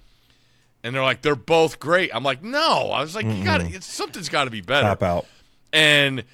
[0.82, 2.12] And they're like, they're both great.
[2.14, 2.90] I'm like, no.
[2.90, 5.26] I was like, you got something's got to be better Tap out.
[5.76, 6.24] And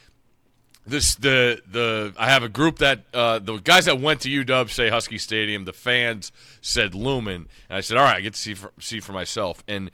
[0.87, 4.71] this the the I have a group that uh, the guys that went to UW
[4.71, 5.65] say Husky Stadium.
[5.65, 9.01] The fans said Lumen, and I said, all right, I get to see for, see
[9.01, 9.63] for myself.
[9.67, 9.91] And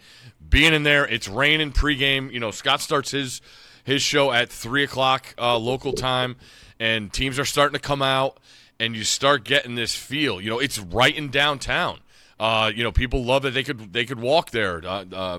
[0.49, 2.31] being in there, it's raining pregame.
[2.31, 3.41] You know, Scott starts his
[3.85, 6.37] his show at three o'clock uh, local time,
[6.79, 8.39] and teams are starting to come out,
[8.79, 10.41] and you start getting this feel.
[10.43, 12.01] You know, it's right in downtown.
[12.39, 14.83] Uh, you know, people love that they could they could walk there.
[14.85, 15.39] Uh, uh,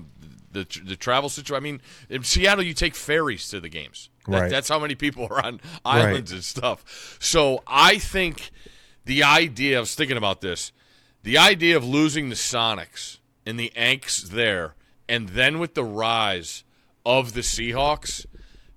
[0.50, 1.56] the the travel situation.
[1.56, 4.08] I mean, in Seattle, you take ferries to the games.
[4.26, 4.50] That- Right.
[4.50, 7.16] that's how many people are on islands and stuff.
[7.20, 8.50] So I think
[9.04, 9.76] the idea.
[9.78, 10.72] I was thinking about this.
[11.22, 14.74] The idea of losing the Sonics and the Anks there,
[15.08, 16.64] and then with the rise
[17.04, 18.24] of the Seahawks,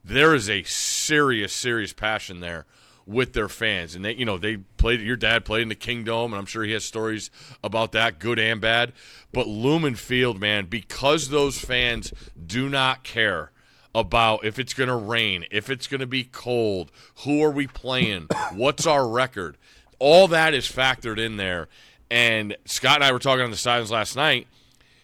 [0.04, 2.66] there is a serious, serious passion there
[3.06, 3.96] with their fans.
[3.96, 5.02] And they, you know, they played.
[5.02, 7.30] Your dad played in the Kingdom, and I'm sure he has stories
[7.64, 8.94] about that, good and bad.
[9.32, 12.14] But Lumen Field, man, because those fans
[12.46, 13.52] do not care
[13.96, 16.92] about if it's going to rain, if it's going to be cold,
[17.24, 19.58] who are we playing, what's our record.
[20.00, 21.68] All that is factored in there.
[22.10, 24.48] And Scott and I were talking on the sidelines last night.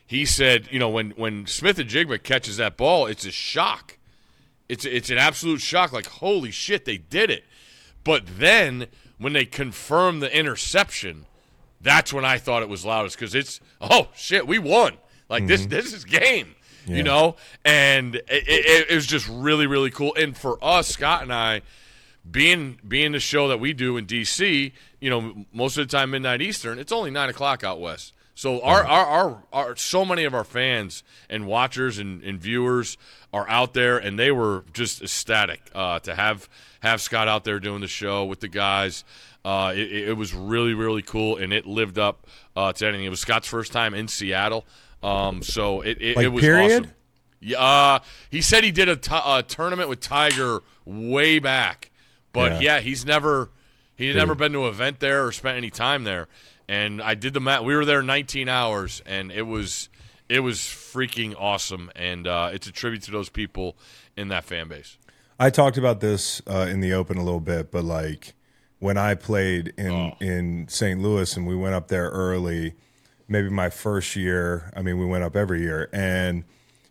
[0.06, 3.98] He said, you know, when when Smith-Njigba catches that ball, it's a shock.
[4.68, 5.92] It's it's an absolute shock.
[5.94, 7.46] Like holy shit, they did it.
[8.04, 11.26] But then when they confirm the interception,
[11.82, 14.94] that's when I thought it was loudest because it's oh shit, we won.
[15.30, 15.70] Like this mm-hmm.
[15.70, 16.56] this is game,
[16.86, 16.98] Yeah.
[16.98, 17.36] you know.
[17.64, 20.14] And it, it, it was just really really cool.
[20.16, 21.62] And for us, Scott and I,
[22.30, 26.12] being being the show that we do in DC, you know, most of the time
[26.12, 28.14] midnight Eastern, it's only nine o'clock out west.
[28.40, 32.98] So our, our, our, our so many of our fans and watchers and, and viewers
[33.34, 36.50] are out there, and they were just ecstatic uh, to have
[36.82, 39.04] have Scott out there doing the show with the guys.
[39.46, 42.26] Uh, it, it was really really cool, and it lived up
[42.56, 43.06] uh, to anything.
[43.06, 44.66] It was Scott's first time in Seattle,
[45.04, 46.82] um, so it, it, Like, it was period?
[46.84, 46.92] awesome.
[47.42, 48.00] Yeah, uh,
[48.30, 51.90] he said he did a tournament with Tiger way back,
[52.34, 52.60] but Yeah.
[52.60, 53.50] yeah, he's never
[53.96, 56.28] he'd never been to an event there or spent any time there.
[56.68, 57.64] And I did the math.
[57.64, 59.88] We were there 19 hours, and it was
[60.30, 61.92] it was freaking awesome.
[61.96, 63.76] And uh, it's a tribute to those people
[64.16, 64.98] in that fan base.
[65.40, 68.34] I talked about this uh, in the open a little bit, but like
[68.80, 70.16] when I played in Oh.
[70.22, 71.00] in St.
[71.02, 72.76] Louis and we went up there early,
[73.28, 74.72] maybe my first year.
[74.76, 76.44] I mean, we went up every year, and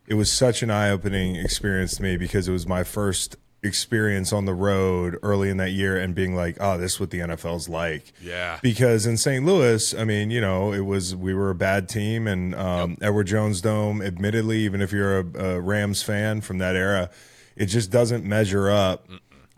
[0.07, 4.33] it was such an eye opening experience to me because it was my first experience
[4.33, 7.19] on the road early in that year and being like, oh, this is what the
[7.19, 8.13] NFL's like.
[8.23, 8.59] Yeah.
[8.63, 9.45] Because in St.
[9.45, 13.27] Louis, I mean, you know, it was we were a bad team, and um, Edward
[13.27, 17.11] Jones Dome, admittedly, even if you're a, a Rams fan from that era,
[17.57, 19.09] it just doesn't measure up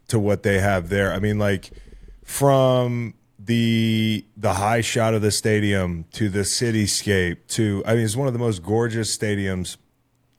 [0.09, 1.13] to what they have there.
[1.13, 1.71] I mean, like
[2.25, 8.17] from the the high shot of the stadium to the cityscape to I mean, it's
[8.17, 9.77] one of the most gorgeous stadiums,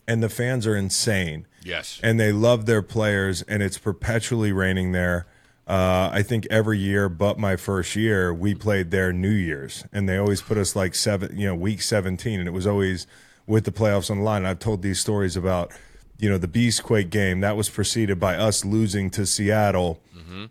[0.08, 2.00] and the fans are insane Yes.
[2.04, 5.28] and they love their players, and it's perpetually raining there.
[5.68, 10.10] Uh, I think every year, but my first year, we played their New Year's, and
[10.10, 13.08] they always put us like seven, you know, week seventeen, and it was always
[13.48, 14.46] with the playoffs on the line.
[14.46, 15.72] I've told these stories about,
[16.18, 20.02] you know, the Beastquake game that was preceded by us losing to Seattle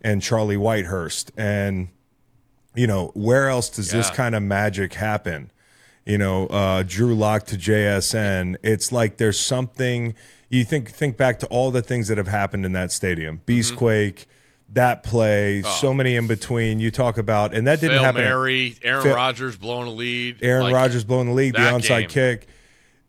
[0.03, 1.89] and Charlie Whitehurst, and
[2.75, 5.51] you know, where else does this kind of magic happen?
[6.07, 8.57] You know, uh, Drew Lock to JSN.
[8.63, 10.15] It's like there's something
[10.51, 13.39] you think think back to all the things that have happened in that stadium.
[13.39, 13.51] Mm-hmm.
[13.51, 14.27] Beastquake,
[14.73, 16.79] that play, so many in between.
[16.81, 18.23] You talk about, and that didn't Hail happen.
[18.25, 20.39] Mary, Aaron Phil- Rodgers blowing a lead.
[20.43, 22.09] Aaron Like, Rodgers blowing the lead, the onside game.
[22.09, 22.47] kick.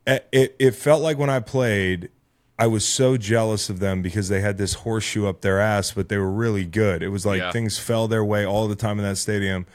[0.08, 2.10] It, it it felt like when I played,
[2.58, 6.10] I was so jealous of them because they had this horseshoe up their ass, but
[6.10, 7.02] they were really good.
[7.04, 7.52] It was like Yeah.
[7.52, 9.66] things fell their way all the time in that stadium.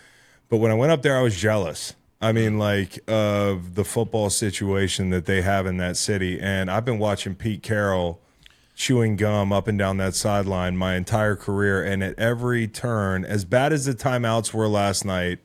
[0.49, 1.95] But when I went up there, I was jealous.
[2.27, 6.85] I mean, like of the football situation that they have in that city, and I've
[6.85, 8.21] been watching Pete Carroll
[8.75, 13.45] chewing gum up and down that sideline my entire career, and at every turn, as
[13.45, 15.39] bad as the timeouts were last night.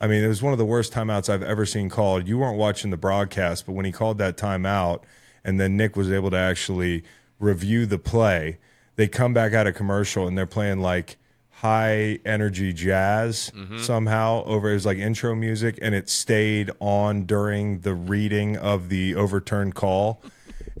[0.00, 2.28] I mean, it was one of the worst timeouts I've ever seen called.
[2.28, 5.02] You weren't watching the broadcast, but when he called that timeout,
[5.44, 7.02] and then Nick was able to actually
[7.40, 8.58] review the play,
[8.94, 11.16] they come back out of commercial and they're playing like
[11.62, 17.78] high energy jazz somehow over it was like intro music and it stayed on during
[17.82, 20.20] the reading of the overturned call.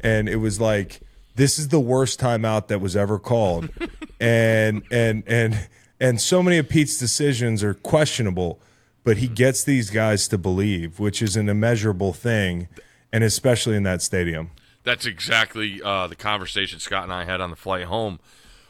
[0.04, 1.00] And it was like
[1.36, 3.70] this is the worst timeout that was ever called.
[4.20, 5.68] And and and
[6.00, 8.60] and so many of Pete's decisions are questionable
[9.04, 12.68] but he gets these guys to believe which is an immeasurable thing
[13.12, 14.50] and especially in that stadium.
[14.82, 18.18] That's exactly uh, the conversation Scott and I had on the flight home.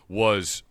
[0.09, 0.63] Was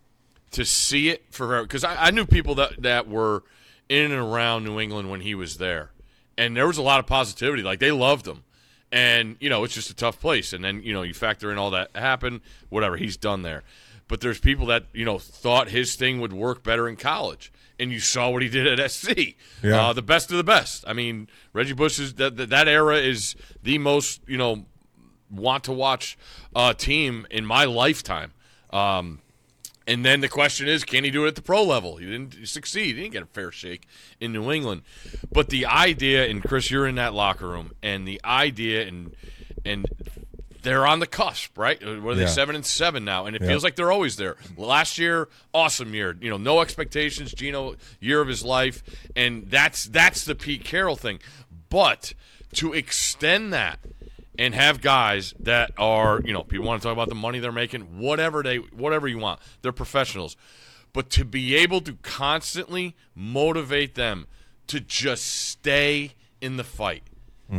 [0.52, 3.42] to see it for her because I, I knew people that that were
[3.88, 5.90] in and around New England when he was there,
[6.38, 7.62] and there was a lot of positivity.
[7.62, 8.44] Like they loved him,
[8.90, 10.52] and you know it's just a tough place.
[10.52, 13.62] And then you know you factor in all that happened, whatever he's done there.
[14.08, 17.50] But there's people that you know thought his thing would work better in college,
[17.80, 19.34] and you saw what he did at SC.
[19.62, 19.88] Yeah.
[19.88, 20.84] Uh, the best of the best.
[20.86, 24.66] I mean, Reggie Bush is that that- that era is the most you know
[25.30, 26.18] want to watch
[26.54, 28.32] uh, team in my lifetime.
[28.70, 29.20] Um,
[29.86, 31.96] and then the question is, can he do it at the pro level?
[31.96, 32.96] He didn't succeed.
[32.96, 33.86] He didn't get a fair shake
[34.20, 34.82] in New England.
[35.32, 39.14] But the idea, and Chris, you're in that locker room, and the idea, and
[39.64, 39.86] and
[40.62, 41.82] they're on the cusp, right?
[41.82, 42.28] Uh, Were they Yeah.
[42.28, 43.26] seven and seven now?
[43.26, 43.48] And it Yeah.
[43.48, 44.36] feels like they're always there.
[44.56, 46.16] Last year, awesome year.
[46.20, 47.32] You know, no expectations.
[47.34, 48.82] Gino, year of his life,
[49.16, 51.18] and that's that's the Pete Carroll thing.
[51.68, 52.14] But
[52.54, 53.78] to extend that
[54.38, 57.52] and have guys that are, you know, people want to talk about the money they're
[57.52, 59.40] making, whatever they, whatever you want.
[59.60, 60.36] They're professionals,
[60.92, 64.26] but to be able to constantly motivate them
[64.68, 67.04] to just stay in the fight.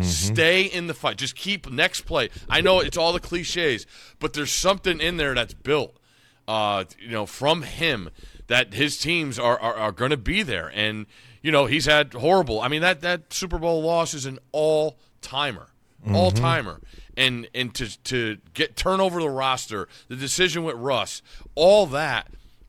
[0.01, 1.17] Stay in the fight.
[1.17, 2.29] Just keep next play.
[2.49, 3.85] I know it's all the cliches,
[4.17, 5.95] but there's something in there that's built,
[6.47, 8.09] uh, you know, from him
[8.47, 10.71] that his teams are are, are going to be there.
[10.73, 11.05] And
[11.43, 12.59] you know, he's had horrible.
[12.59, 15.67] I mean, that that Super Bowl loss is an all timer,
[16.03, 16.15] Mm-hmm.
[16.15, 16.81] all timer.
[17.15, 21.21] And and to to get turn over the roster, the decision with Russ,
[21.55, 22.27] all that,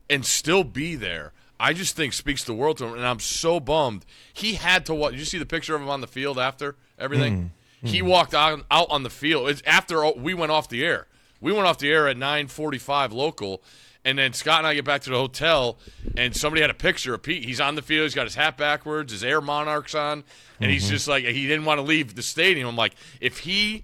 [0.09, 1.33] and still be there.
[1.59, 4.05] I just think speaks the world to him, and I'm so bummed.
[4.33, 5.11] He had to what?
[5.11, 7.33] Did you see the picture of him on the field after everything?
[7.33, 7.45] Mm-hmm.
[7.87, 7.87] Mm-hmm.
[7.87, 9.49] He walked out out on the field.
[9.49, 11.07] It's after we went off the air.
[11.41, 13.61] We went off the air at 9:45 local,
[14.05, 15.77] and then Scott and I get back to the hotel,
[16.15, 17.43] and somebody had a picture of Pete.
[17.43, 18.03] He's on the field.
[18.03, 20.23] He's got his hat backwards, his Air Monarchs on,
[20.61, 22.69] and he's just like he didn't want to leave the stadium.
[22.69, 23.83] I'm like, if he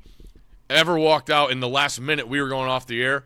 [0.70, 3.26] ever walked out in the last minute we were going off the air,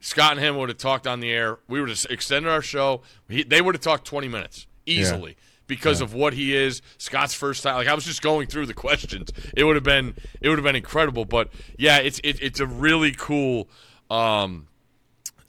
[0.00, 1.58] Scott and him would have talked on the air.
[1.68, 3.02] We would have extended our show.
[3.28, 5.36] He, they would have talked 20 minutes easily
[5.66, 6.80] because of what he is.
[6.96, 7.74] Scott's first time.
[7.74, 9.30] Like I was just going through the questions.
[9.56, 11.24] It would have been it would have been incredible.
[11.24, 13.68] But yeah, it's it, it's a really cool
[14.10, 14.66] um,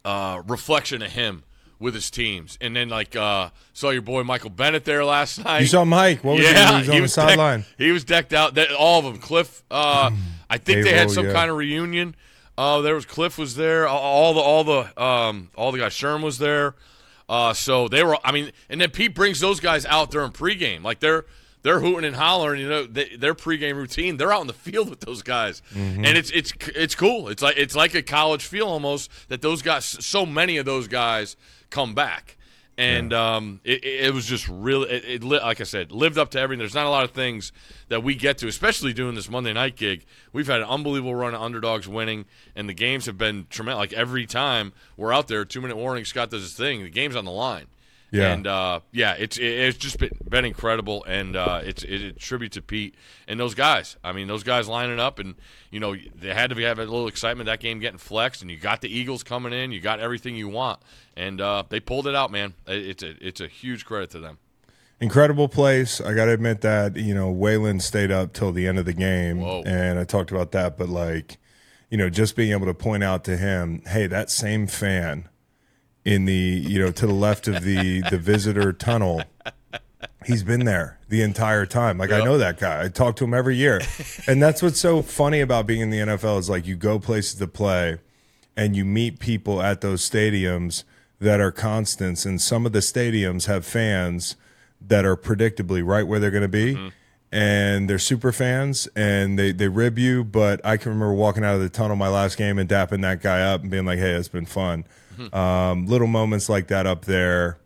[0.06, 1.44] uh, reflection of him
[1.80, 2.58] with his teams.
[2.62, 5.62] And then like uh, saw your boy Michael Bennett there last night.
[5.62, 8.34] you saw Mike what was yeah, he, he was on the sideline he was decked
[8.34, 8.54] out.
[8.56, 9.18] That, all of them.
[9.18, 9.64] Cliff.
[9.72, 10.12] Uh,
[10.50, 11.34] I think they had some yeah.
[11.34, 12.16] kind of reunion.
[12.58, 13.88] Uh, there was Cliff was there.
[13.88, 15.94] All- All the all the um, all the guys.
[15.94, 16.76] Sherm was there.
[17.30, 18.18] Uh, so they were.
[18.24, 20.84] I mean, and then Pete brings those guys out during pregame.
[20.84, 21.26] Like they're
[21.64, 22.62] they're hooting and hollering.
[22.62, 24.18] You know, they, their pregame routine.
[24.18, 26.06] They're out in the field with those guys, Mm-hmm.
[26.06, 27.28] and it's it's it's cool.
[27.30, 29.86] It's like it's like a college feel almost that those guys.
[29.86, 31.36] So many of those guys
[31.70, 32.38] come back.
[32.78, 36.32] And um, it, it was just really, it, it li- like I said, lived up
[36.32, 36.60] to everything.
[36.60, 37.52] There's not a lot of things
[37.90, 40.04] that we get to, especially doing this Monday night gig.
[40.34, 42.26] We've had an unbelievable run of underdogs winning,
[42.56, 43.78] and the games have been tremendous.
[43.78, 46.82] Like every time we're out there, two minute warning, Scott does his thing.
[46.82, 47.66] The game's on the line.
[48.12, 48.34] Yeah.
[48.34, 52.52] And uh, yeah, it's it's just been, been incredible, and uh, it's it, a tribute
[52.54, 52.94] to Pete
[53.26, 53.96] and those guys.
[54.04, 55.36] I mean, those guys lining up, and
[55.72, 58.52] you know they had to be have a little excitement that game getting flexed, and
[58.52, 60.80] you got the Eagles coming in, you got everything you want,
[61.16, 62.54] and uh, they pulled it out, man.
[62.68, 64.40] It- It's a it's a huge credit to them.
[65.00, 66.02] incredible place.
[66.02, 68.94] I got to admit that you know Waylon stayed up till the end of the
[68.94, 69.64] game, Whoa.
[69.66, 70.78] and I talked about that.
[70.78, 71.38] But like,
[71.90, 75.30] you know, just being able to point out to him, hey, that same fan
[76.06, 79.22] in the you know to the left of the the visitor tunnel,
[80.26, 81.98] he's been there the entire time.
[81.98, 82.84] Like I know that guy.
[82.84, 83.82] I talk to him every year,
[84.28, 87.36] and that's what's so funny about being in the NFL is like you go places
[87.40, 87.98] to play,
[88.56, 90.84] and you meet people at those stadiums
[91.20, 94.36] that are constants, and some of the stadiums have fans
[94.88, 96.76] that are predictably right where they're going to be.
[96.76, 96.88] Mm-hmm.
[97.34, 100.26] And they're super fans and they, they rib you.
[100.26, 103.22] But I can remember walking out of the tunnel my last game and dapping that
[103.22, 104.84] guy up and being like, hey, it's been fun.
[105.34, 107.58] Um, little moments like that up there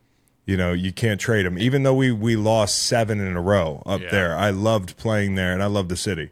[0.48, 1.58] You know, you can't trade them.
[1.58, 4.12] Even though we we lost seven in a row up Yeah.
[4.12, 6.30] there, I loved playing there, and I love the city.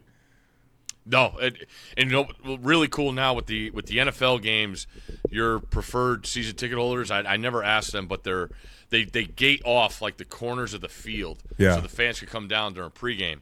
[1.06, 1.68] No, it,
[1.98, 4.86] and you know, really cool now with the with the NFL games,
[5.30, 7.10] your preferred season ticket holders.
[7.10, 8.50] I, I never asked them, but they're
[8.90, 11.74] they they gate off like the corners of the field, Yeah.
[11.74, 13.40] so the fans can come down during pregame,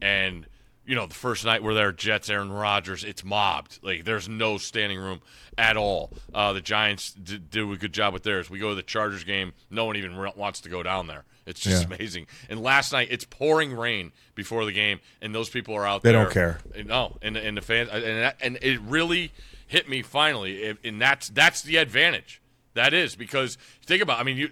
[0.00, 0.46] and
[0.86, 3.78] you know the first night we're there, Jets, Aaron Rodgers, it's mobbed.
[3.82, 5.20] Like there's no standing room
[5.56, 6.10] at all.
[6.34, 8.50] Uh, the Giants did, did a good job with theirs.
[8.50, 11.24] We go to the Chargers game, no one even re- wants to go down there.
[11.46, 11.94] It's just Yeah.
[11.96, 12.26] amazing.
[12.48, 16.12] And last night it's pouring rain before the game, and those people are out They
[16.12, 16.20] there.
[16.20, 16.58] They don't care.
[16.84, 19.32] No, and and the fans and that, and it really
[19.66, 22.40] hit me finally, and- and that's that's the advantage.
[22.74, 24.18] That is because think about.
[24.20, 24.50] I mean, you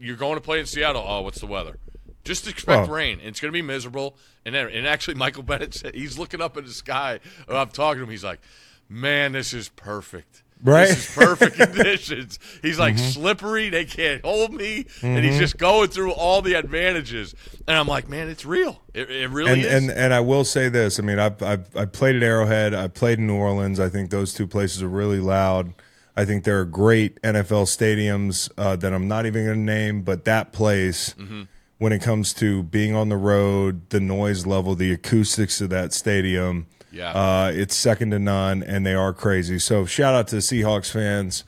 [0.00, 1.04] you're going to play in Seattle.
[1.06, 1.78] Oh, what's the weather?
[2.24, 3.20] Just expect Well- rain.
[3.22, 4.16] It's going to be miserable.
[4.46, 7.20] And then, and actually, Michael Bennett said he's looking up in the sky.
[7.48, 8.10] I'm talking to him.
[8.10, 8.40] He's like,
[8.88, 10.88] "Man, this is perfect." Right.
[10.88, 12.38] This is perfect conditions.
[12.62, 13.68] He's like slippery.
[13.68, 14.86] They can't hold me.
[15.02, 17.34] And he's just going through all the advantages.
[17.68, 18.80] And I'm like, man, it's real.
[18.94, 19.66] It, it really and, is.
[19.72, 20.98] and and I will say this.
[20.98, 22.72] I mean, I've, I've I played at Arrowhead.
[22.72, 23.78] I played in New Orleans.
[23.78, 25.74] I think those two places are really loud.
[26.16, 30.00] I think there are great NFL stadiums uh, that I'm not even going to name,
[30.02, 31.42] but that place, Mm-hmm.
[31.78, 35.92] When it comes to being on the road, the noise level, the acoustics of that
[35.92, 37.10] stadium, Yeah.
[37.12, 39.58] uh, it's second to none, and they are crazy.
[39.58, 41.44] So shout out to the Seahawks fans.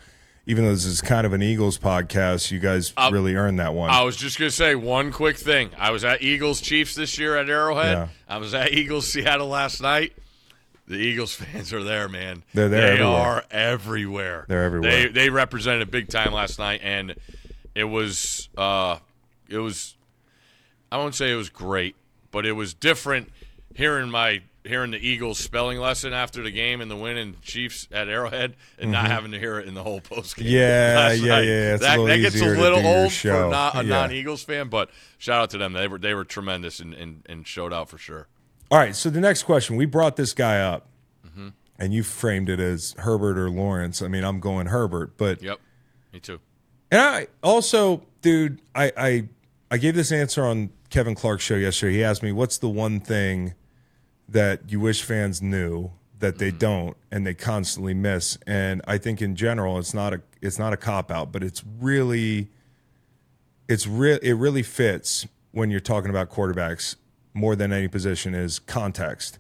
[0.49, 3.91] Even though this is kind of an Eagles podcast, you guys really earned that one.
[3.91, 5.71] I was just gonna say one quick thing.
[5.77, 7.93] I was at Eagles Chiefs this year at Arrowhead.
[7.97, 8.09] Yeah.
[8.29, 10.13] I was at Eagles Seattle last night.
[10.87, 12.45] The Eagles fans are there, man.
[12.55, 13.17] They're there They everywhere.
[13.17, 14.45] are everywhere.
[14.47, 14.91] They're everywhere.
[14.91, 17.17] They they represented a big time last night, and
[17.75, 18.99] it was uh,
[19.49, 19.96] it was.
[20.97, 21.95] I won't say it was great,
[22.31, 23.29] but it was different
[23.75, 27.87] hearing my hearing the Eagles spelling lesson after the game and the win in Chiefs
[27.93, 30.47] at Arrowhead, and not having to hear it in the whole post game.
[30.47, 30.53] Mm-hmm.
[30.57, 34.01] Yeah, yeah, yeah, That, that gets a little old for not a Yeah.
[34.01, 35.73] non-Eagles fan, but shout out to them.
[35.75, 38.27] They were they were tremendous and, and, and showed out for sure.
[38.71, 40.89] All right, so the next question, we brought this guy up,
[41.29, 41.49] Mm-hmm.
[41.79, 44.01] and you framed it as Herbert or Lawrence.
[44.03, 45.61] I mean, I'm going Herbert, but Yep,
[46.13, 46.41] me too.
[46.91, 49.29] and I also, dude, I I
[49.71, 51.95] I gave this answer on Kevin Clark's show yesterday.
[51.95, 53.55] He asked me, "What's the one thing
[54.29, 56.59] that you wish fans knew that they mm-hmm.
[56.59, 60.73] don't and they constantly miss?" And I think in general, it's not a it's not
[60.73, 62.49] a cop out, but it's really
[63.69, 66.97] it's real it really fits when you're talking about quarterbacks
[67.35, 69.39] more than any position is context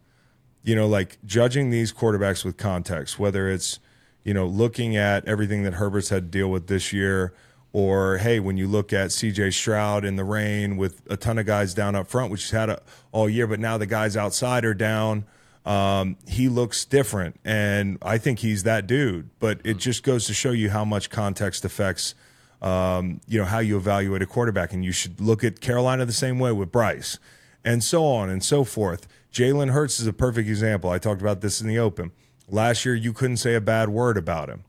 [0.66, 3.78] you know, like judging these quarterbacks with context, whether it's,
[4.24, 7.32] you know, looking at everything that Herbert's had to deal with this year,
[7.72, 11.47] or hey, when you look at CJ Stroud in the rain with a ton of
[11.47, 12.80] guys down up front, which he's had a,
[13.12, 15.26] all year, but now the guys outside are down.
[15.66, 19.30] Um, he looks different, and I think he's that dude.
[19.40, 22.14] But it just goes to show you how much context affects,
[22.62, 24.72] um, you know, how you evaluate a quarterback.
[24.72, 27.18] And you should look at Carolina the same way with Bryce,
[27.64, 29.09] and so on and so forth.
[29.32, 30.88] Jalen Hurts is a perfect example.
[30.88, 32.12] I talked about this in the open.
[32.48, 34.64] Last year, you couldn't say a bad word about him.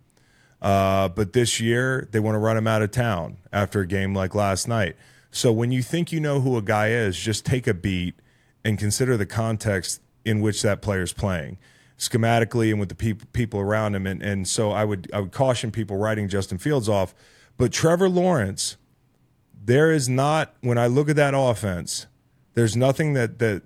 [0.62, 4.14] Uh, but this year, they want to run him out of town after a game
[4.16, 4.96] like last night.
[5.30, 8.16] So when you think you know who a guy is, just take a beat
[8.64, 11.58] and consider the context in which that player is playing,
[11.98, 14.08] schematically and with the peop- people around him.
[14.08, 17.14] And, and so I would I would caution people writing Justin Fields off.
[17.58, 18.78] But Trevor Lawrence,
[19.64, 22.08] there is not when I look at that offense,
[22.56, 23.62] there's nothing that that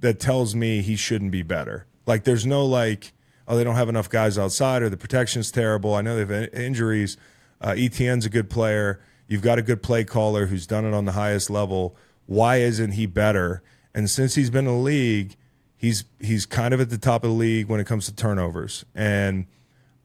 [0.00, 1.86] that tells me he shouldn't be better.
[2.06, 3.12] Like there's no like,
[3.48, 5.94] oh, they don't have enough guys outside or the protection's terrible.
[5.94, 7.16] I know they have in- injuries.
[7.60, 9.00] Uh, ETN's a good player.
[9.26, 11.96] You've got a good play caller who's done it on the highest level.
[12.26, 13.62] Why isn't he better?
[13.94, 15.36] And since he's been in the league,
[15.76, 18.84] he's he's kind of at the top of the league when it comes to turnovers.
[18.94, 19.46] And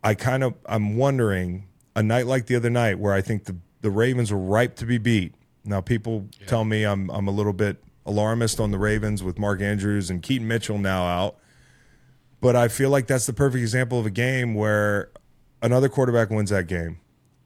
[0.03, 3.57] I kind of I'm wondering a night like the other night where I think the
[3.81, 5.33] the Ravens were ripe to be beat.
[5.63, 9.61] Now people tell me I'm I'm a little bit alarmist on the Ravens with Mark
[9.61, 11.37] Andrews and Keaton Mitchell now out.
[12.39, 15.09] But I feel like that's the perfect example of a game where
[15.61, 16.99] another quarterback wins that game.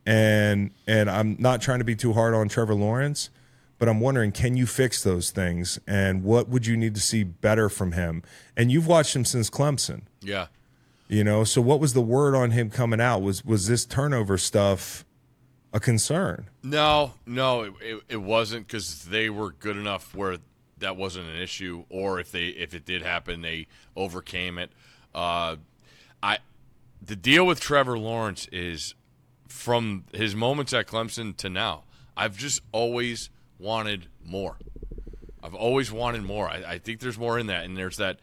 [0.06, 3.30] And and I'm not trying to be too hard on Trevor Lawrence,
[3.78, 7.24] but I'm wondering can you fix those things and what would you need to see
[7.24, 8.24] better from him?
[8.58, 10.04] And you've watched him since Clemson.
[10.22, 10.48] Yeah.
[11.08, 13.22] You know, so what was the word on him coming out?
[13.22, 15.06] Was was this turnover stuff
[15.74, 16.50] a concern?
[16.64, 20.38] No, no, it, it, it wasn't because they were good enough where
[20.80, 24.72] that wasn't an issue, or if they if it did happen, they overcame it.
[25.14, 25.58] Uh,
[26.22, 26.40] I
[27.02, 28.96] the deal with Trevor Lawrence is
[29.48, 31.84] from his moments at Clemson to now.
[32.16, 33.30] I've just always
[33.60, 34.58] wanted more.
[35.44, 36.48] I've always wanted more.
[36.48, 38.20] I, I think there's more in that, and there's that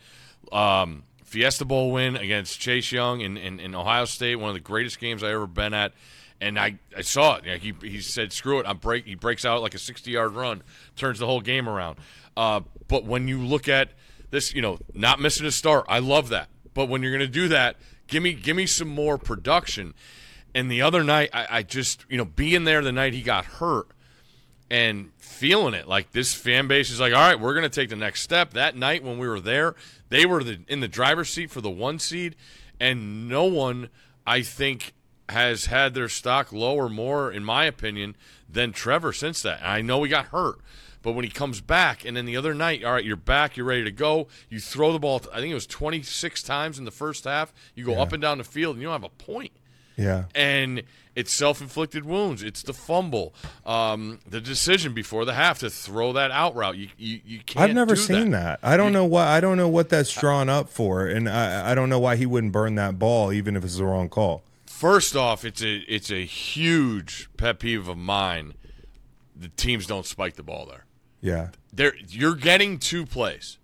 [0.52, 4.60] um, Fiesta Bowl win against Chase Young in, in, in Ohio State, one of the
[4.60, 5.92] greatest games I ever been at.
[6.40, 7.46] And I, I saw it.
[7.46, 10.36] Like he, he said, "Screw it, I'm break." He breaks out like a 60 yard
[10.36, 10.62] run,
[10.94, 11.98] turns the whole game around.
[12.36, 13.90] Uh, but when you look at
[14.30, 16.48] this, you know, not missing a start, I love that.
[16.78, 17.74] But when you're going to do that,
[18.06, 19.94] give me give me some more production.
[20.54, 23.46] And the other night, I, I just you know being there the night he got
[23.46, 23.88] hurt
[24.70, 27.88] and feeling it like this fan base is like, all right, we're going to take
[27.88, 28.52] the next step.
[28.52, 29.74] That night when we were there,
[30.08, 32.36] they were the, in the driver's seat for the one seed,
[32.78, 33.88] and no one,
[34.24, 34.92] I think,
[35.28, 38.14] has had their stock lower more, in my opinion,
[38.48, 39.58] than Trevor since that.
[39.58, 40.60] And I know he got hurt,
[41.02, 43.66] but when he comes back, and then the other night, all right, you're back, you're
[43.66, 44.28] ready to go.
[44.50, 45.22] You throw the ball.
[45.32, 47.52] I think it was 26 times in the first half.
[47.74, 48.00] You go Yeah.
[48.02, 49.52] up and down the field, and you don't have a point
[49.96, 50.24] Yeah.
[50.34, 50.82] and
[51.16, 52.44] it's self-inflicted wounds.
[52.44, 53.34] It's the fumble,
[53.66, 56.76] um, the decision before the half to throw that out route.
[56.76, 57.70] You you, you can't.
[57.70, 58.60] I've never seen that.
[58.62, 59.26] I don't know why.
[59.36, 62.24] I don't know what that's drawn up for, and I, I don't know why he
[62.26, 64.42] wouldn't burn that ball, even if it's the wrong call.
[64.66, 68.54] First off, it's a it's a huge pet peeve of mine.
[69.34, 70.84] The teams don't spike the ball there.
[71.20, 71.48] Yeah.
[71.72, 73.58] There, you're getting two plays.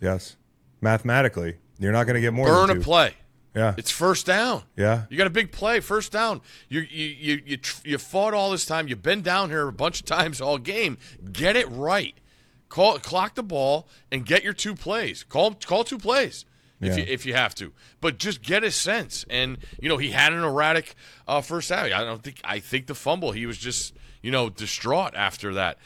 [0.00, 0.36] Yes.
[0.80, 2.46] Mathematically, you're not going to get more.
[2.46, 3.14] Burn a play.
[3.54, 3.74] Yeah.
[3.76, 4.62] It's first down.
[4.76, 5.04] Yeah.
[5.10, 6.40] You got a big play, first down.
[6.68, 8.86] You you you you you fought all this time.
[8.88, 10.98] You've been down here a bunch of times all game.
[11.32, 12.14] Get it right.
[12.68, 15.24] Call clock the ball and get your two plays.
[15.24, 16.44] Call call two plays
[16.80, 17.04] if Yeah.
[17.04, 17.72] you if you have to.
[18.00, 19.26] But just get a sense.
[19.28, 20.94] And you know he had an erratic
[21.26, 21.86] uh, first half.
[21.86, 23.32] I don't think I think the fumble.
[23.32, 23.92] He was just
[24.22, 25.76] you know distraught after that.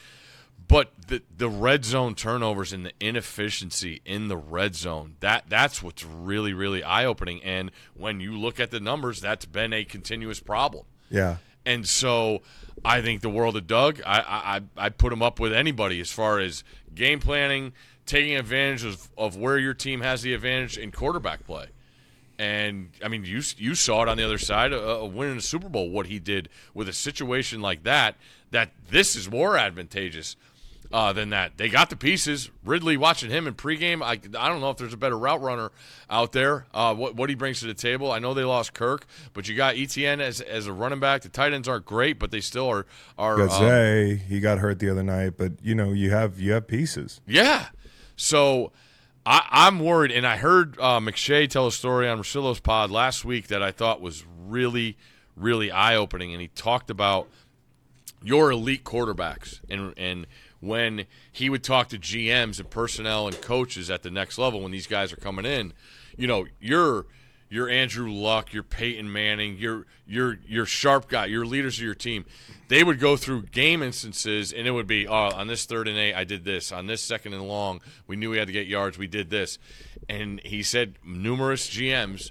[0.66, 5.82] But the the red zone turnovers and the inefficiency in the red zone that that's
[5.82, 7.42] what's really really eye opening.
[7.42, 10.86] And when you look at the numbers, that's been a continuous problem.
[11.10, 11.36] Yeah.
[11.66, 12.42] And so
[12.84, 16.10] I think the world of Doug, I I, I put him up with anybody as
[16.10, 16.64] far as
[16.94, 17.72] game planning,
[18.06, 21.66] taking advantage of, of where your team has the advantage in quarterback play.
[22.38, 25.42] And I mean, you you saw it on the other side, uh, uh, winning the
[25.42, 25.90] Super Bowl.
[25.90, 28.16] What he did with a situation like that,
[28.50, 30.36] that this is more advantageous
[30.94, 31.56] uh, than that.
[31.56, 32.50] They got the pieces.
[32.64, 34.00] Ridley watching him in pregame.
[34.00, 35.72] I, I don't know if there's a better route runner
[36.08, 36.66] out there.
[36.72, 38.12] Uh, what what he brings to the table.
[38.12, 41.22] I know they lost Kirk, but you got ETN as as a running back.
[41.22, 42.86] The tight ends aren't great, but they still are
[43.18, 43.40] are.
[43.40, 44.14] You got um, Zay.
[44.28, 47.20] He got hurt the other night, but you know you have you have pieces.
[47.26, 47.66] Yeah.
[48.14, 48.70] So
[49.26, 53.24] I, I'm worried, and I heard uh, McShay tell a story on Rosillo's pod last
[53.24, 54.96] week that I thought was really,
[55.34, 57.28] really eye opening, and he talked about
[58.22, 60.28] your elite quarterbacks and and
[60.64, 64.72] when he would talk to GMs and personnel and coaches at the next level when
[64.72, 65.72] these guys are coming in,
[66.16, 67.06] you know, you're
[67.48, 71.94] you're Andrew Luck, you're Peyton Manning, you're you're you're sharp guy, you're leaders of your
[71.94, 72.24] team.
[72.68, 75.96] They would go through game instances and it would be, oh, on this third and
[75.96, 76.72] eight, I did this.
[76.72, 79.58] On this second and long, we knew we had to get yards, we did this.
[80.08, 82.30] And he said numerous GMs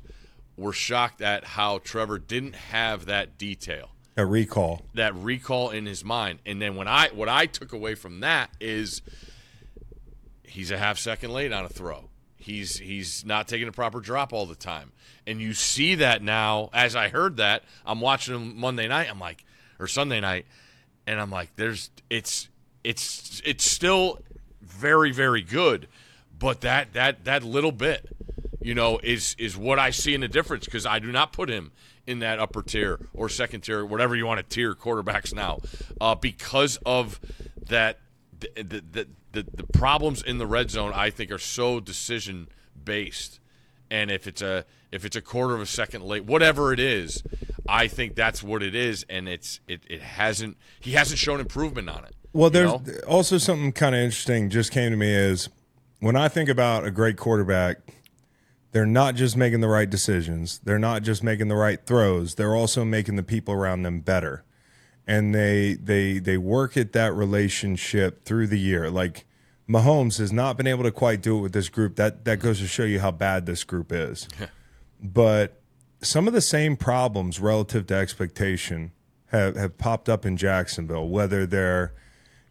[0.57, 4.83] were shocked at how Trevor didn't have that detail A recall.
[4.93, 6.39] that recall in his mind.
[6.45, 9.01] And then when I what I took away from that is
[10.43, 12.09] he's a half second late on a throw.
[12.37, 14.91] He's he's not taking a proper drop all the time.
[15.25, 19.19] And you see that now as I heard that, I'm watching him Monday night, I'm
[19.19, 19.45] like
[19.79, 20.45] or Sunday night,
[21.07, 22.49] and I'm like, there's it's
[22.83, 24.19] it's it's still
[24.61, 25.87] very, very good,
[26.37, 28.09] but that that that little bit
[28.63, 31.49] you know, is is what I see in the difference because I do not put
[31.49, 31.71] him
[32.05, 35.59] in that upper tier or second tier, whatever you want to tier quarterbacks now,
[36.01, 37.19] uh, because of
[37.67, 37.99] that
[38.39, 40.91] the, the the the problems in the red zone.
[40.93, 42.47] I think are so decision
[42.83, 43.39] based,
[43.89, 47.23] and if it's a if it's a quarter of a second late, whatever it is,
[47.67, 51.89] I think that's what it is, and it's it it hasn't he hasn't shown improvement
[51.89, 52.15] on it.
[52.33, 52.93] Well, there's know?
[53.07, 55.49] also something kind of interesting just came to me is
[55.99, 57.77] when I think about a great quarterback,
[58.73, 62.55] they're not just making the right decisions, they're not just making the right throws, they're
[62.55, 64.43] also making the people around them better.
[65.07, 68.89] And they they they work at that relationship through the year.
[68.89, 69.25] Like
[69.69, 71.95] Mahomes has not been able to quite do it with this group.
[71.95, 74.27] That that goes to show you how bad this group is.
[75.01, 75.61] but
[76.01, 78.91] some of the same problems relative to expectation
[79.27, 81.93] have, have popped up in Jacksonville, whether they're,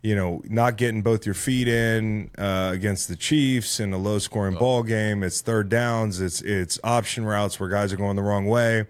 [0.03, 4.19] you know, not getting both your feet in uh, against the Chiefs in a low
[4.19, 5.23] scoring ball game.
[5.23, 6.20] It's third downs.
[6.20, 8.87] It's it's option routes where guys are going the wrong way.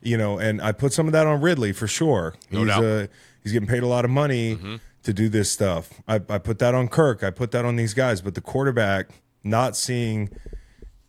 [0.00, 2.34] You know, and I put some of that on Ridley for sure.
[2.50, 2.84] No he's doubt.
[2.84, 3.06] Uh,
[3.42, 6.00] he's getting paid a lot of money to do this stuff.
[6.06, 7.22] I, I put that on Kirk.
[7.22, 8.20] I put that on these guys.
[8.20, 9.08] But the quarterback
[9.42, 10.30] not seeing,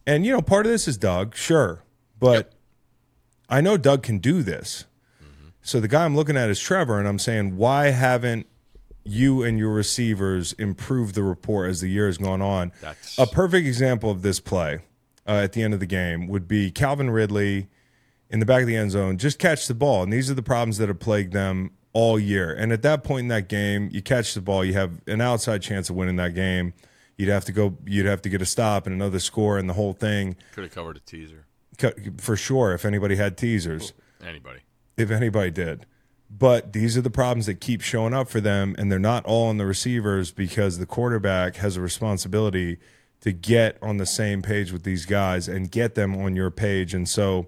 [0.08, 1.84] and you know, part of this is Doug, sure,
[2.20, 2.54] but
[3.48, 4.86] I know Doug can do this.
[5.62, 8.46] So the guy I'm looking at is Trevor, and I'm saying, why haven't
[9.06, 12.72] you and your receivers improve the report as the year has gone on?
[12.82, 14.80] That's- a perfect example of this play
[15.28, 17.68] uh, at the end of the game would be Calvin Ridley
[18.30, 20.04] in the back of the end zone, just catch the ball.
[20.04, 22.52] And these are the problems that have plagued them all year.
[22.54, 25.62] And at that point in that game, you catch the ball, you have an outside
[25.62, 26.74] chance of winning that game.
[27.18, 27.78] You'd have to go.
[27.86, 30.74] You'd have to get a stop and another score, and the whole thing Could have
[30.76, 31.46] covered a teaser.
[32.18, 32.74] for sure.
[32.74, 34.60] If anybody had teasers, Anybody.
[34.98, 35.86] if anybody did.
[36.38, 39.48] But these are the problems that keep showing up for them, and they're not all
[39.48, 42.78] on the receivers because the quarterback has a responsibility
[43.22, 46.94] to get on the same page with these guys and get them on your page.
[46.94, 47.48] And so,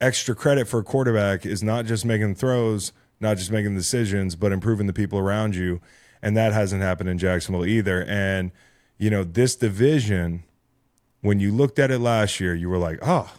[0.00, 4.52] extra credit for a quarterback is not just making throws, not just making decisions, but
[4.52, 5.80] improving the people around you.
[6.22, 8.04] And that hasn't happened in Jacksonville either.
[8.04, 8.52] And,
[8.96, 10.44] you know, this division,
[11.20, 13.32] when you looked at it last year, you were like, oh,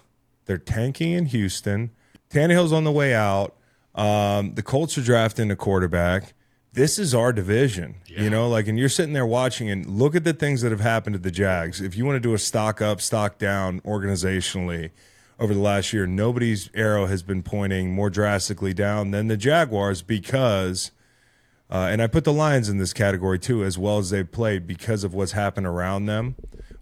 [0.46, 1.92] they're tanking in Houston.
[2.30, 3.56] Tannehill's on the way out.
[3.96, 6.34] Um, the Colts are drafting a quarterback.
[6.74, 8.48] This is our division, you know.
[8.48, 11.20] Like, and you're sitting there watching, and look at the things that have happened to
[11.20, 11.82] the Jags.
[11.82, 14.92] If you want to do a stock up, stock down organizationally
[15.38, 20.02] over the last year, nobody's arrow has been pointing more drastically down than the Jaguars
[20.02, 20.92] because.
[21.70, 24.68] Uh, and I put the Lions in this category too, as well as they've played
[24.68, 26.36] because of what's happened around them,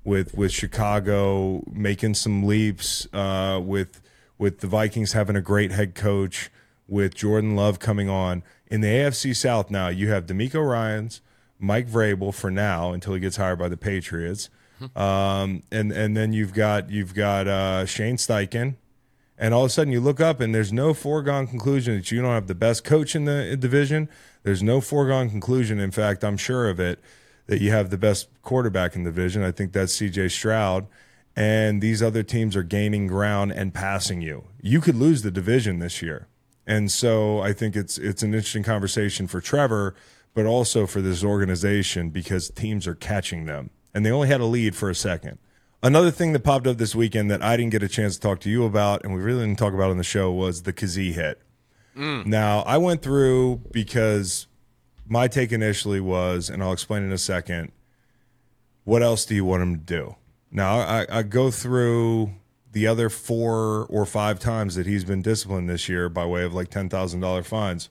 [0.04, 4.02] with with Chicago making some leaps, uh, with
[4.40, 6.50] with the Vikings having a great head coach,
[6.90, 9.70] with Jordan Love coming on in the AFC South.
[9.70, 11.22] Now you have DeMeco Ryans,
[11.60, 14.50] Mike Vrabel for now until he gets hired by the Patriots,
[14.96, 18.76] um, and and then you've got you've got uh, Shane Steichen,
[19.38, 22.22] and all of a sudden you look up and there's no foregone conclusion that you
[22.22, 24.10] don't have the best coach in the division.
[24.44, 25.80] There's no foregone conclusion.
[25.80, 27.00] In fact, I'm sure of it
[27.48, 29.44] that you have the best quarterback in the division.
[29.44, 30.88] I think that's CJ Stroud.
[31.36, 34.46] And these other teams are gaining ground and passing you.
[34.62, 36.28] You could lose the division this year.
[36.70, 39.96] And so I think it's it's an interesting conversation for Trevor,
[40.36, 43.72] but also for this organization because teams are catching them.
[43.92, 45.40] And they only had a lead for a second.
[45.82, 48.40] Another thing that popped up this weekend that I didn't get a chance to talk
[48.42, 51.14] to you about, and we really didn't talk about on the show, was the Kazee
[51.14, 51.42] hit.
[51.98, 52.28] Mm.
[52.28, 54.46] Now, I went through because
[55.08, 57.72] my take initially was, and I'll explain in a second,
[58.84, 60.16] what else do you want him to do?
[60.52, 62.36] Now, I, I go through
[62.72, 66.54] the other four or five times that he's been disciplined this year by way of
[66.54, 67.90] like $10,000 fines.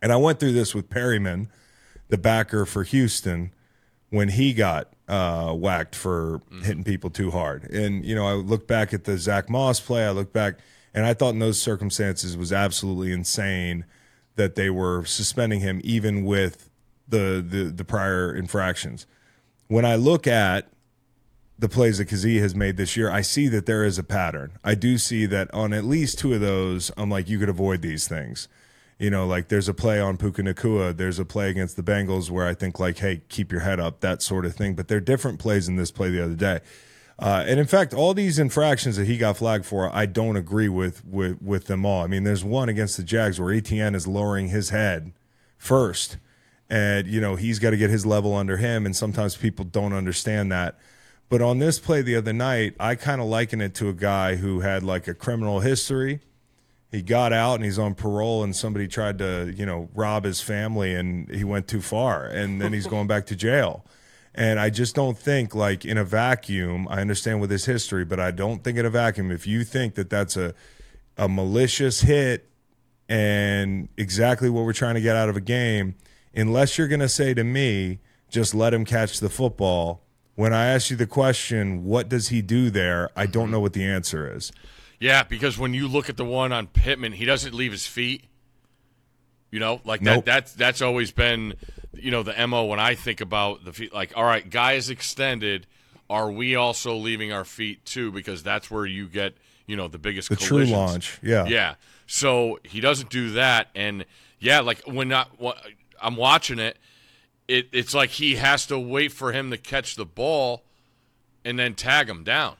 [0.00, 1.50] And I went through this with Perryman,
[2.08, 3.52] the backer for Houston,
[4.10, 7.64] when he got uh, whacked for hitting people too hard.
[7.64, 10.58] And, you know, I look back at the Zach Moss play, I look back,
[10.94, 13.84] and I thought in those circumstances was absolutely insane
[14.36, 16.70] that they were suspending him even with
[17.06, 19.06] the, the, the prior infractions.
[19.66, 20.70] When I look at
[21.58, 24.52] the plays that Kazee has made this year, I see that there is a pattern.
[24.62, 27.82] I do see that on at least two of those, I'm like, you could avoid
[27.82, 28.48] these things.
[28.98, 32.30] You know, like there's a play on Puka Nacua, there's a play against the Bengals
[32.30, 34.74] where I think like, hey, keep your head up, that sort of thing.
[34.74, 36.60] But they're different plays in this play the other day.
[37.18, 40.68] Uh, and in fact, all these infractions that he got flagged for, I don't agree
[40.68, 42.04] with, with with them all.
[42.04, 45.12] I mean, there's one against the Jags where ETN is lowering his head
[45.56, 46.18] first,
[46.70, 49.92] and you know he's got to get his level under him, and sometimes people don't
[49.92, 50.78] understand that.
[51.28, 54.36] But on this play the other night, I kind of liken it to a guy
[54.36, 56.20] who had like a criminal history.
[56.90, 60.40] He got out and he's on parole, and somebody tried to, you know, rob his
[60.40, 63.84] family, and he went too far, and then he's going back to jail.
[64.34, 68.18] And I just don't think, like in a vacuum, I understand with his history, but
[68.18, 69.30] I don't think in a vacuum.
[69.30, 70.54] If you think that that's a
[71.18, 72.48] a malicious hit
[73.08, 75.96] and exactly what we're trying to get out of a game,
[76.34, 77.98] unless you're going to say to me,
[78.30, 80.02] just let him catch the football.
[80.38, 83.10] When I ask you the question, what does he do there?
[83.16, 83.54] I don't mm-hmm.
[83.54, 84.52] know what the answer is.
[85.00, 88.22] Yeah, because when you look at the one on Pittman, he doesn't leave his feet.
[89.50, 90.26] You know, like Nope.
[90.26, 90.32] that.
[90.32, 91.54] That's that's always been,
[91.92, 93.92] you know, the mo when I think about the feet.
[93.92, 95.66] Like, all right, guy is extended.
[96.08, 98.12] Are we also leaving our feet too?
[98.12, 99.34] Because that's where you get,
[99.66, 101.46] you know, the biggest The true launch, yeah.
[101.46, 101.74] Yeah.
[102.06, 104.04] So he doesn't do that, and
[104.38, 105.26] yeah, like when I,
[106.00, 106.78] I'm watching it,
[107.48, 110.62] it it's like he has to wait for him to catch the ball,
[111.44, 112.56] and then tag him down.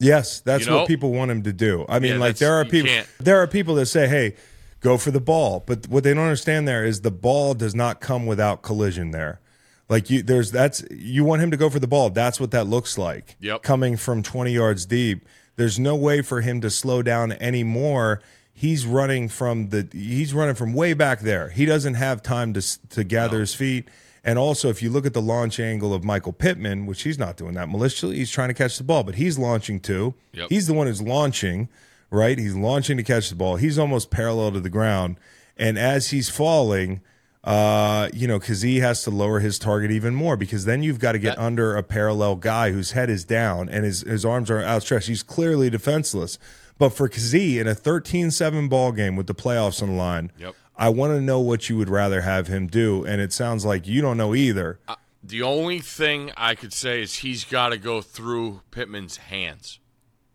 [0.00, 0.78] Yes, that's You know?
[0.78, 1.86] what people want him to do.
[1.88, 4.34] I mean, Yeah, like there are people can't- there are people that say, "Hey,
[4.80, 8.00] go for the ball." But what they don't understand there is the ball does not
[8.00, 9.40] come without collision there.
[9.88, 12.10] Like you there's that's you want him to go for the ball.
[12.10, 13.36] That's what that looks like.
[13.40, 13.62] Yep.
[13.62, 15.26] Coming from 20 yards deep.
[15.56, 18.20] There's no way for him to slow down anymore.
[18.52, 21.50] He's running from the he's running from way back there.
[21.50, 23.88] He doesn't have time to to gather his feet.
[24.26, 27.36] And also, if you look at the launch angle of Michael Pittman, which he's not
[27.36, 30.14] doing that maliciously, he's trying to catch the ball, but he's launching too.
[30.32, 30.48] Yep.
[30.48, 31.68] He's the one who's launching,
[32.10, 32.38] right?
[32.38, 33.56] He's launching to catch the ball.
[33.56, 35.16] He's almost parallel to the ground.
[35.58, 37.02] And as he's falling,
[37.44, 40.98] uh, you know, because he has to lower his target even more because then you've
[40.98, 44.24] got to get That- under a parallel guy whose head is down and his, his
[44.24, 45.08] arms are outstretched.
[45.08, 46.38] He's clearly defenseless.
[46.78, 50.32] But for Kazee in a 13 7 ball game with the playoffs on the line,
[50.38, 50.54] Yep.
[50.76, 53.04] I want to know what you would rather have him do.
[53.04, 54.78] And it sounds like you don't know either.
[54.88, 59.78] Uh, the only thing I could say is he's got to go through Pittman's hands.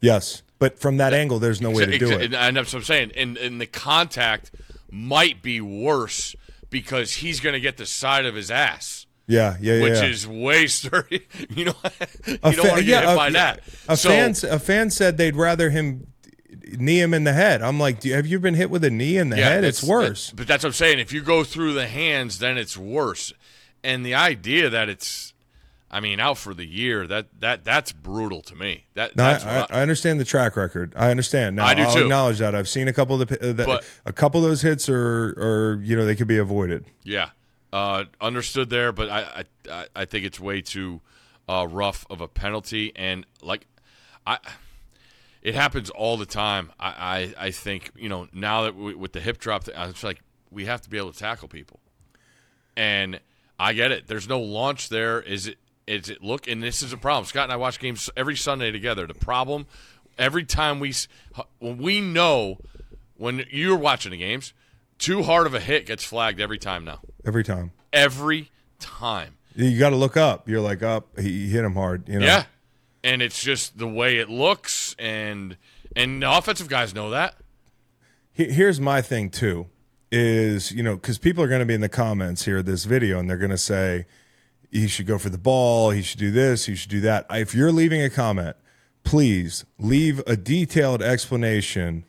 [0.01, 0.43] yes.
[0.57, 2.33] But from that angle, there's no way to do it.
[2.33, 3.13] And, that's what I'm saying.
[3.15, 4.51] And, and the contact
[4.91, 6.35] might be worse
[6.69, 9.83] because he's going to get the side of his ass, Yeah, yeah, yeah.
[9.83, 10.05] which yeah.
[10.07, 11.25] is way sturdy.
[11.49, 11.73] You know,
[12.27, 13.61] you A don't want to get yeah, hit a- by that.
[13.87, 16.07] A so, fan, a fan said they'd rather him
[16.77, 17.61] knee him in the head.
[17.61, 19.63] I'm like, you, have you been hit with a knee in the yeah, head?
[19.63, 20.29] It's worse.
[20.29, 20.99] that- but that's what I'm saying.
[20.99, 23.33] If you go through the hands, then it's worse.
[23.83, 25.33] And the idea that it's,
[25.91, 28.85] I mean, out for the year that that that's brutal to me.
[28.93, 30.93] That No, that's I, I, I understand the track record.
[30.95, 31.55] I understand.
[31.55, 32.01] Now, I do will too.
[32.03, 32.53] acknowledge that.
[32.53, 35.29] I've seen a couple of the, uh, the But- a couple of those hits are,
[35.37, 36.85] are you know they could be avoided.
[37.03, 37.29] Yeah,
[37.73, 41.01] uh, understood there, but I I, I think it's way too
[41.47, 43.65] uh, rough of a penalty, and like
[44.27, 44.37] I,
[45.49, 46.71] it happens all the time.
[46.79, 50.03] I I, I think you know now that we, with the hip drop, I was
[50.03, 50.21] like
[50.51, 51.79] we have to be able to tackle people,
[52.77, 53.19] and
[53.59, 54.05] I get it.
[54.05, 55.19] There's no launch there.
[55.19, 55.57] Is it?
[55.87, 56.47] Is it look?
[56.47, 57.25] And this is a problem.
[57.25, 59.07] Scott and I watch games every Sunday together.
[59.07, 59.65] The problem
[60.19, 60.93] every time we
[61.57, 62.59] when we know
[63.17, 64.53] when you're watching the games,
[64.99, 66.99] too hard of a hit gets flagged every time now.
[67.25, 67.71] Every time.
[67.91, 69.37] Every time.
[69.55, 70.47] You got to look up.
[70.47, 71.19] You're like, up.
[71.19, 72.07] he hit him hard.
[72.07, 72.25] You know.
[72.25, 72.45] Yeah.
[73.03, 75.57] And it's just the way it looks and
[75.95, 77.35] and offensive guys know that.
[78.33, 79.67] Here's my thing too,
[80.11, 83.19] is you know because people are going to be in the comments here this video
[83.19, 84.05] and they're going to say
[84.71, 87.25] he should go for the ball, he should do this, he should do that.
[87.31, 88.55] If you're leaving a comment,
[89.03, 92.05] please leave a detailed explanation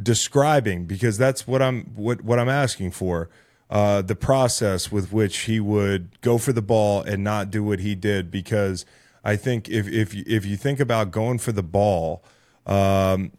[0.00, 3.30] describing because that's what I'm what what I'm asking for.
[3.70, 7.80] Uh, the process with which he would go for the ball and not do what
[7.80, 8.84] he did because
[9.24, 12.24] I think if if you, if you think about going for the ball,
[12.66, 13.32] um,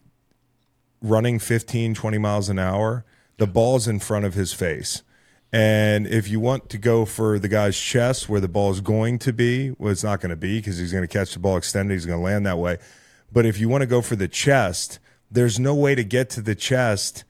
[1.01, 3.05] running 15, 20 miles an hour,
[3.38, 5.03] the ball's in front of his face.
[5.51, 9.19] And if you want to go for the guy's chest where the ball is going
[9.19, 11.57] to be, well, it's not going to be because he's going to catch the ball
[11.57, 11.93] extended.
[11.93, 12.80] He's going to land that way.
[13.31, 14.97] But if you want to go for the chest,
[15.30, 17.23] there's no way to get to the chest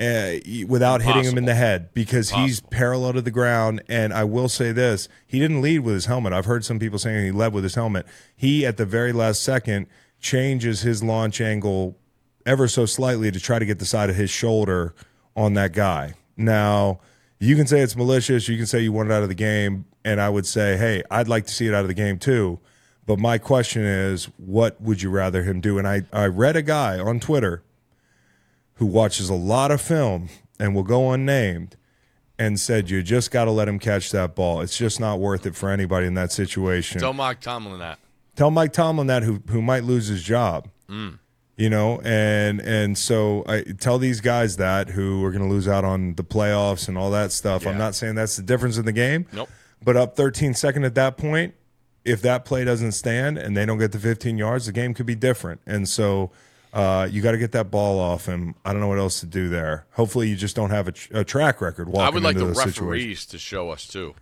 [0.00, 0.36] uh,
[0.66, 3.82] without hitting him in the head because he's parallel to the ground.
[3.86, 6.32] And I will say this he didn't lead with his helmet.
[6.32, 8.06] I've heard some people saying he led with his helmet.
[8.34, 9.86] He, at the very last second,
[10.18, 11.98] changes his launch angle
[12.46, 14.94] ever so slightly to try to get the side of his shoulder
[15.36, 16.14] on that guy.
[16.36, 17.00] Now,
[17.38, 19.84] you can say it's malicious, you can say you want it out of the game,
[20.04, 22.58] and I would say, hey, I'd like to see it out of the game too.
[23.06, 25.78] But my question is, what would you rather him do?
[25.78, 27.62] And I, I read a guy on Twitter
[28.80, 30.28] who watches a lot of film
[30.58, 31.76] and will go unnamed
[32.38, 34.62] and said, you just got to let him catch that ball.
[34.62, 37.98] It's just not worth it for anybody in that situation Tell Mike Tomlin that.
[38.36, 40.68] tell Mike Tomlin that who who might lose his job.
[40.88, 41.18] Mm.
[41.58, 45.68] You know, and and so I tell these guys that who are going to lose
[45.68, 47.66] out on the playoffs and all that stuff.
[47.66, 49.26] I'm not saying that's the difference in the game.
[49.30, 49.50] Nope.
[49.84, 51.52] But up 13 second at that point,
[52.02, 55.04] if that play doesn't stand and they don't get the 15 yards, the game could
[55.04, 55.60] be different.
[55.66, 56.30] And so
[56.72, 58.54] uh, you got to get that ball off him.
[58.64, 59.86] I don't know what else to do there.
[59.92, 61.88] Hopefully, you just don't have a, tr- a track record.
[61.88, 62.84] Walking I would like into the the situation.
[62.86, 64.14] referees to show us too.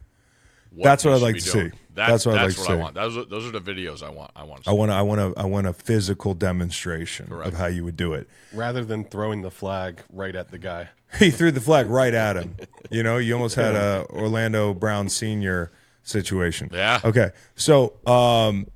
[0.71, 1.71] what That's what I'd like to doing.
[1.73, 1.77] see.
[1.95, 2.83] That- That's what I'd that's like what to I see.
[2.83, 2.95] want.
[2.95, 4.31] Those are, those are the videos I want.
[4.37, 4.65] I want.
[4.65, 4.95] To I want to.
[4.95, 5.41] I want to.
[5.41, 7.49] I want a physical demonstration Correct.
[7.49, 8.29] of how you would do it.
[8.53, 10.89] rather than throwing the flag right at the guy.
[11.19, 12.57] he threw the flag right at him.
[12.91, 15.73] You know, you almost had a Orlando Brown senior
[16.03, 16.71] situation.
[16.73, 17.01] Yeah.
[17.05, 17.31] Okay.
[17.57, 18.67] So um,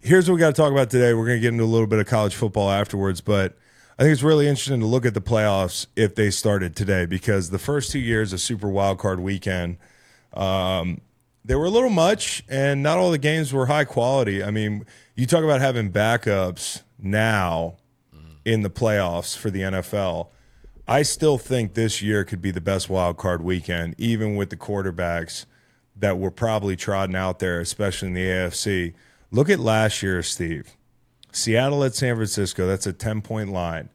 [0.00, 1.14] here's what we got to talk about today.
[1.14, 3.56] We're going to get into a little bit of college football afterwards, but
[3.98, 7.50] I think it's really interesting to look at the playoffs if they started today because
[7.50, 9.76] the first two years of Super Wild Card Weekend,
[10.32, 11.00] um,
[11.44, 14.42] they were a little much, and not all the games were high quality.
[14.42, 17.76] I mean, you talk about having backups now
[18.44, 20.28] in the playoffs for the NFL.
[20.88, 24.56] I still think this year could be the best wild card weekend, even with the
[24.56, 25.44] quarterbacks
[25.96, 28.94] that were probably trodden out there, especially in the AFC.
[29.30, 30.76] Look at last year, Steve.
[31.32, 33.88] Seattle at San Francisco, that's a 10 point line.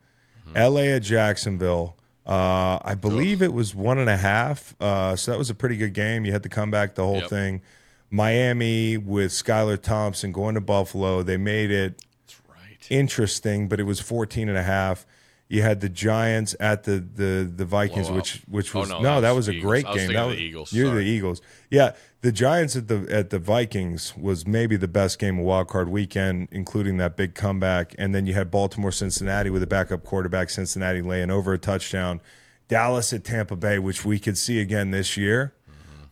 [0.55, 4.73] LA at Jacksonville, uh, I believe it was one and a half.
[4.79, 6.23] Uh, so that was a pretty good game.
[6.23, 7.29] You had to come back the whole Yep.
[7.29, 7.61] thing.
[8.09, 12.01] Miami with Skylar Thompson going to Buffalo, they made it
[12.49, 12.77] right.
[12.89, 15.05] interesting, but it was 14 and a half.
[15.49, 18.15] You had the Giants at the the the Vikings, Blowout.
[18.15, 20.13] which which Oh, was no, no, that that was was, a great was game.
[20.13, 20.73] That was, the Eagles.
[20.73, 21.03] You're Sorry.
[21.03, 21.41] the Eagles.
[21.69, 21.91] Yeah,
[22.25, 25.89] the Giants at the at the Vikings was maybe the best game of wild card
[25.89, 27.93] weekend, including that big comeback.
[27.99, 32.21] And then you had Baltimore Cincinnati with a backup quarterback, Cincinnati laying over a touchdown.
[32.67, 35.53] Dallas at Tampa Bay, which we could see again this year.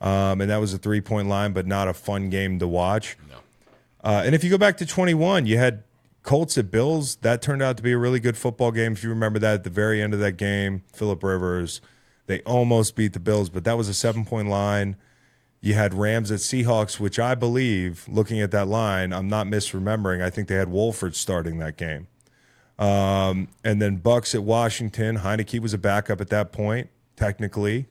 [0.01, 3.17] um, and that was a three point line, but not a fun game to watch.
[3.27, 3.37] No.
[4.03, 5.81] Uh, and if you go back to 21, you had
[6.21, 7.15] Colts at Bills.
[7.17, 8.91] That turned out to be a really good football game.
[8.91, 11.81] If you remember that at the very end of that game, Philip Rivers,
[12.27, 14.95] they almost beat the Bills, but that was a seven point line.
[15.63, 20.21] You had Rams at Seahawks, which I believe, looking at that line, I'm not misremembering.
[20.21, 22.07] I think they had Wolford starting that game.
[22.77, 25.19] Um, and then Bucks at Washington.
[25.19, 27.85] Heinicke was a backup at that point, technically.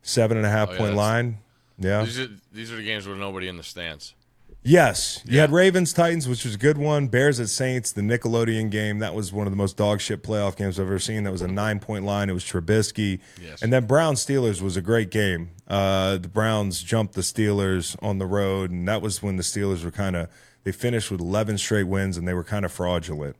[0.00, 1.38] Seven and a half Oh, yeah, point line.
[1.76, 2.04] Yeah.
[2.04, 4.14] These are these are the games with nobody in the stands.
[4.62, 7.08] Yes, you had Ravens Titans, which was a good one.
[7.08, 8.98] Bears at Saints, the Nickelodeon game.
[8.98, 11.22] That was one of the most dog shit playoff games I've ever seen.
[11.24, 12.28] That was a nine point line.
[12.28, 13.20] It was Trubisky.
[13.42, 13.62] Yes.
[13.62, 15.50] And then Brown Steelers was a great game.
[15.66, 19.82] Uh, the Browns jumped the Steelers on the road, and that was when the Steelers
[19.82, 20.28] were kind of
[20.64, 23.36] they finished with eleven straight wins, and they were kind of fraudulent.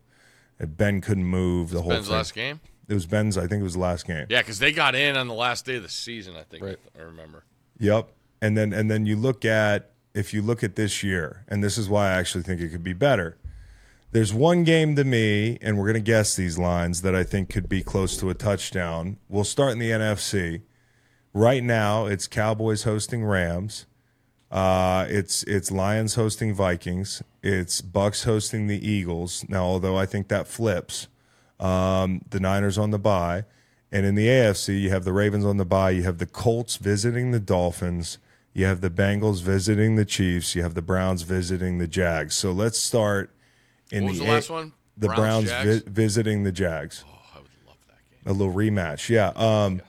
[0.59, 2.17] And Ben couldn't move the whole Ben's thing.
[2.17, 2.61] last game.
[2.89, 3.37] It was Ben's.
[3.37, 4.25] I think it was the last game.
[4.31, 6.35] Yeah, because they got in on the last day of the season.
[6.35, 6.79] I think Right.
[6.99, 7.45] I remember.
[7.79, 8.09] Yep.
[8.41, 11.79] And then and then you look at if you look at this year, and this
[11.79, 13.37] is why I actually think it could be better.
[14.13, 17.69] There's one game to me, and we're gonna guess these lines that I think could
[17.69, 19.19] be close to a touchdown.
[19.29, 20.63] We'll start in the NFC.
[21.33, 23.87] Right now, it's Cowboys hosting Rams.
[24.51, 27.23] Uh, it's it's Lions hosting Vikings.
[27.43, 29.45] It's Bucks hosting the Eagles.
[29.49, 31.07] Now, although I think that flips,
[31.61, 33.45] um, the Niners on the bye,
[33.93, 35.91] and in the AFC you have the Ravens on the bye.
[35.91, 38.19] You have the Colts visiting the Dolphins.
[38.53, 40.55] You have the Bengals visiting the Chiefs.
[40.55, 42.37] You have the Browns visiting the Jags.
[42.37, 43.31] So let's start
[43.93, 44.73] in What was the, the last one?
[44.97, 48.21] The Browns, Browns, vi- visiting the Jags Oh, I would love that game.
[48.27, 49.09] a little rematch.
[49.09, 49.29] Yeah.
[49.37, 49.81] Um,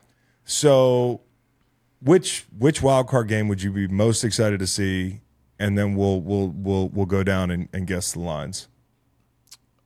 [0.45, 1.21] so
[2.01, 5.21] which which wild card game would you be most excited to see?
[5.59, 8.67] And then we'll we'll we'll we'll go down and, and guess the lines.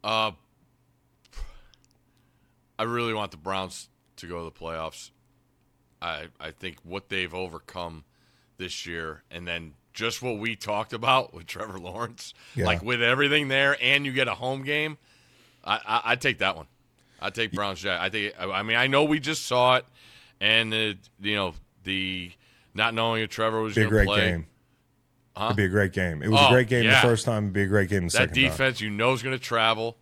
[0.03, 0.31] Uh,
[2.77, 5.11] I really want the Browns to go to the playoffs.
[6.01, 8.03] I I think what they've overcome
[8.57, 12.65] this year, and then just what we talked about with Trevor Lawrence, Yeah.
[12.65, 14.97] like with everything there, and you get a home game.
[15.63, 16.67] I I I'd take that one.
[17.21, 17.79] I take Browns.
[17.81, 17.99] Jack.
[18.01, 18.33] I think.
[18.39, 19.85] I I mean, I know we just saw it,
[20.41, 21.53] and the you know
[21.83, 22.31] the
[22.73, 24.29] not knowing if Trevor was going to great play.
[24.31, 24.47] game.
[25.37, 26.21] It'd be a great game.
[26.23, 27.01] It was Oh, a great game yeah.
[27.01, 27.43] the first time.
[27.45, 28.43] It'd be a great game the that second time.
[28.43, 29.97] defense you know is going to travel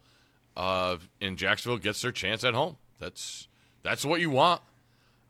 [0.55, 2.77] uh, in Jacksonville gets their chance at home.
[2.99, 3.47] That's
[3.84, 4.61] that's what you want.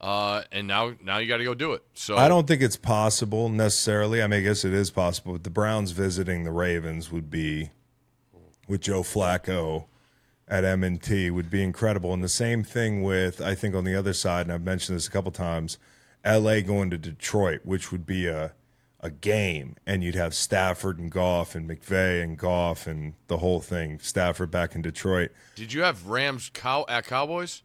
[0.04, 1.82] Uh, and now now you got to go do it.
[1.94, 4.22] So I don't think it's possible necessarily.
[4.22, 5.32] I mean, I guess it is possible.
[5.32, 7.70] But the Browns visiting the Ravens would be
[8.68, 9.86] with Joe Flacco
[10.46, 12.14] at M&T would be incredible.
[12.14, 15.08] And the same thing with I think on the other side, and I've mentioned this
[15.08, 15.78] a couple times,
[16.26, 18.52] LA going to Detroit, which would be a
[19.00, 23.62] a game, and you'd have Stafford and Goff and McVay and Goff and the whole
[23.62, 24.00] thing.
[24.00, 25.32] Stafford back in Detroit.
[25.56, 27.64] Did you have Rams cow at Cowboys?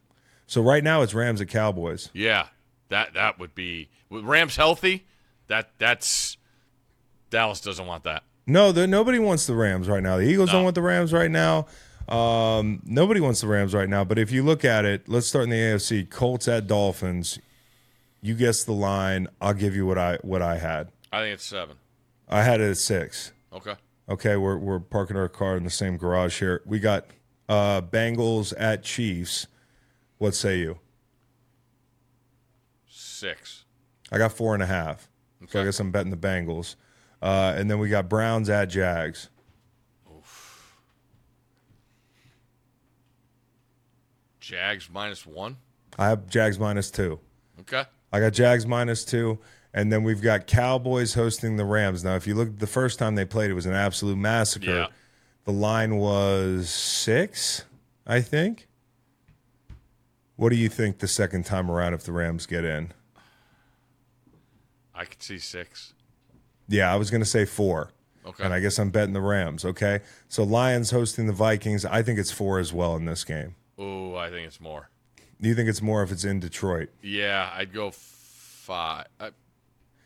[0.49, 2.09] So right now it's Rams at Cowboys.
[2.11, 2.47] Yeah,
[2.89, 5.05] that that would be with Rams healthy.
[5.45, 6.37] That that's
[7.29, 8.23] Dallas doesn't want that.
[8.47, 10.17] No, nobody wants the Rams right now.
[10.17, 11.67] The Eagles don't want the Rams right now.
[12.07, 14.03] Um, nobody wants the Rams right now.
[14.03, 16.09] But if you look at it, let's start in the AFC.
[16.09, 17.37] Colts at Dolphins.
[18.19, 19.27] You guess the line.
[19.39, 20.91] I'll give you what I what I had.
[21.13, 21.75] I think it's seven.
[22.27, 23.33] I had it at six.
[23.53, 23.75] Okay.
[24.09, 26.63] Okay, we're we're parking our car in the same garage here.
[26.65, 27.05] We got
[27.47, 29.45] uh, Bengals at Chiefs.
[30.19, 30.79] What say you?
[32.87, 33.65] Six.
[34.11, 35.09] I got four and a half.
[35.47, 36.75] So I guess I'm betting the Bengals.
[37.21, 39.29] Uh, and then we got Browns at Jags.
[40.09, 40.77] Oof.
[44.39, 45.57] Jags minus one.
[45.97, 47.19] I have Jags minus two.
[47.61, 47.83] Okay.
[48.11, 49.39] I got Jags minus two.
[49.73, 52.03] And then we've got Cowboys hosting the Rams.
[52.03, 54.65] Now, if you look, the first time they played, it was an absolute massacre.
[54.65, 54.87] Yeah.
[55.45, 57.63] The line was six,
[58.05, 58.67] I think.
[60.39, 62.93] What do you think the second time around if the Rams get in?
[64.95, 65.93] I could see six.
[66.69, 67.91] Yeah, I was going to say four.
[68.25, 68.45] Okay.
[68.45, 69.65] And I guess I'm betting the Rams.
[69.65, 69.99] Okay.
[70.29, 71.83] So Lions hosting the Vikings.
[71.83, 73.55] I think it's four as well in this game.
[73.77, 74.89] Oh, I think it's more.
[75.41, 76.87] Do you think it's more if it's in Detroit?
[77.01, 79.07] Yeah, I'd go five.
[79.19, 79.31] I,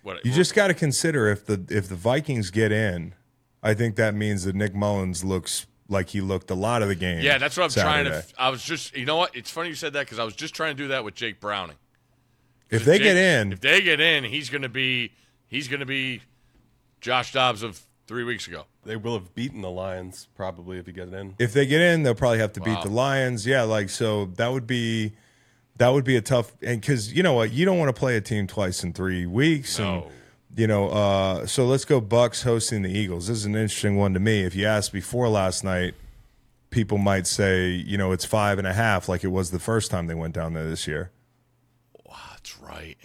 [0.02, 3.14] what You just got to consider if the if the Vikings get in,
[3.62, 6.96] I think that means that Nick Mullens looks like he looked a lot of the
[6.96, 7.22] game.
[7.22, 8.24] Yeah, that's what I'm trying to.
[8.38, 9.36] I was just, you know what?
[9.36, 11.40] It's funny you said that because I was just trying to do that with Jake
[11.40, 11.76] Browning.
[12.70, 15.12] If they Jake- get in, if they get in, he's going to be,
[15.48, 16.22] he's going to be
[17.02, 18.66] Josh Dobbs of three weeks ago.
[18.86, 21.36] They will have beaten the Lions probably if you get in.
[21.40, 23.46] if they get in, they'll probably have to beat the Lions.
[23.46, 25.14] Yeah, like so that would be
[25.78, 28.16] that would be a tough and because you know what you don't want to play
[28.18, 30.12] a team twice in three weeks and No.
[30.56, 33.28] You know uh, so let's go Bucks hosting the Eagles.
[33.28, 34.44] This is an interesting one to me.
[34.44, 35.94] If you asked before last night,
[36.70, 39.92] people might say you know it's five and a half like it was the first
[39.92, 41.12] time they went down there this year.
[42.32, 42.98] That's right.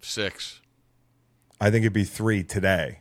[0.00, 0.60] Six.
[1.60, 2.98] I think it'd be three today.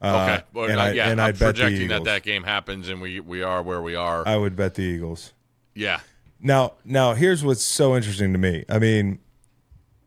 [0.00, 0.06] Uh,
[0.36, 0.44] Okay.
[0.52, 3.00] Well, and I, yeah, and I'm I'd bet the projecting that that game happens and
[3.00, 4.26] we we are where we are.
[4.26, 5.32] I would bet the Eagles.
[5.74, 6.00] yeah.
[6.40, 8.64] Now, now here's what's so interesting to me.
[8.68, 9.18] I mean,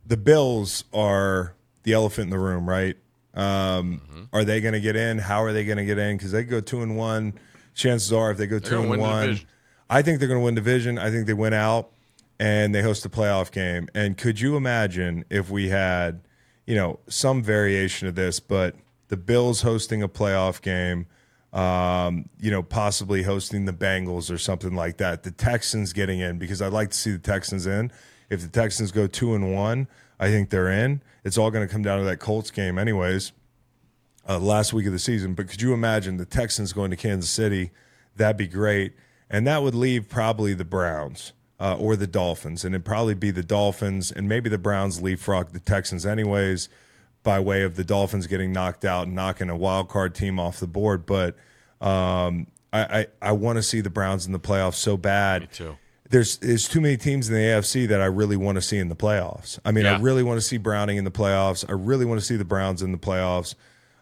[0.08, 1.54] the Bills are
[1.84, 2.96] the elephant in the room, right?
[3.34, 4.36] Um, Mm-hmm.
[4.36, 5.20] Are they going to get in?
[5.20, 6.18] How are they going to get in?
[6.18, 7.34] Because they go two and one.
[7.76, 9.40] Chances are, if they go two gonna and one.
[9.90, 10.98] I think they're going to win division.
[10.98, 11.92] I think they win out
[12.40, 13.88] and they host a playoff game.
[13.94, 16.22] And could you imagine if we had,
[16.66, 18.76] you know, some variation of this, but
[19.08, 21.06] the Bills hosting a playoff game,
[21.54, 25.24] um, you know, possibly hosting the Bengals or something like that.
[25.24, 27.92] The Texans getting in because I'd like to see the Texans in.
[28.30, 29.88] If the Texans go two and one,
[30.20, 31.02] I think they're in.
[31.24, 33.32] It's all going to come down to that Colts game, anyways
[34.28, 35.34] uh, last week of the season.
[35.34, 37.72] But could you imagine the Texans going to Kansas City?
[38.16, 38.94] That'd be great.
[39.30, 42.64] And that would leave probably the Browns uh, or the Dolphins.
[42.66, 46.70] And it'd probably be the Dolphins and maybe the Browns leapfrog the Texans, anyways,
[47.24, 50.60] by way of the Dolphins getting knocked out and knocking a wild card team off
[50.60, 51.06] the board.
[51.06, 51.36] But
[51.82, 55.44] um, I, I, I want to see the Browns in the playoffs so bad.
[55.44, 55.78] Me too.
[56.10, 58.90] There's there's too many teams in the AFC that I really want to see in
[58.90, 59.60] the playoffs.
[59.66, 61.66] I mean, I really want to see Browning in the playoffs.
[61.68, 63.56] I really want to see the Browns in the playoffs.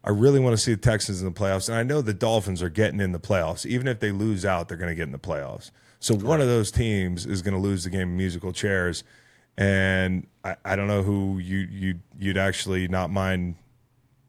[0.03, 1.68] I really want to see the Texans in the playoffs.
[1.68, 3.65] And I know the Dolphins are getting in the playoffs.
[3.65, 5.72] Even if they lose out, they're going to get in the playoffs.
[5.99, 9.03] So one of those teams is going to lose the game of musical chairs.
[9.57, 13.56] And I, I don't know who you you you'd actually not mind.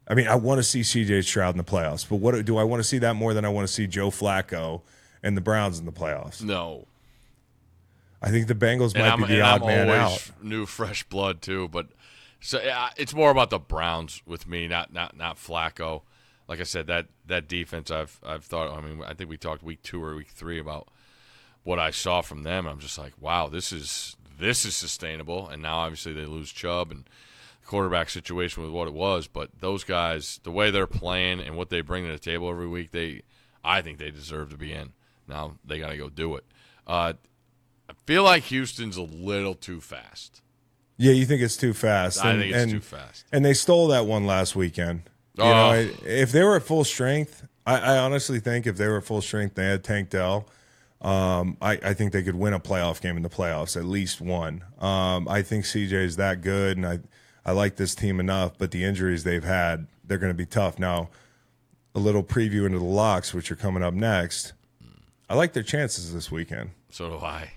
[0.08, 2.64] I mean, I want to see CJ Stroud in the playoffs, but what do I
[2.64, 4.82] want to see that more than I want to see Joe Flacco
[5.22, 6.42] and the Browns in the playoffs?
[6.42, 6.86] No.
[8.22, 10.30] I think the Bengals And might I'm, be the odd I'm man out.
[10.42, 11.88] new fresh blood too, but
[12.40, 16.02] so yeah, it's more about the Browns with me, not not not Flacco.
[16.48, 18.70] Like I said, that that defense, I've I've thought.
[18.76, 20.88] I mean, I think we talked week two or week three about
[21.64, 22.66] what I saw from them.
[22.66, 25.48] I'm just like, wow, this is this is sustainable.
[25.48, 27.04] And now obviously they lose Chubb and
[27.60, 31.56] the quarterback situation with what it was, but those guys, the way they're playing and
[31.56, 33.22] what they bring to the table every week, they
[33.64, 34.92] I think they deserve to be in.
[35.26, 36.44] Now they got to go do it.
[36.86, 37.14] Uh,
[38.06, 40.40] feel like Houston's a little too fast.
[40.96, 42.24] Yeah, you think it's too fast.
[42.24, 43.24] I and, think it's and, too fast.
[43.30, 45.02] And they stole that one last weekend.
[45.34, 45.50] You Oh.
[45.50, 48.98] know, I- if they were at full strength, I, I honestly think if they were
[48.98, 50.46] at full strength, they had Tank Dell.
[51.02, 54.20] Um, I, I think they could win a playoff game in the playoffs, at least
[54.22, 54.64] one.
[54.80, 57.00] Um, I think CJ is that good, and I
[57.44, 58.56] I like this team enough.
[58.56, 60.78] But the injuries they've had, they're going to be tough.
[60.78, 61.10] Now,
[61.94, 64.54] a little preview into the locks, which are coming up next.
[65.28, 66.70] I like their chances this weekend.
[66.90, 67.50] So do I.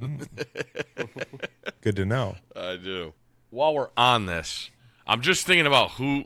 [0.00, 0.26] Mm.
[1.80, 2.36] Good to know.
[2.56, 3.12] I do.
[3.50, 4.70] While we're on this,
[5.06, 6.24] I'm just thinking about who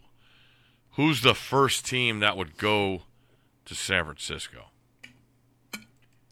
[0.93, 3.03] who's the first team that would go
[3.66, 4.66] to San Francisco.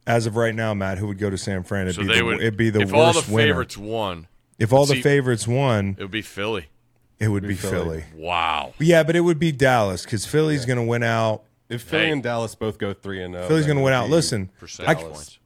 [0.06, 1.82] As of right now, Matt, who would go to San Fran?
[1.88, 2.40] It'd So be they the, would.
[2.40, 3.48] it'd be the if worst all the winner.
[3.48, 6.66] favorites won, If all the favorites won, it would be Philly.
[7.18, 8.04] it would be Philly.
[8.14, 8.72] Wow.
[8.78, 11.42] Yeah, but it would be Dallas because Philly's going to win out.
[11.68, 12.12] If Philly Hey.
[12.12, 14.08] and Dallas both go three and zero, Philly's going to win out.
[14.08, 14.50] Listen,
[14.86, 14.96] I.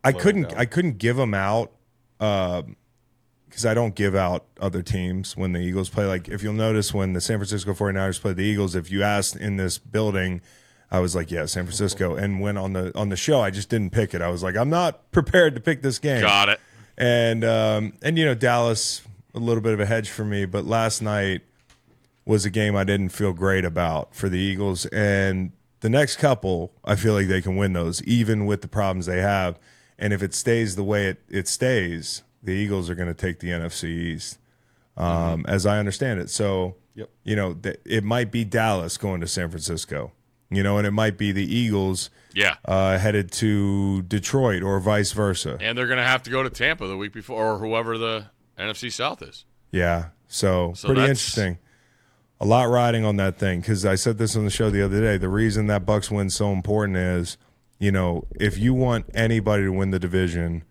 [0.04, 0.58] I couldn't down.
[0.58, 1.72] I couldn't give them out
[2.20, 6.04] because I don't give out other teams when the Eagles play.
[6.04, 9.36] Like if you'll notice when the San Francisco 49ers played the Eagles, if you asked
[9.36, 10.40] in this building,
[10.90, 12.14] I was like, yeah, San Francisco.
[12.14, 14.20] And when on the on the show, I just didn't pick it.
[14.20, 16.20] I was like, I'm not prepared to pick this game.
[16.20, 16.60] Got it.
[16.98, 19.02] and um, and you know Dallas
[19.34, 21.40] a little bit of a hedge for me, but last night
[22.26, 26.72] was a game I didn't feel great about for the Eagles, and the next couple
[26.84, 29.58] I feel like they can win those even with the problems they have,
[30.00, 33.38] and if it stays the way it it stays, the Eagles are going to take
[33.38, 34.38] the NFC East,
[34.96, 36.30] um, as I understand it.
[36.30, 37.10] So Yep.
[37.22, 40.12] you know th- it might be Dallas going to San Francisco,
[40.50, 42.56] you know, and it might be the Eagles Yeah.
[42.64, 45.56] uh, headed to Detroit or vice versa.
[45.60, 48.26] And they're going to have to go to Tampa the week before, or whoever the
[48.58, 49.44] NFC South is.
[49.70, 50.06] Yeah.
[50.28, 51.58] So, So pretty that's- interesting.
[52.42, 55.00] A lot riding on that thing because I said this on the show the other
[55.00, 55.18] day.
[55.18, 57.36] The reason that Bucks win's so important is,
[57.80, 60.62] you know, if you want anybody to win the division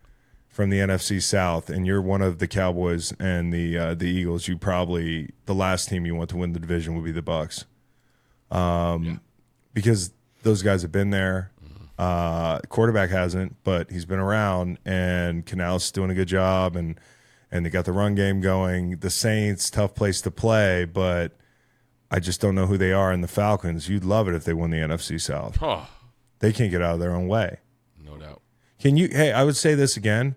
[0.47, 4.47] from the NFC South, and you're one of the Cowboys and the uh, the Eagles,
[4.47, 7.65] you probably the last team you want to win the division would be the Bucks,
[8.51, 9.19] um,
[9.73, 10.11] because
[10.43, 11.51] those guys have been there.
[11.97, 16.97] Uh, quarterback hasn't, but he's been around, and Canales doing a good job, and
[17.51, 18.97] and they got the run game going.
[18.97, 21.35] The Saints, tough place to play, but
[22.11, 23.11] I just don't know who they are.
[23.11, 25.57] And the Falcons, you'd love it if they won the NFC South.
[25.61, 25.87] Oh,
[26.39, 27.57] They can't get out of their own way.
[28.03, 28.41] no doubt.
[28.79, 29.09] Can you?
[29.09, 30.35] Hey, I would say this again.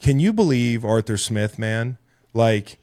[0.00, 1.98] Can you believe Arthur Smith, man?
[2.32, 2.78] Like,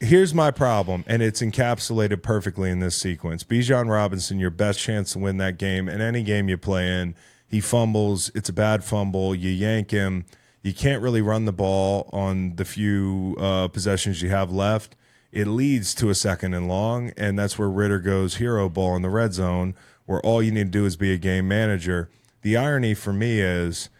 [0.00, 3.42] here's my problem, and it's encapsulated perfectly in this sequence.
[3.44, 7.14] Bijan Robinson, your best chance to win that game, and any game you play in,
[7.46, 8.30] he fumbles.
[8.34, 9.34] It's a bad fumble.
[9.34, 10.26] You yank him.
[10.62, 14.94] You can't really run the ball on the few uh, possessions you have left.
[15.32, 19.02] it leads to a second and long, and that's where Ridder goes hero ball in
[19.02, 19.74] the red zone,
[20.08, 22.08] where all you need to do is be a game manager.
[22.40, 23.90] The irony for me is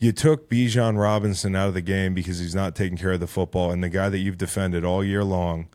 [0.00, 3.28] you took Bijan Robinson out of the game because he's not taking care of the
[3.28, 5.68] football, and the guy that you've defended all year long,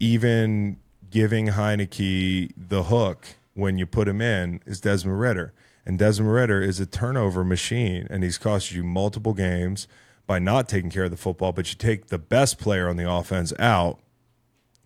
[0.00, 0.78] even
[1.10, 5.52] giving Heinicke the hook when you put him in, is Desmond Ridder.
[5.84, 9.86] And Desmond Ridder is a turnover machine, and he's cost you multiple games
[10.26, 11.52] by not taking care of the football.
[11.52, 13.98] But you take the best player on the offense out,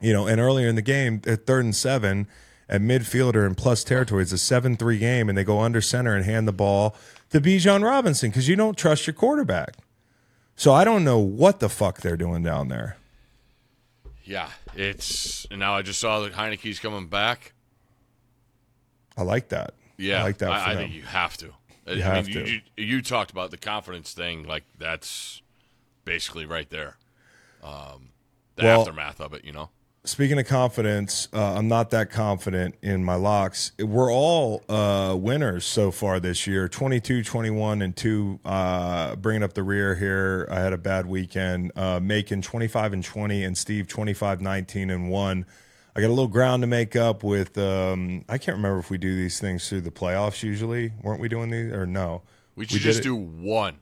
[0.00, 0.26] you know.
[0.26, 2.26] And earlier in the game, at third and seven,
[2.68, 6.24] at midfielder in plus territory, it's a seven-three game, and they go under center and
[6.24, 6.96] hand the ball
[7.30, 9.76] to Bijan Robinson because you don't trust your quarterback.
[10.56, 12.96] So I don't know what the fuck they're doing down there.
[14.24, 17.52] Yeah, it's and now I just saw that Heinicke's coming back.
[19.16, 19.74] I like that.
[19.98, 20.50] Yeah, I like that.
[20.50, 21.50] I, I think you have to.
[21.86, 22.40] I You mean, have you.
[22.42, 25.42] You, you talked about the confidence thing, like that's
[26.04, 26.96] basically right there.
[27.62, 28.08] Um,
[28.56, 29.70] the Well- aftermath of it, you know.
[30.06, 33.72] Speaking of confidence, uh, I'm not that confident in my locks.
[33.76, 38.38] We're all uh, winners so far this year 22, 21, and 2.
[38.44, 40.46] Uh, bringing up the rear here.
[40.48, 41.72] I had a bad weekend.
[41.74, 45.46] Uh, making 25 and 20, and Steve 25, 19, and 1.
[45.96, 47.58] I got a little ground to make up with.
[47.58, 50.92] Um, I can't remember if we do these things through the playoffs usually.
[51.02, 51.72] Weren't we doing these?
[51.72, 52.22] Or no?
[52.54, 53.78] We We should did just do one.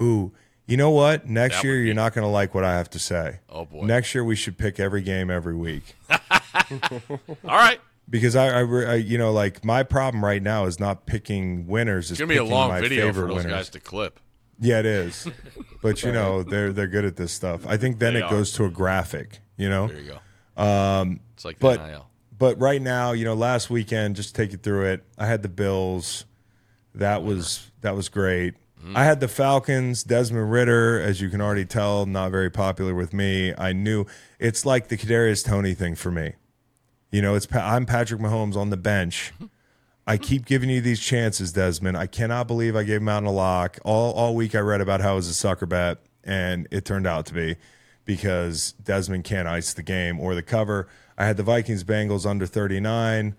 [0.00, 0.32] Ooh,
[0.66, 1.28] you know what?
[1.28, 3.40] Next That year, would you're not going to like what I have to say.
[3.48, 3.84] Oh, boy.
[3.84, 5.94] Next year, we should pick every game every week.
[6.10, 11.06] All right, because I, I, I- you know, like my problem right now is not
[11.06, 12.10] picking winners.
[12.10, 13.52] it's gonna be a picking long my video for favorite those winners.
[13.52, 14.20] guys to clip.
[14.60, 15.26] Yeah, it is.
[15.82, 17.66] but you know, they're they're good at this stuff.
[17.66, 18.30] I think then They it are.
[18.30, 19.40] goes to a graphic.
[19.56, 20.12] You know, There you
[20.56, 20.62] go.
[20.62, 22.06] Um, it's like the but NIL.
[22.38, 25.04] but right now, you know, last weekend, just to take you through it.
[25.18, 26.24] I had the Bills.
[26.94, 28.54] That was that was great.
[28.82, 28.96] Mm-hmm.
[28.96, 30.02] I had the Falcons.
[30.02, 33.54] Desmond Ridder, as you can already tell, not very popular with me.
[33.56, 34.06] I knew
[34.40, 36.32] it's like the Kadarius Toney thing for me.
[37.10, 39.32] You know, it's I'm Patrick Mahomes on the bench.
[40.06, 41.96] I keep giving you these chances, Desmond.
[41.96, 43.78] I cannot believe I gave him out in a lock.
[43.84, 47.06] All all week I read about how it was a sucker bet, and it turned
[47.06, 47.56] out to be
[48.04, 50.88] because Desmond can't ice the game or the cover.
[51.16, 53.36] I had the Vikings Bengals under 39.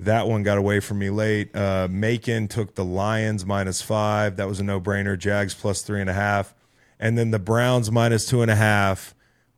[0.00, 1.54] That one got away from me late.
[1.54, 4.36] Uh, Macon took the Lions minus five.
[4.36, 5.18] That was a no brainer.
[5.18, 6.54] Jags plus three and a half.
[6.98, 9.14] And then the Browns minus two and a half.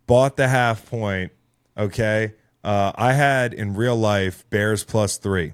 [0.06, 1.30] Bought the half point.
[1.78, 2.34] Okay.
[2.64, 5.52] Uh, I had in real life Bears plus three.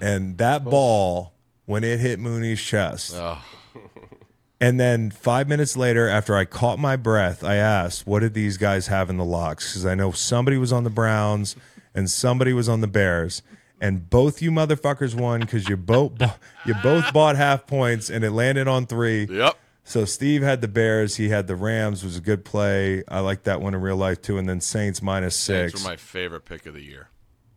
[0.00, 1.34] And that ball,
[1.64, 3.40] when it hit Mooney's chest, Oh,
[4.60, 8.56] and then five minutes later, after I caught my breath, I asked, "What did these
[8.56, 11.54] guys have in the locks?" Because I know somebody was on the Browns
[11.94, 13.40] and somebody was on the Bears,
[13.80, 16.12] and both you motherfuckers won because you both
[16.66, 19.24] you both bought half points and it landed on three.
[19.30, 19.56] yep.
[19.84, 23.02] So Steve had the Bears, he had the Rams, was a good play.
[23.08, 24.36] I like that one in real life too.
[24.36, 25.82] And then Saints minus Saints six.
[25.84, 27.08] were my favorite pick of the year.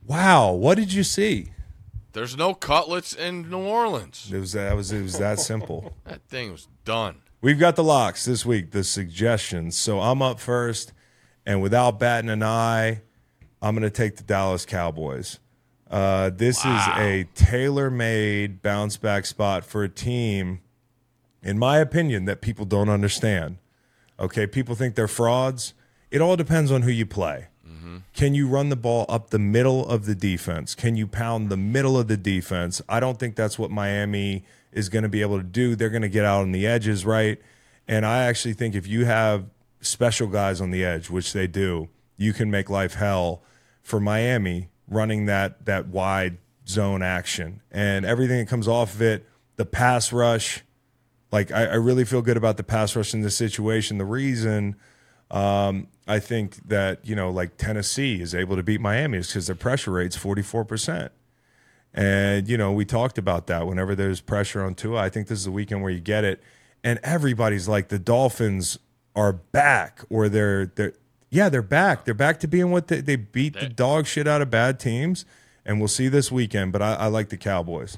[0.08, 1.52] wow, what did you see?
[2.14, 4.30] There's no cutlets in New Orleans.
[4.34, 5.94] It was that was it was that simple.
[6.06, 7.22] That thing was done.
[7.42, 9.76] We've got the locks this week, the suggestions.
[9.78, 10.94] So I'm up first,
[11.46, 13.02] and without batting an eye,
[13.62, 15.40] I'm going to take the Dallas Cowboys.
[15.92, 20.62] Uh, this is a tailor made bounce back spot for a team,
[21.44, 23.58] in my opinion, that people don't understand.
[24.18, 25.74] Okay, people think they're frauds.
[26.10, 27.48] It all depends on who you play.
[28.14, 30.76] Can you run the ball up the middle of the defense?
[30.76, 32.82] Can you pound the middle of the defense?
[32.88, 35.76] I don't think that's what Miami is going to be able to do.
[35.76, 37.42] They're going to get out on the edges, right?
[37.88, 39.46] And I actually think if you have
[39.82, 43.42] special guys on the edge, which they do, you can make life hell
[43.82, 46.38] for Miami running that that wide
[46.68, 49.26] zone action and everything that comes off of it.
[49.56, 50.64] The pass rush,
[51.32, 53.98] like I, I really feel good about the pass rush in this situation.
[53.98, 54.76] The reason
[55.32, 59.48] um, I think that you know, like Tennessee is able to beat Miami is because
[59.48, 61.12] their pressure rate's forty four percent.
[61.94, 63.68] And you know, we talked about that.
[63.68, 66.42] Whenever there's pressure on Tua, I think this is the weekend where you get it.
[66.84, 68.80] And everybody's like, the Dolphins
[69.16, 70.94] are back, or they're they're
[71.32, 72.06] yeah, they're back.
[72.06, 75.26] They're back to being what they, they beat the dog shit out of bad teams.
[75.66, 76.72] And we'll see this weekend.
[76.74, 77.98] But I, I like the Cowboys.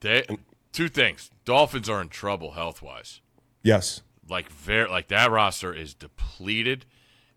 [0.00, 0.26] They,
[0.72, 1.30] two things.
[1.44, 3.20] Dolphins are in trouble health wise.
[3.62, 4.02] Yes.
[4.28, 6.84] Like very like that roster is depleted.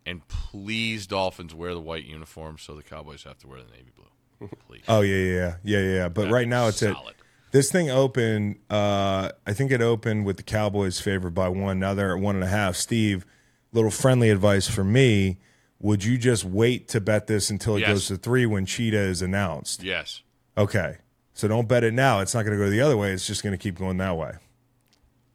[0.05, 3.91] And please, Dolphins wear the white uniform so the Cowboys have to wear the navy
[3.95, 4.49] blue.
[4.67, 4.83] Please.
[4.87, 5.95] Oh yeah, yeah, yeah, yeah, yeah.
[5.95, 6.09] yeah.
[6.09, 7.15] But That'd right now it's at solid.
[7.51, 8.57] this thing opened.
[8.69, 11.79] Uh, I think it opened with the Cowboys favored by one.
[11.79, 12.75] Now they're at one and a half.
[12.75, 13.25] Steve,
[13.71, 15.37] little friendly advice for me:
[15.79, 17.89] Would you just wait to bet this until it Yes.
[17.89, 19.83] goes to three when Cheetah is announced?
[19.83, 20.21] Yes.
[20.57, 20.97] Okay,
[21.33, 22.19] so don't bet it now.
[22.19, 23.11] It's not going to go the other way.
[23.13, 24.33] It's just going to keep going that way.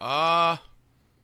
[0.01, 0.57] Uh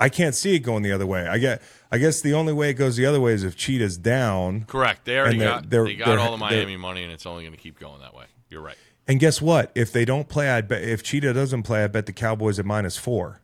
[0.03, 1.27] I can't see it going the other way.
[1.29, 1.61] I get.
[1.93, 4.65] I guess the only way it goes the other way is if Cheetah's down.
[4.65, 5.05] Correct.
[5.05, 7.53] They already they're- got they're- they got all the Miami money, and it's only going
[7.55, 8.25] to keep going that way.
[8.49, 8.77] You're right.
[9.07, 9.71] And guess what?
[9.75, 12.65] If they don't play, I bet if Cheetah doesn't play, I bet the Cowboys at
[12.65, 13.43] minus four.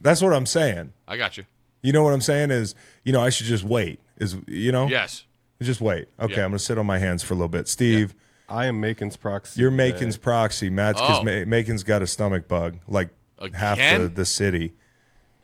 [0.00, 0.92] That's what I'm saying.
[1.06, 1.44] I got you.
[1.82, 2.74] You know what I'm saying is,
[3.04, 4.00] you know, I should just wait.
[4.18, 5.24] Is you know, Yes.
[5.62, 6.08] just wait.
[6.18, 6.44] Okay, Yeah.
[6.44, 7.68] I'm gonna sit on my hands for a little bit.
[7.68, 8.14] Steve,
[8.48, 9.60] I am Macon's proxy.
[9.60, 9.92] you're today.
[9.92, 10.68] Macon's proxy.
[10.70, 11.44] Matt's because Oh.
[11.46, 13.08] Macon's got a stomach bug, like
[13.54, 14.74] half the, the city.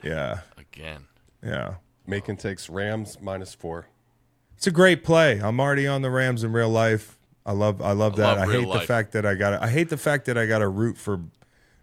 [0.02, 1.06] Yeah, Again.
[1.42, 1.74] yeah.
[2.06, 3.86] Macon takes Rams minus four.
[4.56, 5.40] It's a great play.
[5.40, 7.18] I'm already on the Rams in real life.
[7.44, 8.22] I love I love I that.
[8.22, 10.46] love I real hate the fact that I got I hate the fact that I
[10.46, 11.20] got to root for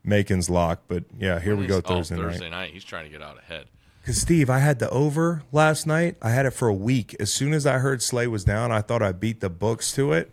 [0.04, 2.58] Macon's lock, but yeah, here we go Thursday, Thursday night.
[2.58, 2.74] night.
[2.74, 3.68] He's trying to get out ahead.
[4.06, 6.18] Cuz Steve, I had the over last night.
[6.22, 7.16] I had it for a week.
[7.20, 10.12] As soon as I heard Slay was down, I thought I beat the books to
[10.12, 10.32] it.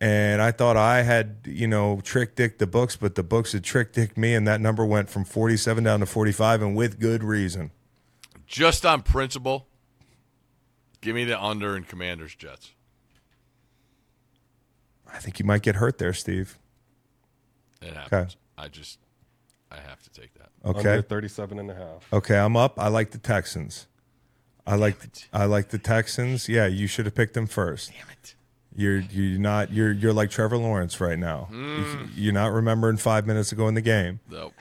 [0.00, 3.64] And I thought I had, you know, trick dick the books, but the books had
[3.64, 7.24] trick dick me and that number went from 47 down to 45 and with good
[7.24, 7.72] reason.
[8.46, 9.66] Just on principle,
[11.00, 12.72] give me the under in Commanders Jets.
[15.12, 16.58] I think you might get hurt there, Steve.
[17.80, 18.36] It happens.
[18.58, 18.98] I just,
[19.70, 20.48] I have to take that.
[20.64, 20.90] Okay.
[20.90, 22.12] Under 37 and a half.
[22.12, 22.78] Okay, I'm up.
[22.78, 23.86] I like the Texans.
[24.66, 24.96] I like
[25.32, 26.48] I like the Texans.
[26.48, 27.90] Yeah, you should have picked them first.
[27.92, 28.34] Damn it.
[28.76, 31.48] You're you're not you're you're like Trevor Lawrence right now.
[32.14, 34.20] You're not remembering five minutes ago in the game.
[34.28, 34.52] Nope.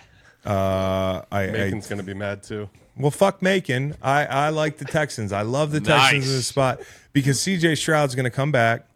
[0.45, 2.69] Uh, I, I Macon's going to be mad too.
[2.97, 3.95] well fuck Macon.
[4.01, 5.33] I I like the Texans.
[5.33, 6.29] I love the Texans in Nice.
[6.37, 6.79] this spot
[7.11, 7.75] because C.J.
[7.75, 8.87] Stroud's going to come back,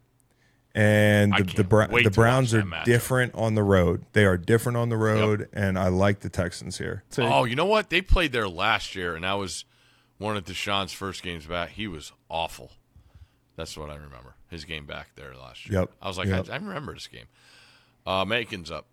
[0.74, 4.06] and the the, Bra- the Browns are different on the road.
[4.14, 7.04] They are different on the road, and I like the Texans here.
[7.12, 7.90] Take, Oh, you know what?
[7.90, 9.66] They played there last year, and that was
[10.18, 11.70] one of Deshaun's first games back.
[11.72, 12.72] He was awful.
[13.56, 14.36] That's what I remember.
[14.50, 15.82] His game back there last year.
[15.82, 15.92] Yep.
[16.02, 16.50] I was like, Yep.
[16.50, 17.26] I, I remember this game.
[18.06, 18.86] Uh, Macon's up.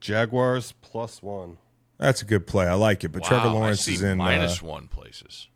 [0.00, 1.58] Jaguars plus one.
[1.98, 2.66] That's a good play.
[2.66, 3.08] I like it.
[3.10, 4.12] But wow, Trevor I Lawrence see is in.
[4.20, 5.48] uh, minus one places.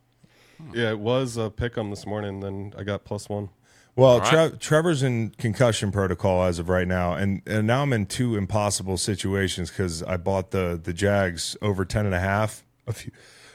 [0.72, 2.40] Yeah, it was a pick 'em this morning.
[2.40, 3.50] Then I got plus one.
[3.96, 4.50] Well, right.
[4.50, 8.36] Tre- Trevor's in concussion protocol as of right now, and, and now I'm in two
[8.36, 13.10] impossible situations because I bought the the Jags over ten and a half a few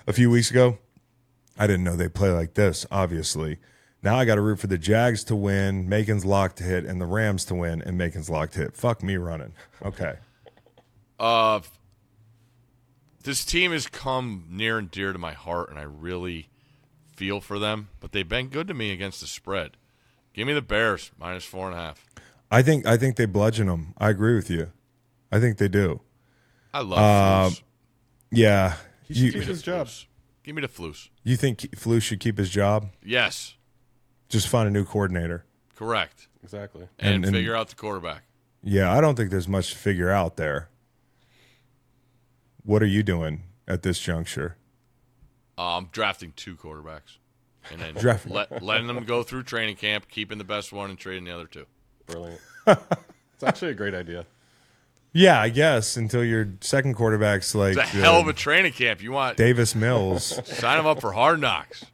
[0.08, 0.80] a few weeks ago.
[1.60, 2.88] I didn't know they play like this.
[2.90, 3.60] Obviously,
[4.02, 7.00] now I got to root for the Jags to win, Macon's lock to hit, and
[7.00, 8.76] the Rams to win, and Macon's lock to hit.
[8.76, 9.54] Fuck me running.
[9.86, 10.16] Okay,
[11.20, 11.60] Uh,
[13.24, 16.50] this team has come near and dear to my heart, and I really
[17.16, 17.90] feel for them.
[18.00, 19.78] But they've been good to me against the spread.
[20.34, 22.06] Give me the Bears minus four and a half.
[22.50, 23.94] I think I think they bludgeon them.
[23.98, 24.72] I agree with you.
[25.32, 26.02] I think they do.
[26.74, 27.62] I love Flus.
[28.32, 29.90] Yeah, He should you keep his job.
[30.44, 31.10] Give me the Flus.
[31.24, 32.90] you think Flus should keep his job?
[33.04, 33.56] Yes,
[34.30, 35.46] Just find a new coordinator.
[35.76, 36.28] correct.
[36.44, 36.88] Exactly.
[36.98, 38.24] And, And- and- figure out the quarterback.
[38.64, 40.70] Yeah, I don't think there's much to figure out there.
[42.64, 44.56] What are you doing at this juncture?
[45.58, 47.18] Uh, I'm drafting two quarterbacks,
[47.72, 50.98] and then Draft- let, letting them go through training camp, keeping the best one, and
[50.98, 51.66] trading the other two.
[52.08, 52.42] Brilliant.
[52.68, 54.26] it's actually a great idea.
[55.14, 59.04] Yeah, I guess until your second quarterback's like It's a hell of a training camp.
[59.04, 60.40] You want Davis Mills.
[60.48, 61.86] sign him up for hard knocks.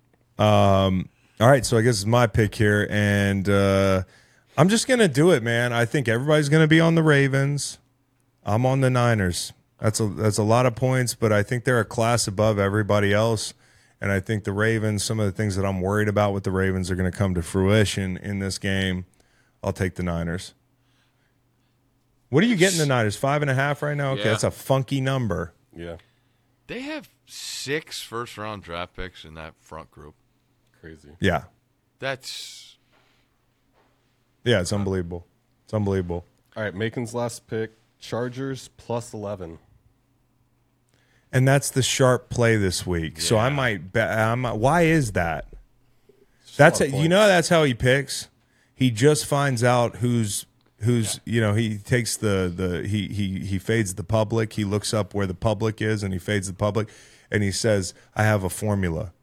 [1.40, 4.04] All right, so I guess it's my pick here, and uh,
[4.58, 5.72] I'm just gonna do it, man.
[5.72, 7.78] I think everybody's gonna be on the Ravens.
[8.44, 9.54] I'm on the Niners.
[9.80, 13.14] That's a that's a lot of points, but I think they're a class above everybody
[13.14, 13.54] else.
[14.00, 16.52] And I think the Ravens, some of the things that I'm worried about with the
[16.52, 19.06] Ravens are going to come to fruition in this game.
[19.64, 20.54] I'll take the Niners.
[22.30, 23.16] What are you getting the Niners?
[23.16, 24.12] Five and a half right now?
[24.12, 24.32] Okay, Yeah.
[24.32, 25.54] that's a funky number.
[25.76, 25.98] Yeah.
[26.68, 30.14] They have six first round draft picks in that front group.
[30.82, 31.10] Crazy.
[31.20, 31.46] Yeah.
[32.00, 32.78] That's
[34.44, 35.26] Yeah, it's unbelievable.
[35.66, 36.24] It's unbelievable.
[36.56, 37.72] All right, Macon's last pick.
[38.00, 39.58] Chargers plus 11.
[41.38, 43.22] And that's the sharp play this week.
[43.22, 44.10] So I might bet.
[44.10, 45.46] I'm, why is that?
[46.56, 48.28] That's of You know that's how he picks.
[48.74, 50.48] He just finds out who's
[50.80, 54.54] who's you know he takes the the he he he fades the public.
[54.54, 56.90] He looks up where the public is and he fades the public,
[57.30, 59.14] and he says, "I have a formula."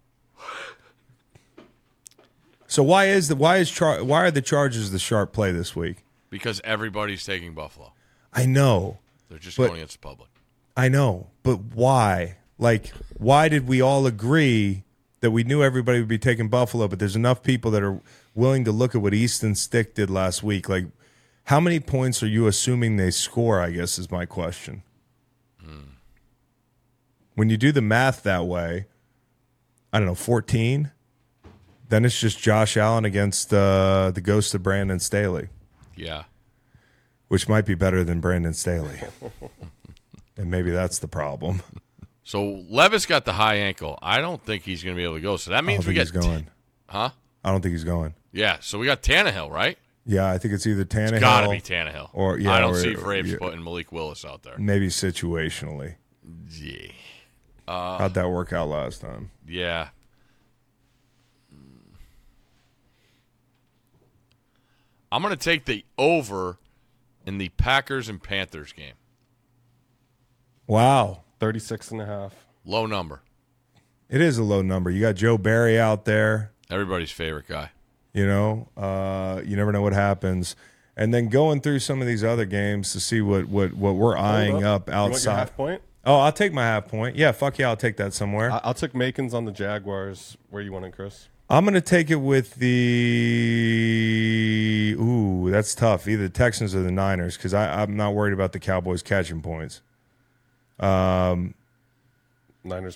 [2.68, 5.74] So why is the why is Char, why are the Chargers the sharp play this
[5.74, 6.04] week?
[6.30, 7.92] because everybody's taking Buffalo.
[8.32, 8.98] I know.
[9.28, 10.30] They're just But- going against the public.
[10.76, 12.36] I know, but why?
[12.58, 14.84] Like, why did we all agree
[15.20, 18.00] that we knew everybody would be taking Buffalo, but there's enough people that are
[18.34, 20.68] willing to look at what Easton Stick did last week?
[20.68, 20.86] Like,
[21.44, 23.60] how many points are you assuming they score?
[23.60, 24.82] I guess is my question.
[27.36, 28.86] When you do the math that way,
[29.92, 30.92] I don't know, 14,
[31.88, 35.48] then it's just Josh Allen against uh, the ghost of Brandon Staley,
[35.96, 36.24] Yeah.
[37.26, 39.00] which might be better than Brandon Staley.
[40.36, 41.62] and maybe that's the problem.
[42.26, 43.98] So Levis got the high ankle.
[44.00, 45.36] I don't think he's going to be able to go.
[45.36, 46.46] So that I don't means we think get he's going.
[46.86, 47.10] huh?
[47.44, 48.14] I don't think he's going.
[48.32, 48.56] Yeah.
[48.60, 49.76] So we got Tannehill, right?
[50.06, 51.20] Yeah, I think it's either Tannehill.
[51.20, 52.08] Got to be Tannehill.
[52.14, 53.36] or- yeah, I don't or- see Braves yeah.
[53.38, 54.56] putting Malik Willis out there.
[54.56, 55.96] Maybe situationally.
[56.50, 56.92] Yeah.
[57.68, 59.30] How'd that work out last time?
[59.46, 59.88] Yeah.
[65.12, 66.58] I'm going to take the over
[67.26, 68.94] in the Packers and Panthers game.
[70.66, 71.22] Wow.
[71.40, 72.34] 36 and a half.
[72.64, 73.20] Low number.
[74.08, 74.90] It is a low number.
[74.90, 76.52] You got Joe Barry out there.
[76.70, 77.70] Everybody's favorite guy.
[78.12, 80.54] You know, uh, you never know what happens.
[80.96, 84.16] And then going through some of these other games to see what what, what we're
[84.16, 85.34] eyeing Hold up, You want your outside.
[85.36, 85.82] half point?
[86.04, 87.16] Oh, I'll take my half point.
[87.16, 88.52] Yeah, fuck yeah, I'll take that somewhere.
[88.52, 90.36] I- I'll take Makins on the Jaguars.
[90.50, 91.28] Where you want it, Chris?
[91.50, 92.54] I'm gonna take it with
[93.74, 94.96] the.
[94.98, 96.06] Ooh, that's tough.
[96.08, 99.80] Either the Texans or the Niners, because I'm not worried about the Cowboys catching points.
[100.80, 101.54] Niners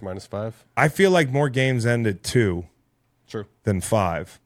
[0.02, 0.64] minus five.
[0.76, 2.66] I feel like more games end at two
[3.28, 3.46] True.
[3.64, 4.40] than five,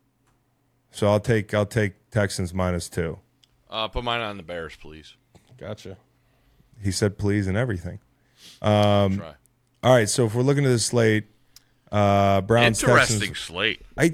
[0.90, 3.18] so I'll take I'll take Texans minus two.
[3.70, 5.14] Uh, put mine on the Bears, please.
[5.58, 5.96] Gotcha.
[6.82, 8.00] He said please and everything.
[8.60, 9.34] Try.
[9.84, 11.24] All right, so if we're looking at the slate,
[11.90, 13.38] uh, Browns Interesting Texans.
[13.38, 13.82] slate.
[13.96, 14.12] I,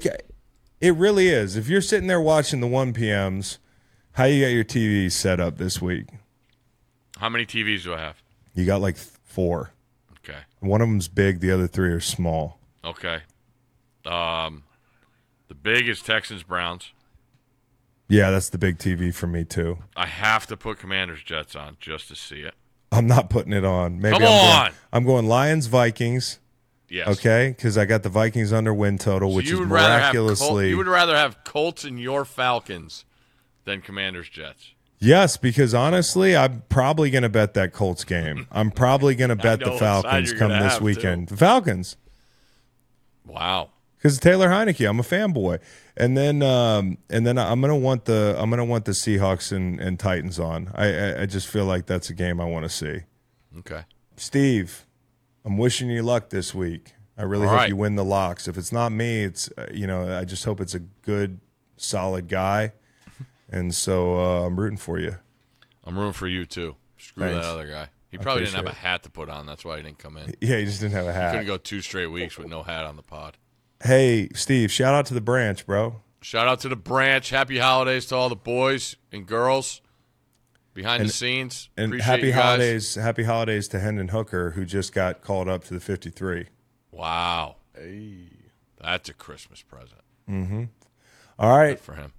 [0.81, 1.55] it really is.
[1.55, 3.57] If you're sitting there watching the one PMs,
[4.13, 6.07] how you got your TV set up this week?
[7.17, 8.21] How many TVs do I have?
[8.59, 9.71] You got like four.
[10.19, 10.39] Okay.
[10.59, 12.59] One of them's big, the other three are small.
[12.83, 13.21] Okay.
[14.05, 14.63] Um,
[15.47, 16.91] the big is Texans Browns.
[18.07, 19.77] Yeah, that's the big TV for me too.
[19.95, 22.55] I have to put Commanders Jets on just to see it.
[22.91, 24.01] I'm not putting it on.
[24.01, 24.65] Maybe Come I'm on!
[24.65, 26.39] Going, I'm going Lions Vikings.
[26.89, 27.07] Yes.
[27.07, 30.69] Okay, because I got the Vikings under win total, So which is have Col- miraculously
[30.69, 33.05] you would rather have Colts and your Falcons
[33.63, 34.73] than Commanders Jets.
[34.99, 35.37] Yes.
[35.37, 38.47] Because honestly, I'm probably going to bet that Colts game.
[38.51, 41.29] I'm probably going to bet the Falcons come this weekend.
[41.29, 41.95] The Falcons.
[43.25, 43.69] Wow.
[43.97, 44.89] because Taylor Heinicke.
[44.89, 45.59] I'm a fanboy,
[45.95, 49.79] and then um, and then I'm gonna want the I'm gonna want the Seahawks and,
[49.79, 50.71] and Titans on.
[50.73, 53.01] I, I I just feel like that's a game I want to see.
[53.59, 53.83] Okay.
[54.15, 54.85] Steve,
[55.45, 56.93] I'm wishing you luck this week.
[57.17, 57.69] I really All hope right.
[57.69, 58.47] you win the locks.
[58.47, 61.39] If it's not me, it's uh, you know I just hope it's a good,
[61.77, 62.73] solid guy,
[63.51, 65.17] and so uh, I'm rooting for you.
[65.85, 66.75] I'm rooting for you too.
[66.97, 67.45] Screw Thanks.
[67.45, 67.87] that other guy.
[68.11, 69.45] He probably didn't have a hat to put on.
[69.45, 70.33] That's why he didn't come in.
[70.41, 71.31] Yeah, he just didn't have a hat.
[71.31, 73.37] He Couldn't go two straight weeks with no hat on the pod.
[73.83, 76.01] Hey, Steve, shout out to the branch, bro.
[76.21, 77.29] Shout out to the branch.
[77.29, 79.81] Happy holidays to all the boys and girls
[80.73, 81.69] behind the scenes.
[81.77, 82.43] And Appreciate happy you guys.
[82.43, 86.47] holidays, happy holidays to Hendon Hooker, who just got called up to the 53.
[86.91, 87.57] Wow.
[87.75, 88.25] Hey.
[88.81, 90.63] That's a Christmas present Mm-hmm.
[91.37, 92.11] All right, for him.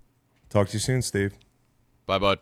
[0.50, 1.32] Talk to you soon, Steve.
[2.06, 2.38] Bye, bud.